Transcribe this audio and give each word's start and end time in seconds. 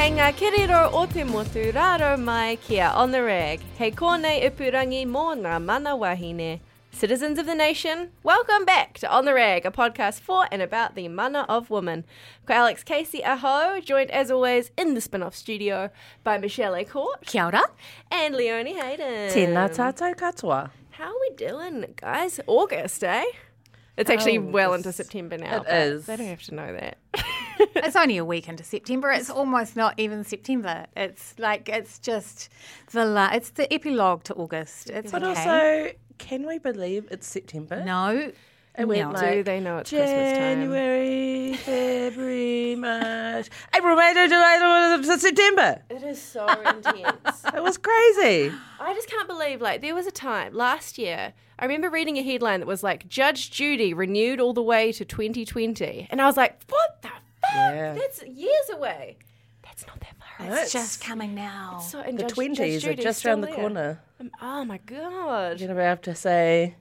Hei 0.00 0.08
ngā 0.16 0.30
kiriro 0.32 0.78
o 0.96 1.02
te 1.04 1.26
motu 1.28 1.74
raro 1.76 2.16
mai 2.16 2.56
kia 2.66 2.86
on 2.96 3.10
the 3.12 3.20
rag. 3.22 3.60
Hei 3.76 3.90
kōnei 3.90 4.46
upurangi 4.46 5.02
mō 5.04 5.24
ngā 5.42 5.58
mana 5.62 5.92
wahine. 5.94 6.60
Citizens 6.90 7.38
of 7.38 7.44
the 7.44 7.54
nation, 7.54 8.08
welcome 8.22 8.64
back 8.64 8.96
to 9.00 9.10
On 9.10 9.26
the 9.26 9.34
Rag, 9.34 9.66
a 9.66 9.70
podcast 9.70 10.20
for 10.20 10.46
and 10.50 10.62
about 10.62 10.94
the 10.94 11.06
mana 11.08 11.44
of 11.50 11.68
woman. 11.68 12.04
Ko 12.46 12.54
Alex 12.54 12.82
Casey 12.82 13.22
aho, 13.22 13.78
joined 13.80 14.10
as 14.10 14.30
always 14.30 14.70
in 14.78 14.94
the 14.94 15.02
spin-off 15.02 15.36
studio 15.36 15.90
by 16.24 16.38
Michele 16.38 16.76
A'Court. 16.76 17.26
Kia 17.26 17.44
ora. 17.44 17.64
And 18.10 18.34
Leonie 18.34 18.80
Hayden. 18.80 19.28
Tēnā 19.28 19.68
tātou 19.68 20.14
katoa. 20.14 20.70
How 20.92 21.12
are 21.12 21.20
we 21.20 21.36
doing, 21.36 21.92
guys? 22.00 22.40
August, 22.46 23.04
eh? 23.04 23.26
It's 23.96 24.08
actually 24.10 24.38
oh, 24.38 24.42
well 24.42 24.72
into 24.74 24.92
September 24.92 25.36
now. 25.36 25.56
It 25.58 25.64
but 25.66 25.74
is. 25.74 26.06
They 26.06 26.16
don't 26.16 26.26
have 26.28 26.42
to 26.44 26.54
know 26.54 26.72
that. 26.72 26.98
It's 27.76 27.94
only 27.94 28.16
a 28.16 28.24
week 28.24 28.48
into 28.48 28.64
September. 28.64 29.10
It's 29.10 29.28
almost 29.28 29.76
not 29.76 29.98
even 29.98 30.24
September. 30.24 30.86
It's 30.96 31.34
like 31.38 31.68
it's 31.68 31.98
just 31.98 32.48
the 32.92 33.04
la- 33.04 33.32
it's 33.34 33.50
the 33.50 33.70
epilogue 33.72 34.24
to 34.24 34.34
August. 34.34 34.88
It's 34.88 35.12
But 35.12 35.22
okay. 35.24 35.28
also, 35.28 35.92
can 36.16 36.46
we 36.46 36.58
believe 36.58 37.06
it's 37.10 37.26
September? 37.26 37.84
no. 37.84 38.32
It 38.78 38.84
went 38.86 39.00
no. 39.02 39.10
like 39.20 39.32
Do 39.34 39.42
they 39.42 39.60
know 39.60 39.78
it's 39.78 39.90
Christmas 39.90 40.32
time? 40.38 40.60
January, 40.60 41.54
February, 41.54 42.76
March, 42.76 43.48
April, 43.76 43.96
May, 43.96 44.14
June, 44.14 44.28
July, 44.30 44.94
August, 44.94 45.20
September. 45.20 45.82
it 45.90 46.02
is 46.02 46.22
so 46.22 46.46
intense. 46.66 47.42
It 47.52 47.62
was 47.62 47.76
crazy. 47.76 48.52
I 48.80 48.94
just 48.94 49.10
can't 49.10 49.26
believe, 49.28 49.60
like, 49.60 49.82
there 49.82 49.94
was 49.94 50.06
a 50.06 50.10
time 50.12 50.54
last 50.54 50.96
year. 50.98 51.34
I 51.60 51.64
remember 51.64 51.90
reading 51.90 52.16
a 52.16 52.22
headline 52.22 52.60
that 52.60 52.66
was 52.66 52.82
like, 52.82 53.06
Judge 53.08 53.50
Judy 53.50 53.92
renewed 53.92 54.40
all 54.40 54.54
the 54.54 54.62
way 54.62 54.92
to 54.92 55.04
2020. 55.04 56.08
And 56.10 56.20
I 56.20 56.24
was 56.24 56.36
like, 56.36 56.58
what 56.70 57.02
the 57.02 57.08
fuck? 57.08 57.52
Yeah. 57.54 57.92
That's 57.94 58.22
years 58.24 58.70
away. 58.72 59.18
That's 59.62 59.86
not 59.86 60.00
that 60.00 60.14
far 60.18 60.46
away. 60.48 60.56
It's 60.62 60.72
just 60.72 61.04
coming 61.04 61.34
now. 61.34 61.78
So, 61.78 62.00
and 62.00 62.18
The 62.18 62.22
Judge- 62.22 62.32
twenties 62.32 62.82
Judge 62.82 62.98
are 62.98 63.02
just 63.02 63.24
around 63.26 63.42
the 63.42 63.48
there. 63.48 63.56
corner. 63.56 64.00
Um, 64.18 64.30
oh 64.40 64.64
my 64.64 64.78
God. 64.78 65.60
You're 65.60 65.68
gonna 65.68 65.82
have 65.82 66.00
to 66.02 66.14
say, 66.14 66.76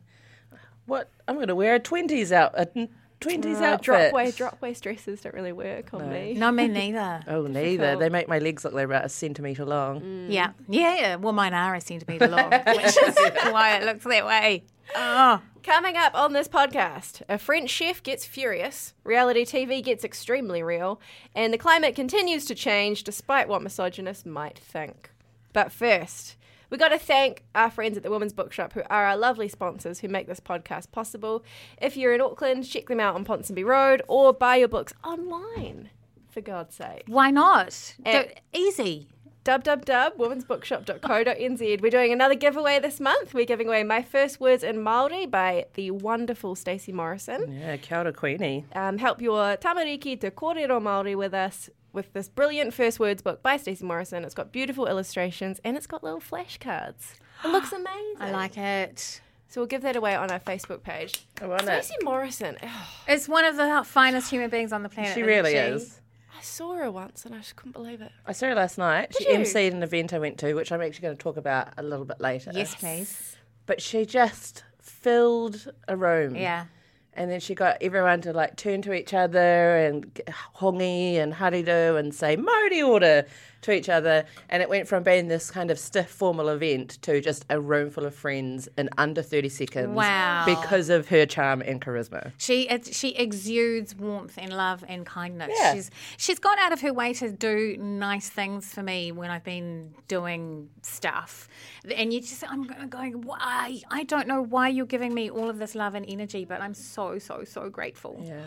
"What? 0.85 1.09
I'm 1.27 1.37
gonna 1.39 1.55
wear 1.55 1.75
a 1.75 1.79
twenties 1.79 2.31
out, 2.31 2.53
a 2.57 2.87
twenties 3.19 3.59
Uh, 3.59 3.63
outfit." 3.65 3.83
drop 3.85 4.13
waist, 4.13 4.37
drop 4.37 4.61
waist 4.61 4.83
dresses 4.83 5.21
don't 5.21 5.35
really 5.35 5.51
work 5.51 5.93
on 5.93 6.09
me. 6.09 6.33
no, 6.33 6.51
me 6.51 6.67
neither. 6.81 7.21
Oh, 7.27 7.47
neither. 7.47 7.95
They 7.97 8.09
make 8.09 8.27
my 8.27 8.39
legs 8.39 8.63
look 8.63 8.73
like 8.73 8.79
they're 8.79 8.85
about 8.97 9.05
a 9.05 9.09
centimetre 9.09 9.65
long. 9.65 10.01
Mm. 10.01 10.25
Yeah, 10.29 10.51
yeah, 10.67 10.95
yeah. 10.95 11.15
Well, 11.15 11.33
mine 11.33 11.53
are 11.53 11.75
a 11.75 11.81
centimetre 11.81 12.27
long, 12.27 12.49
which 12.67 12.97
is 12.97 13.15
why 13.51 13.77
it 13.77 13.83
looks 13.85 14.03
that 14.05 14.25
way. 14.25 14.63
Oh, 14.95 15.41
Coming 15.61 15.97
up 15.97 16.15
on 16.15 16.31
this 16.33 16.47
podcast, 16.47 17.21
a 17.29 17.37
French 17.37 17.69
chef 17.69 18.01
gets 18.01 18.25
furious, 18.25 18.93
reality 19.03 19.43
TV 19.45 19.83
gets 19.83 20.03
extremely 20.05 20.63
real, 20.63 20.99
and 21.35 21.53
the 21.53 21.57
climate 21.59 21.95
continues 21.95 22.45
to 22.45 22.55
change 22.55 23.03
despite 23.03 23.47
what 23.49 23.61
misogynists 23.61 24.25
might 24.25 24.57
think. 24.57 25.11
But 25.53 25.71
first, 25.71 26.37
we 26.69 26.77
got 26.77 26.89
to 26.89 26.99
thank 26.99 27.43
our 27.55 27.69
friends 27.71 27.97
at 27.97 28.03
the 28.03 28.11
Women's 28.11 28.33
Bookshop 28.33 28.73
who 28.73 28.81
are 28.89 29.05
our 29.05 29.17
lovely 29.17 29.47
sponsors 29.47 29.99
who 29.99 30.07
make 30.07 30.27
this 30.27 30.39
podcast 30.39 30.91
possible. 30.91 31.43
If 31.81 31.97
you're 31.97 32.13
in 32.13 32.21
Auckland, 32.21 32.65
check 32.69 32.87
them 32.87 32.99
out 32.99 33.15
on 33.15 33.25
Ponsonby 33.25 33.65
Road 33.65 34.01
or 34.07 34.33
buy 34.33 34.57
your 34.57 34.67
books 34.67 34.93
online, 35.03 35.89
for 36.29 36.41
God's 36.41 36.75
sake. 36.75 37.03
why 37.07 37.31
not? 37.31 37.95
Eh. 38.05 38.23
Do- 38.23 38.29
easy. 38.53 39.09
www.womensbookshop.co.nz. 39.45 41.81
We're 41.81 41.89
doing 41.89 42.11
another 42.11 42.35
giveaway 42.35 42.79
this 42.79 42.99
month. 42.99 43.33
We're 43.33 43.45
giving 43.45 43.67
away 43.67 43.83
My 43.83 44.01
First 44.01 44.39
Words 44.39 44.63
in 44.63 44.77
Māori 44.77 45.29
by 45.29 45.65
the 45.75 45.91
wonderful 45.91 46.55
Stacey 46.55 46.91
Morrison. 46.91 47.57
Yeah, 47.59 47.77
kia 47.77 47.99
ora, 47.99 48.13
Queenie. 48.13 48.65
Um, 48.73 48.97
help 48.97 49.21
your 49.21 49.57
tamariki 49.57 50.19
to 50.21 50.31
kōrero 50.31 50.81
Māori 50.81 51.15
with 51.15 51.33
us 51.33 51.69
with 51.91 52.13
this 52.13 52.29
brilliant 52.29 52.73
first 52.73 52.99
words 52.99 53.21
book 53.21 53.41
by 53.41 53.57
Stacey 53.57 53.85
Morrison. 53.85 54.23
It's 54.23 54.35
got 54.35 54.51
beautiful 54.51 54.87
illustrations 54.87 55.59
and 55.63 55.75
it's 55.77 55.87
got 55.87 56.03
little 56.03 56.21
flashcards. 56.21 57.13
It 57.43 57.49
looks 57.49 57.71
amazing. 57.73 58.15
I 58.19 58.31
like 58.31 58.57
it. 58.57 59.21
So 59.47 59.61
we'll 59.61 59.67
give 59.67 59.81
that 59.81 59.95
away 59.95 60.15
on 60.15 60.29
our 60.29 60.39
Facebook 60.39 60.83
page. 60.83 61.25
I 61.41 61.47
want 61.47 61.63
it. 61.63 61.83
Stacey 61.83 61.95
Morrison. 62.03 62.57
oh, 62.61 62.87
It's 63.07 63.27
one 63.27 63.45
of 63.45 63.57
the 63.57 63.81
finest 63.83 64.29
human 64.29 64.51
beings 64.51 64.71
on 64.71 64.83
the 64.83 64.89
planet. 64.89 65.15
She 65.15 65.23
really 65.23 65.53
she? 65.53 65.57
is. 65.57 65.98
I 66.39 66.41
saw 66.41 66.75
her 66.75 66.89
once 66.89 67.25
and 67.25 67.35
I 67.35 67.39
just 67.39 67.57
couldn't 67.57 67.73
believe 67.73 67.99
it. 67.99 68.13
I 68.25 68.31
saw 68.31 68.47
her 68.47 68.55
last 68.55 68.77
night. 68.77 69.11
Did 69.11 69.27
she 69.27 69.33
you? 69.33 69.39
emceed 69.39 69.73
an 69.73 69.83
event 69.83 70.13
I 70.13 70.19
went 70.19 70.37
to, 70.37 70.53
which 70.53 70.71
I'm 70.71 70.81
actually 70.81 71.01
going 71.01 71.17
to 71.17 71.21
talk 71.21 71.35
about 71.35 71.73
a 71.75 71.83
little 71.83 72.05
bit 72.05 72.21
later. 72.21 72.51
Yes, 72.53 72.75
please. 72.75 73.35
But 73.65 73.81
she 73.81 74.05
just 74.05 74.63
filled 74.81 75.69
a 75.89 75.97
room. 75.97 76.37
Yeah. 76.37 76.67
And 77.13 77.29
then 77.29 77.41
she 77.41 77.55
got 77.55 77.75
everyone 77.81 78.21
to 78.21 78.31
like 78.31 78.55
turn 78.55 78.81
to 78.83 78.93
each 78.93 79.13
other 79.13 79.75
and 79.79 80.05
hongi 80.55 81.15
and 81.15 81.33
hariru 81.33 81.99
and 81.99 82.15
say 82.15 82.37
Māori 82.37 82.87
order 82.87 83.25
to 83.61 83.71
each 83.71 83.89
other. 83.89 84.25
And 84.49 84.61
it 84.61 84.69
went 84.69 84.87
from 84.87 85.03
being 85.03 85.27
this 85.27 85.51
kind 85.51 85.71
of 85.71 85.79
stiff 85.79 86.09
formal 86.09 86.49
event 86.49 87.01
to 87.03 87.21
just 87.21 87.45
a 87.49 87.59
room 87.59 87.89
full 87.89 88.05
of 88.05 88.15
friends 88.15 88.69
in 88.77 88.89
under 88.97 89.21
30 89.21 89.49
seconds. 89.49 89.95
Wow. 89.95 90.45
Because 90.45 90.89
of 90.89 91.09
her 91.09 91.25
charm 91.25 91.61
and 91.61 91.81
charisma. 91.81 92.31
She 92.37 92.67
it, 92.69 92.93
she 92.93 93.15
exudes 93.15 93.95
warmth 93.95 94.37
and 94.37 94.53
love 94.53 94.83
and 94.87 95.05
kindness. 95.05 95.51
Yeah. 95.59 95.73
She's 95.73 95.91
she's 96.17 96.39
gone 96.39 96.59
out 96.59 96.71
of 96.71 96.81
her 96.81 96.93
way 96.93 97.13
to 97.13 97.31
do 97.31 97.77
nice 97.77 98.29
things 98.29 98.73
for 98.73 98.83
me 98.83 99.11
when 99.11 99.29
I've 99.29 99.43
been 99.43 99.93
doing 100.07 100.69
stuff. 100.81 101.47
And 101.95 102.13
you 102.13 102.21
just 102.21 102.43
I'm 102.49 102.63
gonna 102.63 103.09
why 103.17 103.81
I 103.91 104.03
don't 104.03 104.27
know 104.27 104.41
why 104.41 104.69
you're 104.69 104.85
giving 104.85 105.13
me 105.13 105.29
all 105.29 105.49
of 105.49 105.59
this 105.59 105.75
love 105.75 105.95
and 105.95 106.05
energy, 106.07 106.45
but 106.45 106.61
I'm 106.61 106.73
so 106.73 107.19
so 107.19 107.43
so 107.43 107.69
grateful. 107.69 108.21
Yeah. 108.25 108.45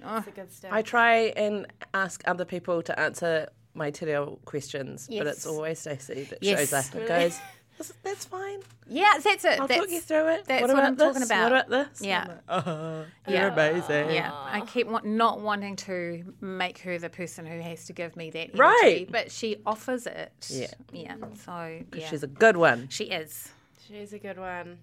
That's 0.00 0.28
a 0.28 0.30
good 0.30 0.52
stuff. 0.52 0.72
I 0.72 0.82
try 0.82 1.32
and 1.36 1.66
ask 1.92 2.22
other 2.26 2.44
people 2.44 2.82
to 2.82 2.98
answer 2.98 3.48
my 3.78 3.90
te 3.90 4.04
reo 4.06 4.38
questions, 4.44 5.08
but 5.08 5.26
it's 5.26 5.46
always 5.46 5.78
Stacey 5.78 6.24
that 6.24 6.38
Yes. 6.42 6.58
shows 6.58 6.72
up 6.74 6.94
and 6.94 7.06
goes, 7.08 7.38
"That's- 7.78 7.92
that's 8.02 8.24
fine. 8.24 8.60
Yeah, 8.88 9.14
that's 9.22 9.44
it. 9.44 9.60
I'll 9.60 9.68
that's, 9.68 9.80
talk 9.80 9.90
you 9.90 10.00
through 10.00 10.28
it. 10.34 10.44
That's 10.46 10.62
what 10.62 10.72
what, 10.74 10.82
I'm 10.84 10.96
talking 10.96 11.22
about. 11.22 11.52
What 11.52 11.66
about 11.68 11.90
this? 11.90 12.00
Yeah. 12.02 12.26
Like, 12.48 12.66
oh, 12.66 13.04
you're 13.28 13.36
Yeah. 13.38 13.52
amazing. 13.52 14.10
Yeah, 14.10 14.32
I 14.32 14.62
keep 14.62 14.88
want, 14.88 15.04
not 15.06 15.40
wanting 15.40 15.76
to 15.76 16.34
make 16.40 16.78
her 16.80 16.98
the 16.98 17.08
person 17.08 17.46
who 17.46 17.60
has 17.60 17.84
to 17.86 17.92
give 17.92 18.16
me 18.16 18.30
that 18.30 18.38
energy, 18.54 18.58
Right. 18.58 19.06
but 19.10 19.30
she 19.30 19.62
offers 19.64 20.06
it. 20.06 20.32
Yeah. 20.50 20.66
yeah. 20.92 21.14
So 21.44 21.82
yeah, 21.94 22.08
She's 22.08 22.22
a 22.24 22.26
good 22.26 22.56
one. 22.56 22.88
she 22.88 23.04
is. 23.04 23.48
She's 23.86 24.12
a 24.12 24.18
good 24.18 24.38
one. 24.38 24.78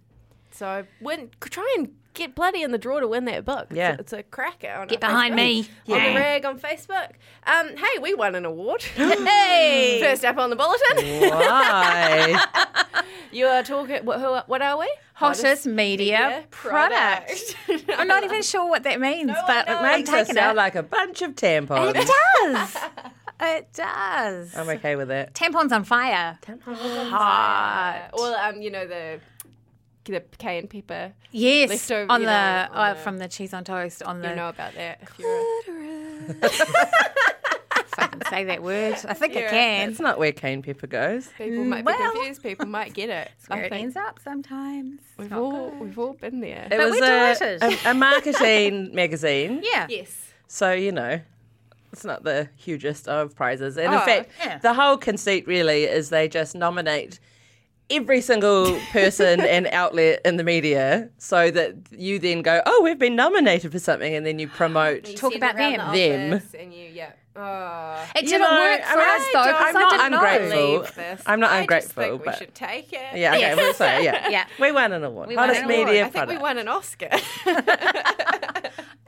So 0.56 0.86
win, 1.02 1.30
try 1.42 1.76
and 1.78 1.90
get 2.14 2.34
bloody 2.34 2.62
in 2.64 2.72
the 2.72 2.78
draw 2.78 3.02
to 3.02 3.08
win 3.10 3.26
that 3.26 3.44
book. 3.44 3.68
It's 3.70 3.78
Yeah. 3.78 3.92
a, 3.96 4.00
it's 4.00 4.14
a 4.14 4.24
cracker. 4.24 4.72
On 4.72 4.88
Get 4.88 5.02
behind 5.02 5.34
Facebook. 5.34 5.38
me. 5.88 5.94
On 5.94 6.04
the 6.14 6.20
rag 6.20 6.46
on 6.46 6.60
Facebook. 6.60 7.10
Um, 7.46 7.76
hey, 7.76 8.00
we 8.02 8.14
won 8.14 8.36
an 8.36 8.46
award. 8.46 8.82
hey, 8.84 10.00
first 10.02 10.24
up 10.24 10.38
on 10.38 10.50
the 10.50 10.56
bulletin. 10.56 11.30
Why? 11.30 12.42
you 13.34 13.46
are 13.48 13.64
talking. 13.64 14.06
What, 14.06 14.22
who, 14.22 14.38
what 14.48 14.62
are 14.62 14.80
we? 14.80 14.90
Hottest 15.16 15.66
media, 15.66 16.46
product. 16.52 17.56
I'm 17.98 18.08
not 18.08 18.24
even 18.24 18.42
sure 18.42 18.70
what 18.70 18.84
that 18.84 19.00
means, 19.00 19.32
but 19.48 19.68
I 19.70 19.98
Makes 19.98 20.10
us 20.10 20.28
sound 20.30 20.58
it. 20.58 20.62
like 20.62 20.76
a 20.76 20.84
bunch 20.84 21.22
of 21.22 21.36
tampons. 21.36 21.96
It 21.96 22.10
does. 22.44 22.78
it 23.42 23.74
does. 23.74 24.56
I'm 24.56 24.68
okay 24.70 24.96
with 24.98 25.12
it. 25.12 25.34
Tampons 25.34 25.72
on 25.72 25.84
fire. 25.86 26.38
Tampons 26.42 27.10
hot. 27.10 28.10
Well, 28.14 28.34
um, 28.36 28.62
you 28.62 28.72
know 28.72 28.86
the 28.88 29.20
the 30.14 30.22
cayenne 30.38 30.68
pepper. 30.68 31.14
Yes, 31.32 31.70
Leftover, 31.70 32.12
on 32.12 32.22
the, 32.22 32.26
know, 32.28 32.68
on 32.72 32.90
uh, 32.90 32.94
the- 32.94 33.00
from 33.00 33.18
the 33.18 33.28
cheese 33.28 33.54
on 33.54 33.64
toast 33.64 34.04
on 34.04 34.22
the. 34.22 34.30
You 34.30 34.36
know 34.36 34.50
about 34.50 34.74
that. 34.76 35.00
If 35.02 35.20
you're 35.20 35.30
if 37.78 38.00
I 38.00 38.08
can 38.08 38.22
say 38.30 38.44
that 38.46 38.62
word, 38.64 38.96
I 39.08 39.14
think 39.14 39.36
I 39.36 39.42
Yeah. 39.42 39.50
can. 39.50 39.90
It's 39.92 40.00
not 40.00 40.18
where 40.20 40.32
cayenne 40.32 40.62
pepper 40.64 40.88
goes. 40.88 41.30
people 41.38 41.64
might 41.64 41.82
be 41.82 41.86
well. 41.86 42.12
confused. 42.12 42.44
People 42.44 42.66
might 42.68 42.94
get 42.94 43.10
it. 43.10 43.32
Where 43.48 43.60
I 43.60 43.64
it 43.64 43.70
think 43.70 43.84
ends 43.84 43.96
up 43.96 44.20
sometimes. 44.24 45.00
We've 45.18 45.32
all 45.34 45.70
good. 45.72 45.80
we've 45.80 46.00
all 46.00 46.14
been 46.14 46.42
there. 46.42 46.68
It 46.72 46.78
But 46.78 46.90
was 46.90 47.00
we're 47.00 47.58
a, 47.62 47.88
a, 47.88 47.92
a 47.92 47.94
marketing 47.96 48.94
magazine. 48.94 49.62
Yeah. 49.64 49.88
yes. 49.90 50.12
So, 50.48 50.72
you 50.74 50.92
know, 50.92 51.20
it's 51.92 52.04
not 52.06 52.24
the 52.24 52.50
hugest 52.56 53.08
of 53.08 53.36
prizes. 53.36 53.78
And 53.78 53.88
in 53.94 54.00
Oh, 54.00 54.06
fact, 54.06 54.30
yeah. 54.40 54.58
the 54.60 54.74
whole 54.74 54.98
conceit 54.98 55.48
really 55.48 55.84
is 55.86 56.10
they 56.10 56.28
just 56.28 56.54
nominate 56.56 57.20
every 57.90 58.22
single 58.22 58.80
person 58.92 59.42
and 59.42 59.68
outlet 59.72 60.22
in 60.26 60.38
the 60.38 60.44
media 60.44 61.10
so 61.18 61.52
that 61.52 61.76
you 61.92 62.20
then 62.20 62.42
go, 62.42 62.62
oh, 62.66 62.82
we've 62.84 63.00
been 63.00 63.16
nominated 63.16 63.72
for 63.72 63.80
something, 63.80 64.14
and 64.14 64.26
then 64.26 64.40
you 64.40 64.48
promote. 64.62 65.08
You 65.08 65.16
Talk 65.18 65.36
about 65.36 65.56
them. 65.56 65.92
the 65.94 66.00
Them. 66.10 66.42
And 66.60 66.74
you, 66.74 66.90
yeah. 66.94 67.12
Oh. 67.38 68.02
It 68.16 68.24
You 68.24 68.30
didn't 68.30 68.42
know, 68.44 68.58
work 68.58 68.82
I 68.86 68.92
for 68.92 68.98
mean, 68.98 69.08
us 69.10 69.22
I 69.22 69.30
though. 69.34 69.44
don't- 69.44 69.58
'cause 69.58 69.76
I'm 69.76 70.12
not 70.12 70.14
ungrateful. 70.14 71.22
I'm 71.26 71.40
not 71.42 71.52
I 71.52 71.60
ungrateful, 71.60 71.88
Just 72.04 72.10
think 72.12 72.24
but- 72.24 72.34
we 72.34 72.38
should 72.46 72.56
take 72.56 72.94
it. 72.94 73.18
Yeah, 73.18 73.36
okay, 73.36 73.56
we'll 73.56 73.74
say, 73.74 74.04
yeah. 74.06 74.30
Yeah. 74.36 74.46
We 74.58 74.72
won 74.72 74.94
an 74.94 75.04
award. 75.04 75.28
We 75.28 75.36
won 75.36 75.50
Hottest 75.50 75.66
an 75.66 75.70
award. 75.72 75.88
media 75.88 76.06
I 76.06 76.10
think 76.10 76.30
we 76.30 76.38
won 76.38 76.58
an 76.58 76.70
Oscar. 76.70 77.10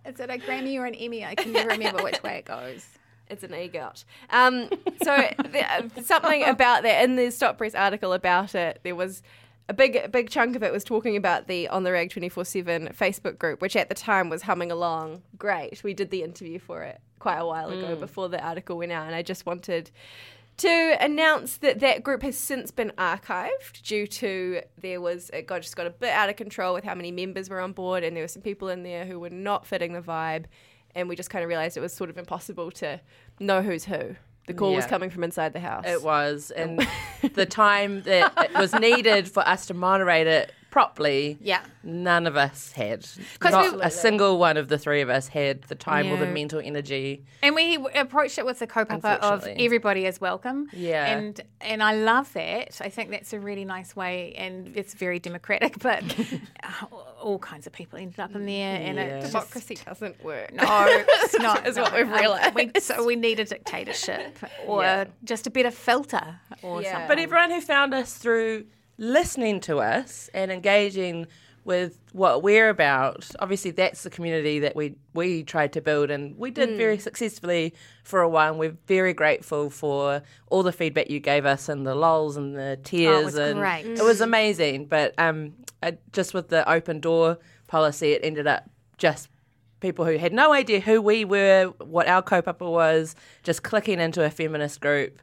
Is 0.06 0.19
it 0.19 0.29
a 0.29 0.38
Grammy 0.38 0.77
or 0.77 0.85
an 0.85 0.95
Emmy? 0.95 1.24
I 1.25 1.35
can 1.35 1.51
never 1.53 1.69
remember 1.69 2.01
which 2.03 2.21
way 2.24 2.38
it 2.39 2.45
goes. 2.45 2.85
It's 3.29 3.44
an 3.44 3.51
EGOT. 3.51 4.06
Um, 4.29 4.69
so 5.03 5.15
the, 5.51 5.65
uh, 5.69 6.01
something 6.03 6.44
about 6.44 6.83
that 6.83 7.03
in 7.03 7.15
the 7.15 7.29
Stop 7.31 7.57
Press 7.57 7.75
article 7.75 8.13
about 8.13 8.56
it, 8.56 8.79
there 8.83 8.95
was 8.95 9.21
a 9.69 9.74
big 9.74 9.97
a 9.97 10.07
big 10.07 10.29
chunk 10.29 10.56
of 10.56 10.63
it 10.63 10.71
was 10.71 10.83
talking 10.83 11.18
about 11.18 11.47
the 11.47 11.68
On 11.68 11.83
the 11.83 11.91
Rag 11.91 12.09
twenty 12.09 12.29
four 12.29 12.45
seven 12.45 12.88
Facebook 12.97 13.38
group, 13.38 13.62
which 13.62 13.75
at 13.75 13.89
the 13.89 13.95
time 13.95 14.29
was 14.29 14.44
humming 14.44 14.71
along 14.71 15.24
great. 15.38 15.83
We 15.83 15.94
did 15.94 16.09
the 16.09 16.24
interview 16.24 16.57
for 16.57 16.83
it 16.83 17.01
quite 17.19 17.38
a 17.38 17.45
while 17.45 17.69
ago 17.69 17.95
before 17.95 18.29
the 18.29 18.41
article 18.41 18.77
went 18.77 18.91
out, 18.94 19.07
and 19.07 19.15
I 19.15 19.24
just 19.24 19.45
wanted 19.45 19.91
to 20.57 20.97
announce 21.00 21.57
that 21.57 21.81
that 21.81 22.01
group 22.01 22.24
has 22.24 22.35
since 22.38 22.71
been 22.71 22.91
archived 22.97 23.83
due 23.83 24.07
to 24.07 24.62
there 24.81 25.01
was 25.01 25.29
it 25.31 25.47
got 25.47 25.62
just 25.62 25.75
got 25.75 25.85
a 25.85 25.91
bit 25.91 26.09
out 26.09 26.29
of 26.29 26.35
control 26.35 26.74
with 26.74 26.83
how 26.83 26.95
many 26.95 27.12
members 27.12 27.50
were 27.50 27.59
on 27.59 27.74
board, 27.74 28.03
and 28.03 28.15
there 28.15 28.24
were 28.24 28.29
some 28.29 28.41
people 28.41 28.69
in 28.69 28.83
there 28.83 29.06
who 29.06 29.19
were 29.19 29.29
not 29.29 29.68
fitting 29.68 29.94
the 29.94 30.01
vibe, 30.01 30.45
and 30.97 31.07
we 31.07 31.15
just 31.15 31.29
kind 31.29 31.44
of 31.44 31.49
realized 31.49 31.77
it 31.77 31.81
was 31.81 31.94
sort 31.94 32.09
of 32.09 32.17
impossible 32.17 32.71
to 32.71 32.99
know 33.39 33.61
who's 33.61 33.85
who. 33.85 34.15
The 34.47 34.53
call 34.53 34.73
was 34.73 34.85
coming 34.85 35.09
from 35.09 35.23
inside 35.23 35.53
the 35.53 35.59
house. 35.59 35.85
It 35.85 36.01
was, 36.01 36.51
and 36.51 36.88
the 37.33 37.45
time 37.45 38.01
that 38.03 38.33
it 38.38 38.53
was 38.57 38.73
needed 38.73 39.29
for 39.29 39.47
us 39.47 39.65
to 39.67 39.73
moderate 39.73 40.25
it 40.25 40.53
properly, 40.77 41.39
Yeah. 41.41 41.62
none 41.83 42.27
of 42.27 42.38
us 42.38 42.71
had. 42.74 43.03
'Cause 43.39 43.51
Not 43.51 43.77
we- 43.77 43.81
a 43.81 43.89
single 43.89 44.38
one 44.38 44.57
of 44.57 44.68
the 44.68 44.77
three 44.77 45.01
of 45.01 45.09
us 45.09 45.29
had 45.29 45.63
the 45.63 45.74
time 45.74 46.12
or 46.12 46.18
the 46.18 46.27
mental 46.27 46.59
energy. 46.63 47.24
And 47.41 47.56
we 47.56 47.77
approached 47.95 48.38
it 48.38 48.45
with 48.45 48.59
the 48.59 48.68
kaupapa 48.68 49.18
of 49.21 49.47
everybody 49.47 50.06
is 50.06 50.21
welcome. 50.21 50.69
Yeah. 50.74 51.06
And 51.07 51.41
and 51.62 51.81
I 51.81 51.94
love 51.95 52.31
that. 52.33 52.79
I 52.79 52.89
think 52.89 53.09
that's 53.09 53.33
a 53.33 53.39
really 53.39 53.65
nice 53.65 53.95
way 53.95 54.33
and 54.38 54.77
it's 54.77 54.94
very 54.94 55.18
democratic, 55.18 55.79
but 55.89 56.03
all 57.19 57.39
kinds 57.39 57.65
of 57.65 57.74
people 57.74 57.97
ended 57.97 58.19
up 58.19 58.35
in 58.35 58.45
there 58.45 58.75
and 58.79 58.97
Yeah. 58.97 59.03
it 59.03 59.21
just, 59.21 59.31
Democracy 59.33 59.77
doesn't 59.83 60.24
work. 60.24 60.53
no, 60.53 60.85
it's 61.24 61.39
not. 61.47 61.65
Is 61.68 61.75
no. 61.77 61.81
what 61.83 61.94
we've 61.94 62.06
Um, 62.07 62.13
realised. 62.13 62.53
We, 62.53 62.71
so 62.79 63.03
we 63.03 63.15
need 63.15 63.39
a 63.39 63.45
dictatorship 63.45 64.38
or 64.68 64.83
Yeah. 64.83 65.06
just 65.24 65.47
a 65.47 65.50
better 65.50 65.71
filter 65.71 66.35
or 66.62 66.83
Yeah. 66.83 66.91
something. 66.91 67.07
But 67.07 67.18
everyone 67.18 67.50
who 67.50 67.62
found 67.62 67.95
us 67.95 68.13
through 68.13 68.65
listening 68.97 69.59
to 69.61 69.79
us 69.79 70.29
and 70.33 70.51
engaging 70.51 71.27
with 71.67 71.99
what 72.13 72.41
we're 72.41 72.69
about, 72.69 73.29
obviously 73.39 73.71
that's 73.71 74.03
the 74.03 74.09
community 74.09 74.59
that 74.59 74.73
we 74.73 74.95
we 75.13 75.44
tried 75.44 75.73
to 75.73 75.81
build 75.81 76.09
and 76.09 76.38
we 76.38 76.49
did 76.49 76.69
mm. 76.69 76.77
very 76.77 76.97
successfully 76.97 77.73
for 78.05 78.21
a 78.21 78.29
while. 78.29 78.51
And 78.51 78.59
we're 78.59 78.77
very 78.88 79.13
grateful 79.13 79.69
for 79.69 80.23
all 80.47 80.63
the 80.63 80.71
feedback 80.71 81.09
you 81.09 81.19
gave 81.19 81.45
us 81.45 81.67
and 81.67 81.85
the 81.85 81.94
lols 81.94 82.38
and 82.38 82.55
the 82.55 82.77
oh, 82.79 82.83
tears 82.83 83.25
was 83.25 83.35
and 83.35 83.59
great. 83.59 83.85
it 83.85 84.01
was 84.01 84.21
mm. 84.21 84.23
amazing. 84.23 84.85
But 84.85 85.13
um, 85.17 85.53
I, 85.83 85.97
just 86.13 86.33
with 86.33 86.47
the 86.47 86.67
open 86.71 87.01
door 87.01 87.38
policy, 87.67 88.13
it 88.13 88.21
ended 88.23 88.47
up 88.47 88.69
just 88.97 89.27
people 89.81 90.05
who 90.05 90.17
had 90.17 90.31
no 90.31 90.53
idea 90.53 90.79
who 90.79 91.01
we 91.01 91.25
were, 91.25 91.73
what 91.79 92.07
our 92.07 92.23
kaupapa 92.23 92.71
was, 92.71 93.13
just 93.43 93.63
clicking 93.63 94.00
into 94.00 94.23
a 94.23 94.29
feminist 94.29 94.79
group 94.79 95.21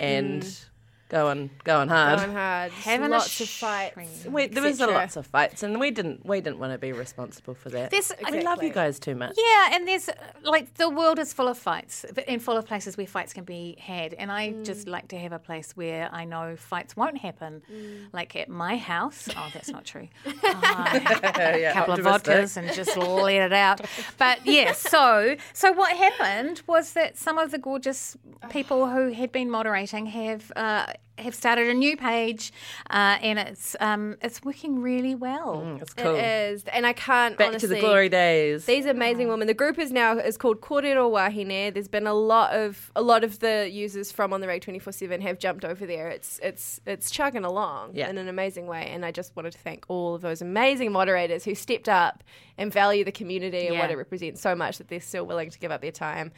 and 0.00 0.42
mm. 0.42 0.66
Going 1.12 1.50
going 1.62 1.88
hard. 1.88 2.20
Going 2.20 2.32
hard. 2.32 2.72
Having 2.72 3.10
lots 3.10 3.40
of 3.40 3.48
fights. 3.48 4.24
We, 4.24 4.46
there 4.46 4.62
was 4.62 4.80
a 4.80 4.84
etc. 4.84 4.94
lots 4.94 5.16
of 5.16 5.26
fights, 5.26 5.62
and 5.62 5.78
we 5.78 5.90
didn't 5.90 6.24
we 6.24 6.40
didn't 6.40 6.58
want 6.58 6.72
to 6.72 6.78
be 6.78 6.92
responsible 6.92 7.54
for 7.54 7.68
that. 7.68 7.90
There's- 7.90 8.12
We 8.32 8.42
love 8.42 8.62
you 8.62 8.72
guys 8.72 8.98
too 8.98 9.14
much. 9.14 9.34
Yeah, 9.36 9.74
and 9.74 9.86
there's 9.86 10.08
like 10.42 10.74
the 10.74 10.88
world 10.88 11.18
is 11.18 11.32
full 11.32 11.48
of 11.48 11.58
fights 11.58 12.06
but- 12.14 12.24
and 12.26 12.42
full 12.42 12.56
of 12.56 12.66
places 12.66 12.96
where 12.96 13.06
fights 13.06 13.32
can 13.34 13.44
be 13.44 13.76
had. 13.78 14.14
And 14.14 14.32
I 14.32 14.48
mm. 14.48 14.64
just 14.64 14.88
like 14.88 15.08
to 15.08 15.18
have 15.18 15.32
a 15.32 15.38
place 15.38 15.76
where 15.76 16.08
I 16.12 16.24
know 16.24 16.56
fights 16.56 16.96
won't 16.96 17.18
happen. 17.18 17.62
Mm. 17.70 18.06
Like 18.12 18.34
at 18.34 18.48
my 18.48 18.76
house. 18.78 19.28
Oh, 19.36 19.50
that's 19.52 19.68
not 19.68 19.84
true. 19.84 20.08
Ah, 20.44 20.90
a 21.38 21.60
Yeah, 21.60 21.72
couple 21.74 21.94
of 21.94 22.06
optimistic. 22.06 22.44
vodkas 22.44 22.56
and 22.56 22.72
just 22.72 22.96
let 22.96 23.34
it 23.34 23.52
out. 23.52 23.80
But 24.18 24.46
yeah, 24.46 24.72
so 24.72 25.36
so 25.52 25.72
what 25.72 25.94
happened 25.96 26.62
was 26.66 26.92
that 26.94 27.18
some 27.18 27.36
of 27.38 27.50
the 27.50 27.58
gorgeous 27.58 28.16
people 28.50 28.88
who 28.88 29.12
had 29.12 29.30
been 29.32 29.50
moderating 29.50 30.06
have 30.06 30.50
uh, 30.56 30.86
have 31.18 31.34
started 31.34 31.68
a 31.68 31.74
new 31.74 31.94
page, 31.96 32.52
uh, 32.88 33.18
and 33.20 33.38
it's 33.38 33.76
um, 33.80 34.16
it's 34.22 34.42
working 34.42 34.80
really 34.80 35.14
well. 35.14 35.78
It's 35.80 35.92
cool. 35.92 36.14
It 36.14 36.24
is, 36.24 36.64
and 36.72 36.86
I 36.86 36.94
can't 36.94 37.36
Back 37.36 37.48
honestly. 37.48 37.68
to 37.68 37.74
the 37.74 37.80
glory 37.80 38.08
days. 38.08 38.64
These 38.64 38.86
amazing 38.86 39.28
women. 39.28 39.46
The 39.46 39.54
group 39.54 39.78
is 39.78 39.92
now 39.92 40.16
is 40.18 40.38
called 40.38 40.62
Kōrero 40.62 41.10
Wahine. 41.10 41.72
There's 41.74 41.86
been 41.86 42.06
a 42.06 42.14
lot 42.14 42.54
of 42.54 42.90
a 42.96 43.02
lot 43.02 43.24
of 43.24 43.40
the 43.40 43.68
users 43.70 44.10
from 44.10 44.32
on 44.32 44.40
the 44.40 44.48
rag 44.48 44.62
twenty 44.62 44.78
four 44.78 44.92
seven 44.92 45.20
have 45.20 45.38
jumped 45.38 45.66
over 45.66 45.84
there. 45.86 46.08
It's 46.08 46.40
it's 46.42 46.80
it's 46.86 47.10
chugging 47.10 47.44
along 47.44 47.90
Yeah. 47.94 48.08
in 48.08 48.16
an 48.16 48.28
amazing 48.28 48.66
way. 48.66 48.88
And 48.90 49.04
I 49.04 49.12
just 49.12 49.36
wanted 49.36 49.52
to 49.52 49.58
thank 49.58 49.84
all 49.88 50.14
of 50.14 50.22
those 50.22 50.40
amazing 50.40 50.92
moderators 50.92 51.44
who 51.44 51.54
stepped 51.54 51.90
up 51.90 52.24
and 52.56 52.72
value 52.72 53.04
the 53.04 53.12
community 53.12 53.66
and 53.66 53.78
what 53.78 53.90
it 53.90 53.98
represents 53.98 54.40
so 54.40 54.54
much 54.54 54.78
that 54.78 54.88
they're 54.88 55.00
still 55.00 55.26
willing 55.26 55.50
to 55.50 55.58
give 55.58 55.70
up 55.70 55.82
their 55.82 55.92
time. 55.92 56.32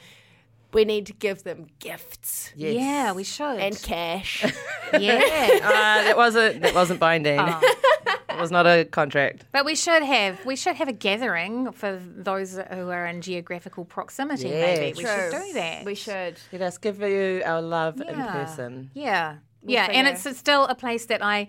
We 0.75 0.85
need 0.85 1.07
to 1.07 1.13
give 1.13 1.45
them 1.45 1.67
gifts 1.79 2.53
Yes. 2.57 2.75
Yeah, 2.75 3.13
we 3.13 3.25
should. 3.25 3.59
and 3.61 3.81
cash. 3.83 4.45
yeah. 4.93 5.21
uh, 5.63 6.05
that 6.05 6.17
wasn't 6.17 6.63
that 6.63 6.75
wasn't 6.75 7.01
binding. 7.01 7.39
it 7.41 8.41
was 8.41 8.51
not 8.51 8.67
a 8.67 8.85
contract. 8.85 9.45
But 9.53 9.65
we 9.65 9.75
should 9.77 10.03
have 10.03 10.45
we 10.45 10.57
should 10.57 10.77
have 10.77 10.89
a 10.89 10.93
gathering 10.93 11.73
for 11.73 12.01
those 12.03 12.59
who 12.73 12.91
are 12.91 13.07
in 13.07 13.21
geographical 13.23 13.85
proximity. 13.85 14.49
Yeah, 14.49 14.61
maybe 14.75 14.97
we 14.99 15.05
True. 15.05 15.31
should 15.31 15.43
do 15.47 15.53
that. 15.55 15.85
we 15.85 15.95
should. 15.95 16.35
Let 16.53 16.63
us 16.63 16.79
give 16.79 17.01
you 17.01 17.43
our 17.45 17.63
love 17.63 18.01
in 18.01 18.19
Yeah. 18.19 18.33
person. 18.33 18.91
Yeah, 18.95 19.37
yeah, 19.65 19.85
and 19.91 20.07
figure. 20.09 20.29
it's 20.31 20.39
still 20.39 20.65
a 20.67 20.75
place 20.75 21.07
that 21.07 21.23
I. 21.23 21.49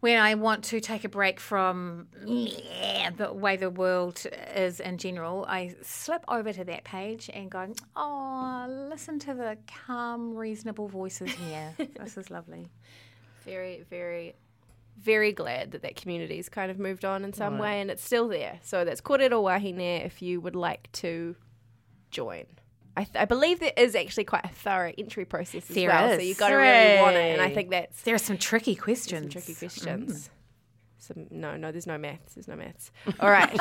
When 0.00 0.18
I 0.18 0.34
want 0.34 0.64
to 0.64 0.80
take 0.80 1.04
a 1.04 1.10
break 1.10 1.38
from 1.38 2.08
yeah, 2.24 3.10
the 3.10 3.32
way 3.34 3.58
the 3.58 3.68
world 3.68 4.26
is 4.54 4.80
in 4.80 4.96
general, 4.96 5.44
I 5.46 5.74
slip 5.82 6.24
over 6.26 6.54
to 6.54 6.64
that 6.64 6.84
page 6.84 7.28
and 7.32 7.50
go, 7.50 7.72
oh, 7.96 8.66
listen 8.90 9.18
to 9.20 9.34
the 9.34 9.58
calm, 9.86 10.34
reasonable 10.34 10.88
voices 10.88 11.30
here. 11.32 11.74
this 12.00 12.16
is 12.16 12.30
lovely. 12.30 12.68
very, 13.44 13.84
very, 13.90 14.34
very 14.98 15.32
glad 15.32 15.72
that 15.72 15.82
that 15.82 15.96
community's 15.96 16.48
kind 16.48 16.70
of 16.70 16.78
moved 16.78 17.04
on 17.04 17.22
in 17.24 17.34
some 17.34 17.58
way 17.58 17.80
and 17.80 17.90
it's 17.90 18.04
still 18.04 18.28
there. 18.28 18.58
So 18.62 18.84
that's 18.86 19.02
Kōrero 19.02 19.42
Wahine 19.42 20.04
if 20.04 20.22
you 20.22 20.40
would 20.40 20.56
like 20.56 20.90
to 20.92 21.36
join. 22.10 22.46
I, 22.96 23.04
th- 23.04 23.16
I 23.16 23.24
believe 23.24 23.60
there 23.60 23.72
is 23.76 23.94
actually 23.94 24.24
quite 24.24 24.44
a 24.44 24.48
thorough 24.48 24.92
entry 24.98 25.24
process 25.24 25.68
as 25.70 25.74
There 25.74 25.88
well. 25.88 26.16
So 26.16 26.22
you've 26.22 26.38
got 26.38 26.50
to 26.50 26.56
really 26.56 27.00
want 27.00 27.16
it. 27.16 27.32
And 27.32 27.40
I 27.40 27.52
think 27.54 27.70
that's 27.70 28.02
There 28.02 28.14
are 28.14 28.18
some 28.18 28.36
tricky 28.36 28.74
questions. 28.74 29.22
some 29.22 29.30
tricky 29.30 29.54
mm. 29.54 29.58
questions. 29.58 30.30
Some, 30.98 31.26
no, 31.30 31.56
no, 31.56 31.72
there's 31.72 31.86
no 31.86 31.98
maths. 31.98 32.34
There's 32.34 32.48
no 32.48 32.56
maths. 32.56 32.90
All 33.20 33.30
right. 33.30 33.56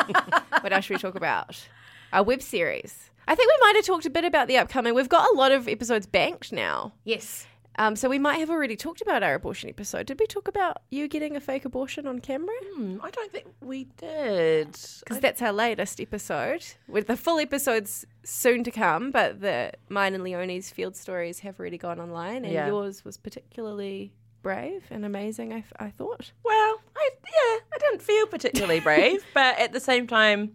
what 0.61 0.73
else 0.73 0.85
should 0.85 0.95
we 0.95 0.99
talk 0.99 1.15
about? 1.15 1.67
Our 2.11 2.23
web 2.23 2.41
series. 2.41 3.11
I 3.27 3.35
think 3.35 3.49
we 3.49 3.67
might 3.67 3.75
have 3.75 3.85
talked 3.85 4.05
a 4.05 4.09
bit 4.09 4.25
about 4.25 4.47
the 4.47 4.57
upcoming. 4.57 4.95
We've 4.95 5.07
got 5.07 5.29
a 5.31 5.37
lot 5.37 5.51
of 5.51 5.67
episodes 5.67 6.07
banked 6.07 6.51
now. 6.51 6.93
Yes. 7.03 7.45
Um, 7.79 7.95
so 7.95 8.09
we 8.09 8.19
might 8.19 8.39
have 8.39 8.49
already 8.49 8.75
talked 8.75 9.01
about 9.01 9.23
our 9.23 9.33
abortion 9.35 9.69
episode. 9.69 10.05
Did 10.05 10.19
we 10.19 10.27
talk 10.27 10.49
about 10.49 10.81
you 10.91 11.07
getting 11.07 11.37
a 11.37 11.39
fake 11.39 11.63
abortion 11.63 12.05
on 12.07 12.19
camera? 12.19 12.53
Hmm, 12.75 12.97
I 13.01 13.09
don't 13.09 13.31
think 13.31 13.47
we 13.61 13.85
did. 13.97 14.73
Because 14.99 15.19
that's 15.21 15.41
our 15.41 15.53
latest 15.53 16.01
episode. 16.01 16.65
With 16.89 17.07
the 17.07 17.15
full 17.15 17.39
episodes 17.39 18.05
soon 18.25 18.65
to 18.65 18.71
come, 18.71 19.11
but 19.11 19.39
the 19.39 19.71
mine 19.87 20.13
and 20.13 20.23
Leonie's 20.25 20.69
field 20.69 20.97
stories 20.97 21.39
have 21.39 21.57
already 21.57 21.77
gone 21.77 22.01
online, 22.01 22.43
and 22.43 22.53
Yeah. 22.53 22.67
yours 22.67 23.05
was 23.05 23.17
particularly 23.17 24.11
brave 24.41 24.83
and 24.89 25.05
amazing. 25.05 25.53
I, 25.53 25.63
I 25.79 25.89
thought. 25.89 26.33
Well, 26.43 26.81
I, 26.97 27.09
yeah, 27.23 27.59
I 27.73 27.77
didn't 27.79 28.01
feel 28.01 28.27
particularly 28.27 28.79
brave, 28.89 29.23
but 29.33 29.57
at 29.57 29.71
the 29.71 29.79
same 29.79 30.05
time, 30.05 30.51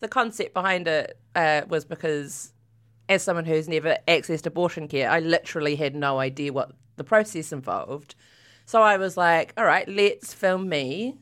the 0.00 0.08
concept 0.08 0.52
behind 0.52 0.88
it 0.88 1.16
uh, 1.36 1.62
was 1.68 1.84
because, 1.84 2.52
as 3.08 3.22
someone 3.22 3.44
who's 3.44 3.68
never 3.68 3.98
accessed 4.08 4.46
abortion 4.46 4.88
care, 4.88 5.10
I 5.10 5.20
literally 5.20 5.76
had 5.76 5.94
no 5.94 6.18
idea 6.18 6.52
what 6.52 6.72
the 6.96 7.04
process 7.04 7.52
involved. 7.52 8.14
So 8.64 8.82
I 8.82 8.96
was 8.96 9.16
like, 9.16 9.52
all 9.56 9.64
right, 9.64 9.88
let's 9.88 10.34
film 10.34 10.68
me 10.68 11.16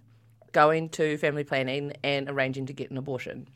going 0.52 0.88
to 0.88 1.18
family 1.18 1.44
planning 1.44 1.92
and 2.02 2.30
arranging 2.30 2.66
to 2.66 2.72
get 2.72 2.90
an 2.90 2.96
abortion. 2.96 3.48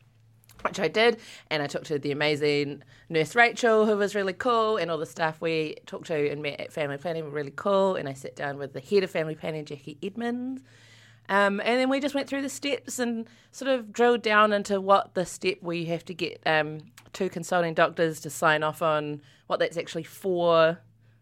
Which 0.61 0.79
I 0.79 0.89
did, 0.89 1.21
and 1.49 1.63
I 1.63 1.67
talked 1.67 1.85
to 1.85 1.97
the 1.97 2.11
amazing 2.11 2.83
nurse 3.07 3.33
Rachel, 3.33 3.85
who 3.85 3.95
was 3.95 4.13
really 4.13 4.33
cool, 4.33 4.75
and 4.75 4.91
all 4.91 4.97
the 4.97 5.05
staff 5.05 5.39
we 5.39 5.77
talked 5.85 6.07
to 6.07 6.29
and 6.29 6.41
met 6.41 6.59
at 6.59 6.73
family 6.73 6.97
planning 6.97 7.23
were 7.23 7.29
really 7.29 7.53
cool. 7.55 7.95
And 7.95 8.09
I 8.09 8.13
sat 8.13 8.35
down 8.35 8.57
with 8.57 8.73
the 8.73 8.81
head 8.81 9.03
of 9.05 9.09
family 9.09 9.35
planning, 9.35 9.63
Jackie 9.63 9.97
Edmonds, 10.03 10.61
um, 11.29 11.61
and 11.63 11.79
then 11.79 11.89
we 11.89 11.99
just 11.99 12.15
went 12.15 12.27
through 12.27 12.41
the 12.41 12.49
steps 12.49 12.97
and 12.97 13.27
sort 13.51 13.69
of 13.69 13.93
drilled 13.93 14.23
down 14.23 14.51
into 14.51 14.81
what 14.81 15.13
the 15.13 15.25
step 15.25 15.59
where 15.61 15.75
you 15.75 15.85
have 15.87 16.03
to 16.05 16.13
get 16.13 16.41
um, 16.47 16.79
two 17.13 17.29
consulting 17.29 17.75
doctors 17.75 18.19
to 18.21 18.31
sign 18.31 18.63
off 18.63 18.81
on 18.81 19.21
what 19.45 19.59
that's 19.59 19.77
actually 19.77 20.03
for, 20.03 20.79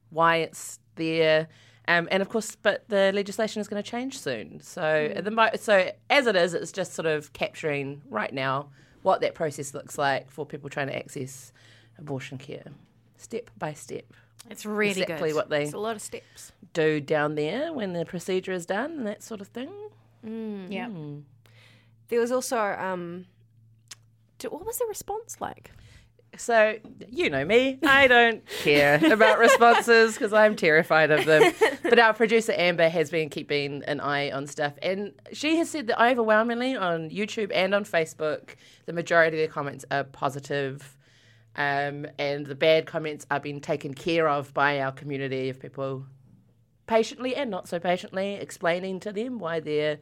why 0.09 0.37
it's 0.37 0.79
there. 0.95 1.49
Um, 1.89 2.07
and 2.09 2.21
of 2.21 2.29
course, 2.29 2.55
but 2.55 2.87
the 2.87 3.11
legislation 3.13 3.59
is 3.59 3.67
going 3.67 3.81
to 3.81 3.89
change 3.89 4.17
soon. 4.19 4.61
So, 4.61 5.11
at 5.13 5.25
the 5.25 5.31
mo- 5.31 5.49
so 5.55 5.91
as 6.09 6.25
it 6.27 6.35
is, 6.35 6.53
it's 6.53 6.71
just 6.71 6.93
sort 6.93 7.05
of 7.05 7.31
capturing 7.33 8.01
right 8.09 8.33
now 8.33 8.69
what 9.03 9.21
that 9.21 9.35
process 9.35 9.73
looks 9.73 9.97
like 9.97 10.29
for 10.29 10.45
people 10.45 10.69
trying 10.69 10.87
to 10.87 10.95
access 10.95 11.51
abortion 11.97 12.37
care, 12.37 12.65
step 13.17 13.49
by 13.57 13.73
step. 13.73 14.05
It's 14.49 14.65
really 14.65 15.01
exactly 15.01 15.29
good. 15.29 15.35
what 15.35 15.49
they 15.49 15.63
It's 15.63 15.73
a 15.73 15.77
lot 15.79 15.95
of 15.95 16.01
steps. 16.01 16.51
do 16.73 16.99
down 17.01 17.35
there 17.35 17.73
when 17.73 17.93
the 17.93 18.05
procedure 18.05 18.51
is 18.53 18.65
done 18.65 18.91
and 18.91 19.07
that 19.07 19.23
sort 19.23 19.41
of 19.41 19.47
thing. 19.47 19.69
yeah. 20.69 20.89
There 22.09 22.19
was 22.21 22.31
also 22.31 22.57
um, 22.57 23.25
d- 24.39 24.47
what 24.47 24.65
was 24.65 24.77
the 24.77 24.85
response 24.85 25.37
like? 25.41 25.71
So, 26.37 26.77
you 27.09 27.29
know 27.29 27.43
me, 27.45 27.79
I 27.83 28.07
don't 28.07 28.45
care 28.63 29.03
about 29.11 29.39
responses 29.39 30.13
because 30.13 30.33
I'm 30.33 30.55
terrified 30.55 31.09
of 31.11 31.25
them. 31.25 31.53
But 31.83 31.99
our 31.99 32.13
producer 32.13 32.53
Amber 32.55 32.89
has 32.89 33.09
been 33.09 33.29
keeping 33.29 33.81
an 33.85 34.01
eye 34.01 34.29
on 34.31 34.45
stuff, 34.45 34.73
and 34.81 35.13
she 35.31 35.55
has 35.55 35.69
said 35.69 35.87
that 35.87 36.01
overwhelmingly 36.03 36.75
on 36.75 37.09
YouTube 37.09 37.49
and 37.53 37.73
on 37.73 37.85
Facebook, 37.85 38.55
the 38.85 38.91
majority 38.93 39.41
of 39.41 39.47
the 39.49 39.53
comments 39.53 39.85
are 39.89 40.03
positive, 40.03 40.96
um, 41.57 42.05
and 42.19 42.45
the 42.45 42.55
bad 42.55 42.85
comments 42.85 43.25
are 43.31 43.39
being 43.39 43.59
taken 43.61 43.93
care 43.93 44.27
of 44.29 44.53
by 44.53 44.79
our 44.79 44.91
community 44.91 45.49
of 45.49 45.59
people 45.59 46.05
patiently 46.85 47.35
and 47.35 47.49
not 47.49 47.67
so 47.67 47.79
patiently 47.79 48.35
explaining 48.35 48.99
to 49.01 49.11
them 49.11 49.39
why 49.39 49.59
they're 49.59 49.99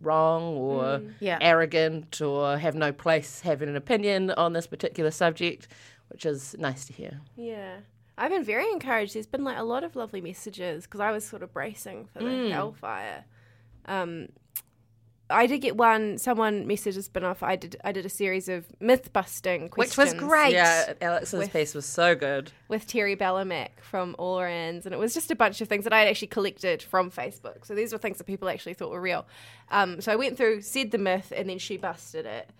wrong 0.00 0.56
or 0.56 1.02
Yeah. 1.20 1.38
arrogant 1.40 2.20
or 2.20 2.56
have 2.58 2.74
no 2.74 2.92
place 2.92 3.40
having 3.40 3.68
an 3.68 3.76
opinion 3.76 4.30
on 4.32 4.52
this 4.52 4.66
particular 4.66 5.10
subject, 5.10 5.68
which 6.08 6.24
is 6.24 6.54
nice 6.58 6.84
to 6.86 6.92
hear. 6.92 7.20
Yeah. 7.36 7.78
I've 8.16 8.30
been 8.30 8.44
very 8.44 8.70
encouraged. 8.70 9.14
There's 9.14 9.26
been 9.26 9.44
like 9.44 9.58
a 9.58 9.62
lot 9.64 9.82
of 9.82 9.96
lovely 9.96 10.20
messages 10.20 10.84
because 10.84 11.00
I 11.00 11.10
was 11.10 11.24
sort 11.26 11.42
of 11.42 11.52
bracing 11.52 12.06
for 12.12 12.20
the 12.22 12.50
hellfire. 12.50 13.24
Um, 13.86 14.28
I 15.30 15.46
did 15.46 15.58
get 15.58 15.76
one. 15.76 16.18
Someone 16.18 16.66
messaged 16.66 16.98
us 16.98 17.06
spin 17.06 17.24
off. 17.24 17.42
I 17.42 17.56
did. 17.56 17.76
I 17.84 17.92
did 17.92 18.04
a 18.04 18.08
series 18.08 18.48
of 18.48 18.66
myth 18.80 19.12
busting 19.12 19.70
Which 19.76 19.96
was 19.96 20.12
great. 20.14 20.52
Yeah, 20.52 20.94
Alex's 21.00 21.38
With- 21.38 21.52
piece 21.52 21.74
was 21.74 21.86
so 21.86 22.14
good. 22.14 22.52
with 22.68 22.86
Terry 22.86 23.16
Bellamak 23.16 23.68
from 23.80 24.16
ALRANZ, 24.18 24.84
and 24.84 24.94
it 24.94 24.98
was 24.98 25.14
just 25.14 25.30
a 25.30 25.36
bunch 25.36 25.60
of 25.60 25.68
things 25.68 25.84
that 25.84 25.92
I 25.92 26.00
had 26.00 26.08
actually 26.08 26.28
collected 26.28 26.82
from 26.82 27.10
Facebook. 27.10 27.64
So 27.64 27.74
these 27.74 27.92
were 27.92 27.98
things 27.98 28.18
that 28.18 28.24
people 28.24 28.48
actually 28.48 28.74
thought 28.74 28.90
were 28.90 29.00
real. 29.00 29.26
Um, 29.70 30.00
so 30.00 30.12
I 30.12 30.16
went 30.16 30.36
through, 30.36 30.62
said 30.62 30.90
the 30.90 30.98
myth, 30.98 31.32
and 31.34 31.48
then 31.48 31.58
she 31.58 31.76
busted 31.76 32.26
it. 32.26 32.50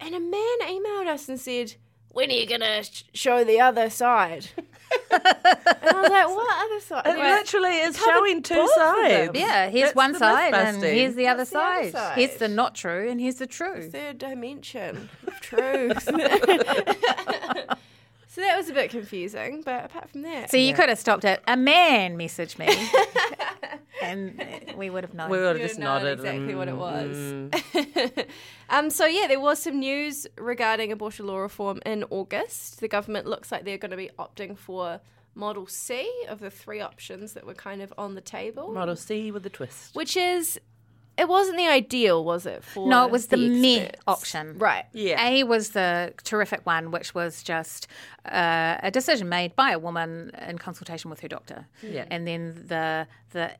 And 0.00 0.14
a 0.14 0.20
man 0.20 0.58
emailed 0.62 1.06
us 1.08 1.28
and 1.28 1.38
said, 1.38 1.74
"When 2.12 2.30
are 2.30 2.34
you 2.34 2.46
gonna 2.46 2.82
sh- 2.84 3.04
show 3.14 3.44
the 3.44 3.60
other 3.60 3.88
side?" 3.90 4.46
and 5.10 5.22
I 5.22 6.00
was 6.00 6.10
like, 6.10 6.28
"What 6.28 6.64
other 6.66 6.80
side?" 6.80 7.06
It 7.06 7.18
Like, 7.18 7.38
literally 7.40 7.76
is 7.78 7.96
showing 7.98 8.42
two 8.42 8.54
both 8.54 8.70
of 8.70 8.76
them. 8.76 9.26
sides. 9.26 9.38
Yeah, 9.38 9.68
here's 9.68 9.88
That's 9.88 9.96
one 9.96 10.14
side 10.16 10.52
and 10.54 10.82
here's 10.82 11.14
the 11.14 11.28
other 11.28 11.40
What's 11.40 11.50
the 11.50 11.58
other 11.60 11.90
side. 11.90 12.18
Here's 12.18 12.36
the 12.36 12.48
not 12.48 12.74
true 12.74 13.08
and 13.08 13.20
here's 13.20 13.36
the 13.36 13.46
true. 13.46 13.88
third 13.90 14.18
dimension 14.18 15.08
of 15.26 15.40
truth. 15.40 16.08
so 18.32 18.42
that 18.42 18.56
was 18.56 18.68
a 18.68 18.72
bit 18.72 18.90
confusing, 18.90 19.62
but 19.64 19.86
apart 19.86 20.08
from 20.08 20.22
that, 20.22 20.52
So 20.52 20.56
you 20.56 20.72
could 20.72 20.88
have 20.88 21.00
stopped 21.00 21.24
it. 21.24 21.42
A 21.48 21.56
man 21.56 22.16
messaged 22.16 22.60
me, 22.60 22.68
and 24.02 24.72
we 24.76 24.88
would 24.88 25.02
have 25.02 25.14
known. 25.14 25.30
We 25.30 25.38
would 25.38 25.58
have 25.58 25.68
just 25.68 25.80
know 25.80 25.98
nodded. 25.98 26.20
exactly 26.20 26.54
what 26.54 26.68
it 26.68 26.76
mm, 26.76 28.14
was. 28.14 28.24
um, 28.68 28.88
so 28.88 29.04
yeah, 29.06 29.26
there 29.26 29.40
was 29.40 29.60
some 29.60 29.80
news 29.80 30.28
regarding 30.38 30.92
abortion 30.92 31.26
law 31.26 31.38
reform 31.38 31.80
in 31.84 32.04
August. 32.10 32.78
The 32.78 32.86
government 32.86 33.26
looks 33.26 33.50
like 33.50 33.64
they're 33.64 33.78
going 33.78 33.90
to 33.90 33.96
be 33.96 34.10
opting 34.16 34.56
for 34.56 35.00
Model 35.34 35.66
C 35.66 36.08
of 36.28 36.38
the 36.38 36.50
three 36.50 36.80
options 36.80 37.32
that 37.32 37.44
were 37.44 37.54
kind 37.54 37.82
of 37.82 37.92
on 37.98 38.14
the 38.14 38.20
table, 38.20 38.72
Model 38.72 38.94
C 38.94 39.32
with 39.32 39.44
a 39.44 39.50
twist. 39.50 39.96
which 39.96 40.16
is 40.16 40.60
it 41.20 41.28
wasn't 41.28 41.58
the 41.58 41.66
ideal, 41.68 42.24
was 42.24 42.46
it? 42.46 42.64
For 42.64 42.88
no, 42.88 43.04
it 43.04 43.10
was 43.10 43.26
the, 43.26 43.36
meh 43.36 43.90
option. 44.06 44.56
Right. 44.58 44.86
Yeah. 44.92 45.22
A 45.28 45.44
was 45.44 45.70
the 45.70 46.14
terrific 46.24 46.64
one, 46.64 46.90
which 46.90 47.14
was 47.14 47.42
just 47.42 47.86
uh, 48.24 48.78
a 48.82 48.90
decision 48.90 49.28
made 49.28 49.54
by 49.54 49.72
a 49.72 49.78
woman 49.78 50.30
in 50.48 50.56
consultation 50.58 51.10
with 51.10 51.20
her 51.20 51.28
doctor. 51.28 51.66
Yeah. 51.82 52.06
And 52.10 52.26
then 52.26 52.64
the 52.68 53.06
the 53.32 53.52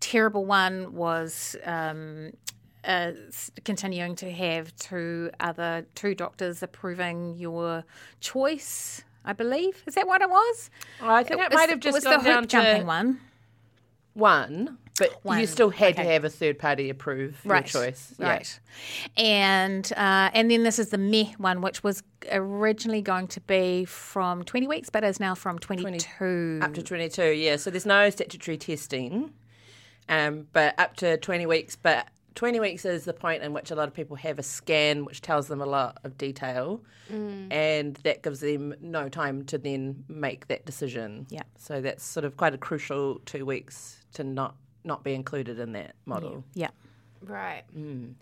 terrible 0.00 0.44
one 0.44 0.94
was 0.94 1.56
um, 1.64 2.30
uh, 2.84 3.12
continuing 3.64 4.14
to 4.16 4.30
have 4.30 4.74
two 4.76 5.30
other 5.40 5.86
two 5.96 6.14
doctors 6.14 6.62
approving 6.62 7.34
your 7.36 7.84
choice. 8.20 9.02
I 9.24 9.32
believe 9.32 9.82
is 9.86 9.94
that 9.96 10.06
what 10.06 10.22
it 10.22 10.30
was? 10.30 10.70
I 11.02 11.24
think 11.24 11.40
it, 11.40 11.50
was- 11.50 11.56
might 11.56 11.68
have 11.70 11.80
just 11.80 11.96
was 11.96 12.04
gone 12.04 12.22
the 12.22 12.30
down 12.30 12.42
hoop 12.44 12.50
jumping 12.50 12.80
to 12.82 12.86
one. 12.86 13.20
one, 14.14 14.78
but 14.98 15.24
One, 15.24 15.38
you 15.38 15.46
still 15.46 15.70
had 15.70 15.96
to 15.96 16.02
have 16.02 16.24
a 16.24 16.28
third 16.28 16.58
party 16.58 16.90
approve 16.90 17.38
right. 17.44 17.72
your 17.72 17.84
choice. 17.84 18.14
Yeah. 18.18 18.28
Right. 18.28 18.60
And 19.16 19.90
uh, 19.96 20.30
and 20.34 20.50
then 20.50 20.64
this 20.64 20.78
is 20.78 20.88
the 20.88 20.98
meh 20.98 21.32
one, 21.38 21.60
which 21.60 21.82
was 21.82 22.02
originally 22.30 23.00
going 23.00 23.28
to 23.28 23.40
be 23.42 23.84
from 23.84 24.42
20 24.44 24.66
weeks, 24.66 24.90
but 24.90 25.04
is 25.04 25.20
now 25.20 25.34
from 25.34 25.58
22. 25.58 26.60
Up 26.62 26.74
to 26.74 26.82
22, 26.82 27.30
yeah. 27.30 27.56
So 27.56 27.70
there's 27.70 27.86
no 27.86 28.10
statutory 28.10 28.56
testing, 28.56 29.32
um, 30.08 30.48
but 30.52 30.78
up 30.78 30.96
to 30.96 31.16
20 31.18 31.46
weeks. 31.46 31.76
But 31.76 32.08
20 32.34 32.60
weeks 32.60 32.84
is 32.84 33.04
the 33.04 33.14
point 33.14 33.42
in 33.42 33.52
which 33.52 33.70
a 33.70 33.74
lot 33.74 33.88
of 33.88 33.94
people 33.94 34.16
have 34.16 34.38
a 34.38 34.42
scan, 34.42 35.04
which 35.04 35.20
tells 35.20 35.48
them 35.48 35.60
a 35.60 35.66
lot 35.66 35.98
of 36.04 36.18
detail, 36.18 36.80
and 37.50 37.96
that 38.02 38.22
gives 38.22 38.40
them 38.40 38.74
no 38.80 39.08
time 39.08 39.44
to 39.46 39.58
then 39.58 40.04
make 40.08 40.48
that 40.48 40.66
decision. 40.66 41.26
Yeah. 41.30 41.42
So 41.56 41.80
that's 41.80 42.04
sort 42.04 42.24
of 42.24 42.36
quite 42.36 42.54
a 42.54 42.58
crucial 42.58 43.20
two 43.26 43.46
weeks 43.46 44.04
to 44.14 44.24
not 44.24 44.56
not 44.84 45.02
be 45.04 45.14
included 45.14 45.58
in 45.58 45.72
that 45.72 45.94
model. 46.06 46.44
yeah. 46.54 46.70
Right. 47.20 47.64
And 47.74 48.16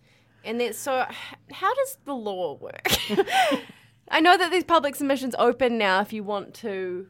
then, 0.61 0.73
so 0.73 1.05
how 1.53 1.75
does 1.75 1.99
the 2.05 2.15
law 2.15 2.55
work? 2.55 2.87
I 4.11 4.21
know 4.21 4.37
that 4.39 4.51
these 4.51 4.65
public 4.65 4.95
submissions 4.95 5.35
open 5.39 5.77
now 5.79 6.01
if 6.01 6.13
you 6.13 6.23
want 6.25 6.55
to 6.55 7.09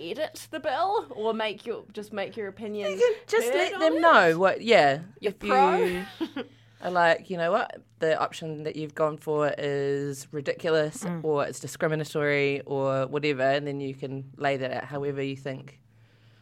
edit 0.00 0.48
the 0.50 0.60
bill 0.60 1.06
or 1.10 1.32
make 1.32 1.64
your 1.64 1.84
just 1.92 2.12
make 2.12 2.36
your 2.36 2.48
opinion. 2.48 2.98
Just 3.26 3.48
let 3.52 3.74
on 3.74 3.80
them 3.80 3.94
it. 3.94 4.00
know 4.00 4.38
what. 4.38 4.60
Yeah, 4.62 5.00
You're 5.20 5.30
if 5.30 5.38
pro. 5.38 5.76
you 5.76 6.04
are 6.82 6.90
like, 6.90 7.30
you 7.30 7.36
know 7.36 7.50
what, 7.52 7.80
the 8.00 8.18
option 8.18 8.64
that 8.64 8.76
you've 8.76 8.94
gone 8.94 9.16
for 9.16 9.52
is 9.56 10.26
ridiculous 10.32 11.04
Mm. 11.04 11.24
or 11.24 11.44
it's 11.46 11.60
discriminatory 11.60 12.60
or 12.66 13.06
whatever, 13.06 13.42
and 13.42 13.66
then 13.66 13.80
you 13.80 13.94
can 13.94 14.30
lay 14.36 14.56
that 14.56 14.70
out 14.72 14.84
however 14.84 15.22
you 15.22 15.36
think, 15.36 15.80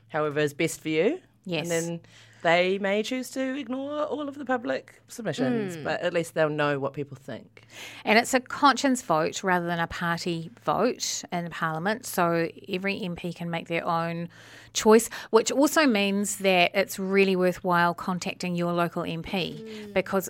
however 0.09 0.41
is 0.41 0.55
best 0.55 0.81
for 0.81 0.89
you. 0.89 1.21
Yes. 1.47 1.71
And 1.71 1.71
then 1.71 2.01
they 2.43 2.79
may 2.79 3.03
choose 3.03 3.31
to 3.31 3.59
ignore 3.59 4.03
all 4.05 4.29
of 4.29 4.37
the 4.37 4.45
public 4.45 5.01
submissions, 5.09 5.77
Mm. 5.77 5.85
but 5.85 6.01
at 6.03 6.13
least 6.13 6.35
they'll 6.35 6.49
know 6.49 6.79
what 6.79 6.93
people 6.93 7.17
think. 7.17 7.67
And 8.05 8.19
it's 8.19 8.35
a 8.35 8.41
conscience 8.41 9.03
vote 9.03 9.43
rather 9.43 9.67
than 9.67 9.81
a 9.81 9.87
party 9.87 10.51
vote 10.65 11.25
in 11.33 11.49
Parliament. 11.51 12.05
So 12.07 12.49
every 12.69 13.01
MP 13.01 13.33
can 13.35 13.51
make 13.51 13.69
their 13.69 13.85
own 13.87 14.29
choice, 14.75 15.09
which 15.31 15.51
also 15.51 15.87
means 15.87 16.37
that 16.37 16.71
it's 16.75 16.99
really 16.99 17.35
worthwhile 17.35 17.95
contacting 17.95 18.55
your 18.55 18.73
local 18.73 19.03
MP 19.03 19.93
because 19.95 20.29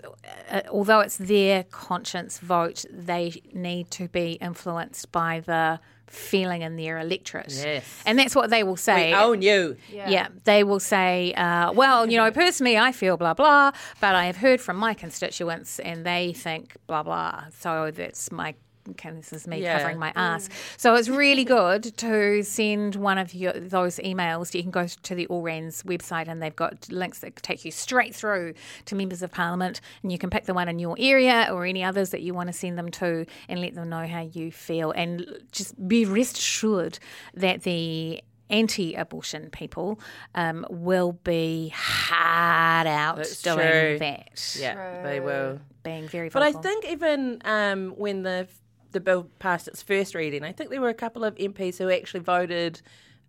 uh, 0.50 0.60
although 0.70 1.00
it's 1.00 1.16
their 1.16 1.64
conscience 1.64 2.38
vote, 2.38 2.84
they 2.92 3.42
need 3.52 3.90
to 3.90 4.08
be 4.08 4.32
influenced 4.40 5.10
by 5.12 5.40
the 5.40 5.80
feeling 6.06 6.62
in 6.62 6.76
their 6.76 6.98
electorate. 6.98 7.52
Yes. 7.52 7.84
And 8.06 8.18
that's 8.18 8.34
what 8.34 8.50
they 8.50 8.62
will 8.62 8.76
say. 8.76 9.10
We 9.10 9.14
own 9.14 9.42
you. 9.42 9.76
Yeah. 9.92 10.28
they 10.44 10.64
will 10.64 10.80
say, 10.80 11.32
uh, 11.34 11.72
well, 11.72 12.08
you 12.08 12.16
know, 12.16 12.30
personally, 12.30 12.78
I 12.78 12.92
feel 12.92 13.16
blah, 13.16 13.34
blah, 13.34 13.72
but 14.00 14.14
I 14.14 14.26
have 14.26 14.36
heard 14.36 14.60
from 14.60 14.76
my 14.76 14.94
constituents 14.94 15.78
and 15.80 16.06
they 16.06 16.32
think 16.32 16.76
blah, 16.86 17.02
blah. 17.02 17.44
So 17.58 17.90
that's 17.90 18.30
my. 18.30 18.54
Okay, 18.90 19.10
this 19.10 19.32
is 19.32 19.46
me 19.46 19.62
Yeah. 19.62 19.78
covering 19.78 19.98
my 19.98 20.12
ass. 20.14 20.48
So 20.76 20.94
it's 20.94 21.08
really 21.08 21.44
good 21.44 21.96
to 21.98 22.42
send 22.42 22.94
one 22.96 23.18
of 23.18 23.34
your, 23.34 23.52
those 23.52 23.96
emails. 23.98 24.54
You 24.54 24.62
can 24.62 24.70
go 24.70 24.86
to 24.86 25.14
the 25.14 25.26
ALRANZ 25.28 25.82
website 25.84 26.28
and 26.28 26.42
they've 26.42 26.54
got 26.54 26.90
links 26.90 27.18
that 27.20 27.36
take 27.36 27.64
you 27.64 27.70
straight 27.70 28.14
through 28.14 28.54
to 28.86 28.94
members 28.94 29.22
of 29.22 29.32
parliament. 29.32 29.80
And 30.02 30.12
you 30.12 30.18
can 30.18 30.30
pick 30.30 30.44
the 30.44 30.54
one 30.54 30.68
in 30.68 30.78
your 30.78 30.96
area 30.98 31.48
or 31.50 31.64
any 31.64 31.82
others 31.82 32.10
that 32.10 32.22
you 32.22 32.34
want 32.34 32.48
to 32.48 32.52
send 32.52 32.78
them 32.78 32.90
to 32.92 33.26
and 33.48 33.60
let 33.60 33.74
them 33.74 33.88
know 33.88 34.06
how 34.06 34.20
you 34.32 34.52
feel. 34.52 34.92
And 34.92 35.26
just 35.52 35.88
be 35.88 36.04
rest 36.04 36.38
assured 36.38 36.98
that 37.34 37.62
the 37.62 38.22
anti-abortion 38.48 39.50
people 39.50 39.98
um, 40.34 40.64
will 40.70 41.12
be 41.24 41.72
hard 41.74 42.86
out 42.86 43.16
That's 43.16 43.42
doing 43.42 43.56
true. 43.56 43.98
that. 43.98 44.56
Yeah, 44.58 45.02
they 45.02 45.20
will. 45.20 45.60
Being 45.82 46.08
very 46.08 46.28
But 46.28 46.42
I 46.42 46.52
think 46.52 46.84
even 46.84 47.40
um, 47.44 47.90
when 47.96 48.22
the 48.22 48.46
the 48.96 49.00
bill 49.00 49.28
passed 49.38 49.68
its 49.68 49.82
first 49.82 50.14
reading, 50.14 50.42
I 50.42 50.52
think 50.52 50.70
there 50.70 50.80
were 50.80 50.88
a 50.88 50.94
couple 50.94 51.22
of 51.22 51.34
MPs 51.36 51.76
who 51.76 51.90
actually 51.90 52.20
voted 52.20 52.80